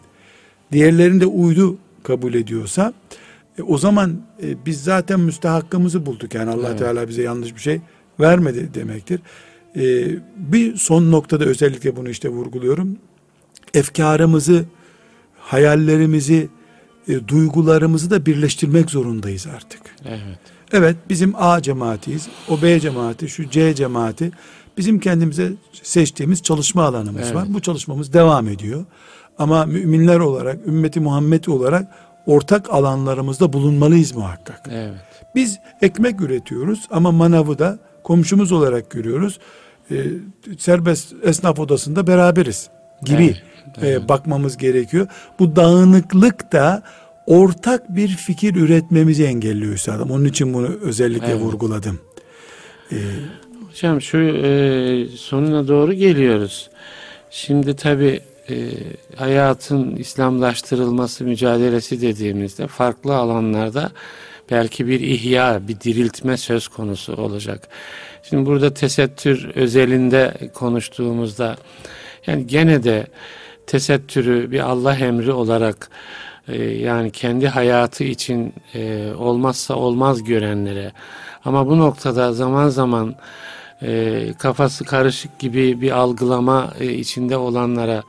diğerlerini 0.72 1.20
de 1.20 1.26
uydu 1.26 1.78
kabul 2.02 2.34
ediyorsa, 2.34 2.92
e, 3.58 3.62
o 3.62 3.78
zaman 3.78 4.20
e, 4.42 4.66
biz 4.66 4.84
zaten 4.84 5.20
müstehakkımızı 5.20 6.06
bulduk. 6.06 6.34
Yani 6.34 6.50
allah 6.50 6.68
Evet. 6.68 6.78
Teala 6.78 7.08
bize 7.08 7.22
yanlış 7.22 7.54
bir 7.54 7.60
şey 7.60 7.80
vermedi 8.20 8.74
demektir. 8.74 9.20
E, 9.76 10.08
bir 10.36 10.76
son 10.76 11.12
noktada 11.12 11.44
özellikle 11.44 11.96
bunu 11.96 12.08
işte 12.08 12.28
vurguluyorum. 12.28 12.98
Efkarımızı, 13.74 14.64
hayallerimizi, 15.38 16.48
e, 17.08 17.28
duygularımızı 17.28 18.10
da 18.10 18.26
birleştirmek 18.26 18.90
zorundayız 18.90 19.46
artık. 19.56 19.80
Evet. 20.06 20.38
Evet 20.72 20.96
bizim 21.08 21.34
A 21.36 21.62
cemaatiyiz. 21.62 22.28
O 22.48 22.62
B 22.62 22.80
cemaati, 22.80 23.28
şu 23.28 23.50
C 23.50 23.74
cemaati. 23.74 24.30
Bizim 24.76 25.00
kendimize 25.00 25.52
seçtiğimiz 25.82 26.42
çalışma 26.42 26.84
alanımız 26.84 27.22
Evet. 27.24 27.34
var. 27.34 27.44
Bu 27.48 27.60
çalışmamız 27.60 28.12
devam 28.12 28.48
ediyor. 28.48 28.84
Ama 29.38 29.66
müminler 29.66 30.18
olarak, 30.18 30.66
ümmeti 30.66 31.00
Muhammed 31.00 31.44
olarak 31.44 31.88
ortak 32.26 32.70
alanlarımızda 32.70 33.52
bulunmalıyız 33.52 34.14
muhakkak. 34.14 34.68
Evet. 34.70 34.94
Biz 35.34 35.58
ekmek 35.82 36.20
üretiyoruz 36.20 36.86
ama 36.90 37.12
manavı 37.12 37.58
da 37.58 37.78
komşumuz 38.02 38.52
olarak 38.52 38.90
görüyoruz. 38.90 39.38
Ee, 39.90 40.04
serbest 40.58 41.14
esnaf 41.22 41.58
odasında 41.58 42.06
beraberiz 42.06 42.68
gibi 43.04 43.24
Evet, 43.24 43.42
e, 43.82 44.08
bakmamız 44.08 44.56
gerekiyor. 44.56 45.06
Bu 45.38 45.56
dağınıklık 45.56 46.52
da 46.52 46.82
ortak 47.26 47.96
bir 47.96 48.08
fikir 48.08 48.56
üretmemizi 48.56 49.24
engelliyor 49.24 49.72
üstadım. 49.72 50.10
Onun 50.10 50.24
için 50.24 50.54
bunu 50.54 50.66
özellikle 50.66 51.26
Evet. 51.32 51.40
vurguladım. 51.40 52.00
Ee, 52.92 52.96
Hocam 53.70 54.00
şu 54.00 54.18
e, 54.18 55.06
sonuna 55.16 55.68
doğru 55.68 55.92
geliyoruz. 55.92 56.70
Şimdi 57.30 57.76
tabi 57.76 58.20
hayatın 59.16 59.96
İslamlaştırılması 59.96 61.24
mücadelesi 61.24 62.00
dediğimizde 62.00 62.66
farklı 62.66 63.16
alanlarda 63.16 63.90
belki 64.50 64.86
bir 64.86 65.00
ihya, 65.00 65.68
bir 65.68 65.80
diriltme 65.80 66.36
söz 66.36 66.68
konusu 66.68 67.16
olacak. 67.16 67.68
Şimdi 68.22 68.46
burada 68.46 68.74
tesettür 68.74 69.50
özelinde 69.54 70.34
konuştuğumuzda 70.54 71.56
yani 72.26 72.46
gene 72.46 72.84
de 72.84 73.06
tesettürü 73.72 74.50
bir 74.50 74.60
Allah 74.60 74.96
emri 74.96 75.32
olarak 75.32 75.90
e, 76.48 76.62
yani 76.64 77.10
kendi 77.10 77.48
hayatı 77.48 78.04
için 78.04 78.54
e, 78.74 79.12
olmazsa 79.18 79.74
olmaz 79.74 80.24
görenlere 80.24 80.92
ama 81.44 81.66
bu 81.66 81.78
noktada 81.78 82.32
zaman 82.32 82.68
zaman 82.68 83.14
e, 83.82 84.24
kafası 84.38 84.84
karışık 84.84 85.38
gibi 85.38 85.80
bir 85.80 85.90
algılama 85.90 86.70
içinde 86.80 87.36
olanlara 87.36 88.02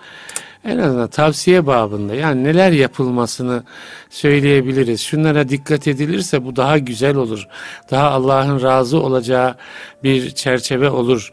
en 0.65 0.77
azından 0.77 1.07
tavsiye 1.07 1.67
babında 1.67 2.15
yani 2.15 2.43
neler 2.43 2.71
yapılmasını 2.71 3.63
söyleyebiliriz. 4.09 5.01
Şunlara 5.01 5.49
dikkat 5.49 5.87
edilirse 5.87 6.45
bu 6.45 6.55
daha 6.55 6.77
güzel 6.77 7.15
olur. 7.15 7.47
Daha 7.91 8.09
Allah'ın 8.09 8.61
razı 8.61 8.99
olacağı 8.99 9.55
bir 10.03 10.31
çerçeve 10.31 10.89
olur 10.89 11.31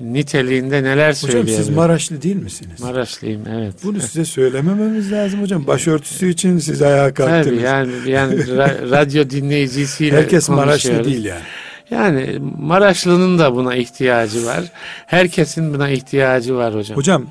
niteliğinde 0.00 0.82
neler 0.82 1.12
söylüyor. 1.12 1.42
Hocam 1.44 1.56
siz 1.56 1.68
Maraşlı 1.68 2.22
değil 2.22 2.36
misiniz? 2.36 2.80
Maraşlıyım 2.80 3.42
evet. 3.48 3.74
Bunu 3.84 4.00
size 4.00 4.24
söylemememiz 4.24 5.12
lazım 5.12 5.42
hocam. 5.42 5.66
Başörtüsü 5.66 6.28
için 6.28 6.58
siz 6.58 6.82
ayağa 6.82 7.14
kalktınız. 7.14 7.46
Tabii 7.46 7.60
yani, 7.60 7.92
yani 8.06 8.46
radyo 8.90 9.30
dinleyicisiyle 9.30 10.16
Herkes 10.16 10.48
Maraşlı 10.48 11.04
değil 11.04 11.24
yani. 11.24 11.42
Yani 11.90 12.38
Maraşlı'nın 12.58 13.38
da 13.38 13.54
buna 13.54 13.76
ihtiyacı 13.76 14.46
var. 14.46 14.64
Herkesin 15.06 15.74
buna 15.74 15.88
ihtiyacı 15.88 16.56
var 16.56 16.74
hocam. 16.74 16.96
Hocam 16.96 17.26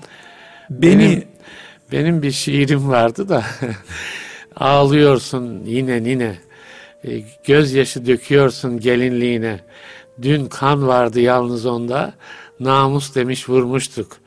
beni 0.69 0.99
benim, 0.99 1.23
benim 1.91 2.21
bir 2.21 2.31
şiirim 2.31 2.89
vardı 2.89 3.29
da 3.29 3.43
ağlıyorsun 4.55 5.63
yine 5.65 6.03
nine. 6.03 6.35
E, 7.03 7.23
gözyaşı 7.43 8.05
döküyorsun 8.05 8.79
gelinliğine. 8.79 9.59
Dün 10.21 10.45
kan 10.45 10.87
vardı 10.87 11.19
yalnız 11.19 11.65
onda. 11.65 12.13
Namus 12.59 13.15
demiş 13.15 13.49
vurmuştuk. 13.49 14.17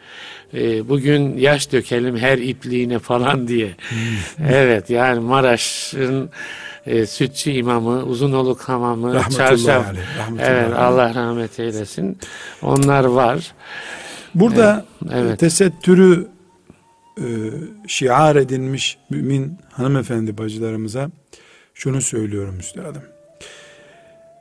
E, 0.55 0.89
bugün 0.89 1.37
yaş 1.39 1.73
dökelim 1.73 2.17
her 2.17 2.39
ipliğine 2.39 2.99
falan 2.99 3.49
diye. 3.49 3.69
Hmm. 3.69 4.47
evet 4.47 4.91
yani 4.91 5.21
Maraş'ın 5.21 6.31
e, 6.87 7.07
Sütçü 7.07 7.51
imamı, 7.51 8.05
Uzunoluk 8.05 8.61
hamamı, 8.61 9.23
Çarşaf. 9.37 9.87
Evet 10.39 10.73
Allah 10.77 11.15
rahmet 11.15 11.61
eylesin. 11.61 12.19
Onlar 12.63 13.05
var. 13.05 13.55
Burada 14.35 14.85
evet. 15.03 15.13
evet. 15.17 15.39
tesettürü 15.39 16.29
e, 17.19 17.27
şiar 17.87 18.37
edinmiş 18.37 18.99
mümin 19.11 19.59
hanımefendi 19.73 20.39
bacılarımıza 20.39 21.11
şunu 21.75 22.03
söylüyorum 22.03 22.59
üstadım. 22.59 23.03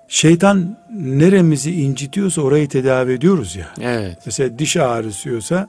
Şeytan 0.10 0.78
neremizi 0.94 1.82
incitiyorsa 1.82 2.42
orayı 2.42 2.70
tedavi 2.70 3.14
ediyoruz 3.14 3.56
ya. 3.56 3.68
Evet. 3.82 4.18
Mesela 4.26 4.60
diş 4.60 4.78
ağrısıyorsa 4.78 5.68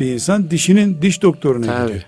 bir 0.00 0.06
insan 0.06 0.50
dişinin 0.50 1.02
diş 1.02 1.22
doktoruna 1.22 1.66
Tabii. 1.66 1.86
gidiyor. 1.86 2.04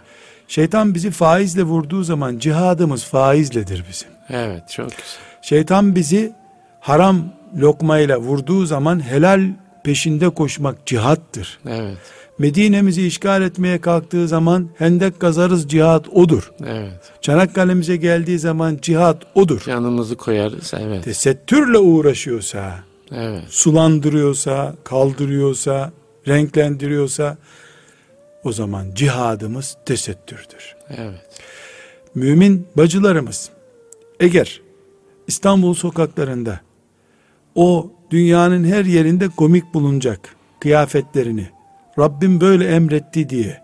Şeytan 0.49 0.95
bizi 0.95 1.11
faizle 1.11 1.63
vurduğu 1.63 2.03
zaman 2.03 2.39
cihadımız 2.39 3.05
faizledir 3.05 3.85
bizim. 3.91 4.09
Evet 4.31 4.69
çok 4.71 4.89
güzel. 4.91 5.21
Şeytan 5.43 5.95
bizi 5.95 6.33
haram 6.81 7.25
lokmayla 7.57 8.19
vurduğu 8.19 8.67
zaman 8.67 9.09
helal 9.09 9.43
peşinde 9.85 10.31
koşmak 10.31 10.87
cihattır. 10.87 11.59
Evet. 11.69 11.97
Medine'mizi 12.39 13.07
işgal 13.07 13.43
etmeye 13.43 13.81
kalktığı 13.81 14.29
zaman 14.29 14.69
hendek 14.79 15.21
kazarız 15.21 15.69
cihat 15.69 16.09
odur. 16.09 16.53
Evet. 16.67 17.13
Çanakkale'mize 17.21 17.97
geldiği 17.97 18.39
zaman 18.39 18.79
cihat 18.83 19.23
odur. 19.35 19.61
Canımızı 19.67 20.17
koyarız 20.17 20.73
evet. 20.77 21.05
Tesettürle 21.05 21.79
uğraşıyorsa, 21.79 22.75
evet. 23.13 23.43
sulandırıyorsa, 23.49 24.75
kaldırıyorsa, 24.85 25.93
renklendiriyorsa 26.29 27.37
o 28.45 28.53
zaman 28.53 28.87
cihadımız 28.95 29.77
tesettürdür. 29.87 30.77
Evet. 30.91 31.41
Mümin 32.15 32.67
bacılarımız 32.77 33.51
eğer 34.21 34.61
İstanbul 35.27 35.75
sokaklarında 35.75 36.61
o 37.55 37.91
dünyanın 38.11 38.65
her 38.65 38.85
yerinde 38.85 39.29
komik 39.29 39.75
bulunacak 39.75 40.37
kıyafetlerini 40.61 41.49
Rabbim 41.99 42.41
böyle 42.41 42.67
emretti 42.67 43.29
diye 43.29 43.63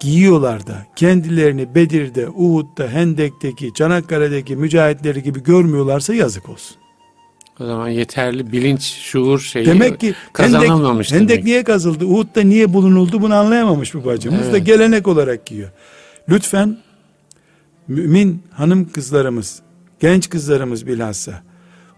giyiyorlar 0.00 0.66
da 0.66 0.86
kendilerini 0.96 1.74
Bedir'de, 1.74 2.28
Uhud'da, 2.28 2.88
Hendek'teki, 2.88 3.74
Çanakkale'deki 3.74 4.56
mücahitleri 4.56 5.22
gibi 5.22 5.42
görmüyorlarsa 5.42 6.14
yazık 6.14 6.48
olsun. 6.48 6.76
O 7.60 7.66
zaman 7.66 7.88
yeterli 7.88 8.52
bilinç, 8.52 8.82
şuur 8.82 9.40
şeyi 9.40 9.66
demek 9.66 10.00
ki 10.00 10.14
kazanılmamış 10.32 11.12
Hendek, 11.12 11.30
Hendek 11.30 11.44
niye 11.44 11.64
kazıldı? 11.64 12.04
Uhud'da 12.04 12.42
niye 12.42 12.72
bulunuldu 12.72 13.22
bunu 13.22 13.34
anlayamamış 13.34 13.94
bu 13.94 14.04
bacımız 14.04 14.40
evet. 14.42 14.52
da 14.52 14.58
gelenek 14.58 15.08
olarak 15.08 15.46
giyiyor. 15.46 15.70
Lütfen 16.28 16.78
mümin 17.88 18.42
hanım 18.50 18.92
kızlarımız, 18.92 19.62
genç 20.00 20.28
kızlarımız 20.28 20.86
bilhassa 20.86 21.42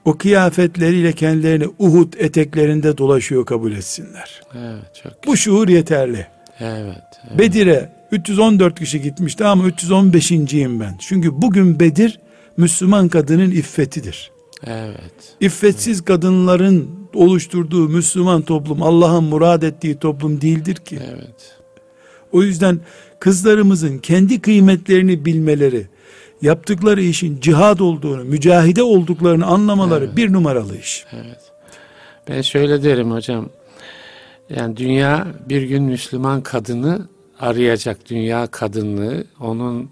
o 0.05 0.19
kıyafetleriyle 0.19 1.13
kendilerini 1.13 1.69
Uhud 1.79 2.13
eteklerinde 2.19 2.99
dolaşıyor 2.99 3.47
kabul 3.47 3.73
etsinler. 3.73 4.43
Evet, 4.55 5.03
çok 5.03 5.27
Bu 5.27 5.37
şuur 5.37 5.69
yeterli. 5.69 6.27
Evet, 6.61 7.05
evet. 7.29 7.39
Bedir'e 7.39 7.93
314 8.13 8.79
kişi 8.79 9.03
gitmişti 9.03 9.45
ama 9.45 9.69
315.yim 9.69 10.81
ben. 10.81 10.97
Çünkü 10.99 11.43
bugün 11.43 11.81
Bedir 11.81 12.21
Müslüman 12.57 13.09
kadının 13.09 13.51
iffetidir. 13.51 14.31
Evet. 14.67 15.37
İffetsiz 15.41 15.97
evet. 15.99 16.05
kadınların 16.05 16.91
oluşturduğu 17.15 17.89
Müslüman 17.89 18.43
toplum 18.43 18.83
Allah'ın 18.83 19.25
murad 19.25 19.63
ettiği 19.63 19.99
toplum 19.99 20.41
değildir 20.41 20.77
ki. 20.77 20.99
Evet. 21.15 21.57
O 22.33 22.43
yüzden 22.43 22.81
kızlarımızın 23.21 23.99
kendi 23.99 24.41
kıymetlerini 24.41 25.25
bilmeleri, 25.25 25.87
yaptıkları 26.45 27.03
işin 27.03 27.41
cihad 27.41 27.79
olduğunu, 27.79 28.25
mücahide 28.25 28.83
olduklarını 28.83 29.47
anlamaları 29.47 30.05
evet. 30.05 30.17
bir 30.17 30.33
numaralı 30.33 30.79
iş. 30.79 31.05
Evet. 31.13 31.41
Ben 32.29 32.43
şöyle 32.43 32.83
derim 32.83 33.11
hocam. 33.11 33.49
Yani 34.51 34.77
dünya 34.77 35.27
bir 35.49 35.63
gün 35.63 35.83
Müslüman 35.83 36.41
kadını 36.41 37.09
arayacak. 37.41 38.11
Dünya 38.11 38.47
kadınlığı, 38.47 39.25
onun 39.41 39.91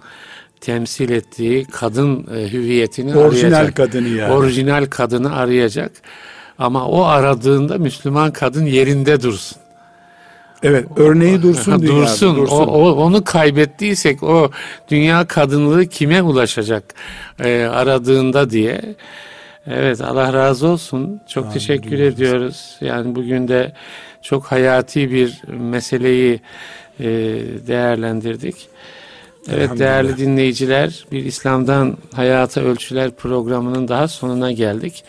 temsil 0.61 1.11
ettiği 1.11 1.65
kadın 1.65 2.27
e, 2.35 2.53
hüviyetini 2.53 3.17
Orijinal 3.17 3.53
arayacak. 3.53 3.77
kadını 3.77 4.09
yani. 4.09 4.33
Orijinal 4.33 4.87
kadını 4.87 5.37
arayacak. 5.37 5.93
Ama 6.59 6.87
o 6.87 7.05
aradığında 7.05 7.79
Müslüman 7.79 8.33
kadın 8.33 8.67
yerinde 8.67 9.23
dursun. 9.23 9.62
Evet, 10.63 10.87
örneği 10.97 11.43
dursun 11.43 11.83
dünyada. 11.83 11.97
Dursun. 11.97 12.37
dursun. 12.37 12.57
O, 12.57 12.65
o, 12.65 12.93
onu 12.93 13.25
kaybettiysek 13.25 14.23
o 14.23 14.51
dünya 14.91 15.27
kadınlığı 15.27 15.87
kime 15.87 16.23
ulaşacak 16.23 16.85
e, 17.41 17.65
aradığında 17.65 18.51
diye. 18.51 18.81
Evet, 19.67 20.01
Allah 20.01 20.33
razı 20.33 20.69
olsun. 20.69 21.21
Çok 21.29 21.45
Amin. 21.45 21.55
teşekkür 21.55 21.99
ediyoruz. 21.99 22.77
Yani 22.81 23.15
bugün 23.15 23.49
de 23.49 23.73
çok 24.23 24.45
hayati 24.45 25.13
bir 25.13 25.43
meseleyi 25.49 26.41
e, 27.01 27.07
değerlendirdik. 27.67 28.69
Evet 29.53 29.79
değerli 29.79 30.17
dinleyiciler, 30.17 31.07
bir 31.13 31.25
İslam'dan 31.25 31.97
Hayata 32.15 32.61
Ölçüler 32.61 33.11
programının 33.11 33.89
daha 33.89 34.09
sonuna 34.09 34.53
geldik. 34.53 35.05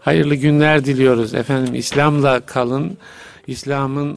Hayırlı 0.00 0.34
günler 0.34 0.84
diliyoruz 0.84 1.34
efendim. 1.34 1.74
İslam'la 1.74 2.40
kalın. 2.40 2.98
İslam'ın 3.46 4.16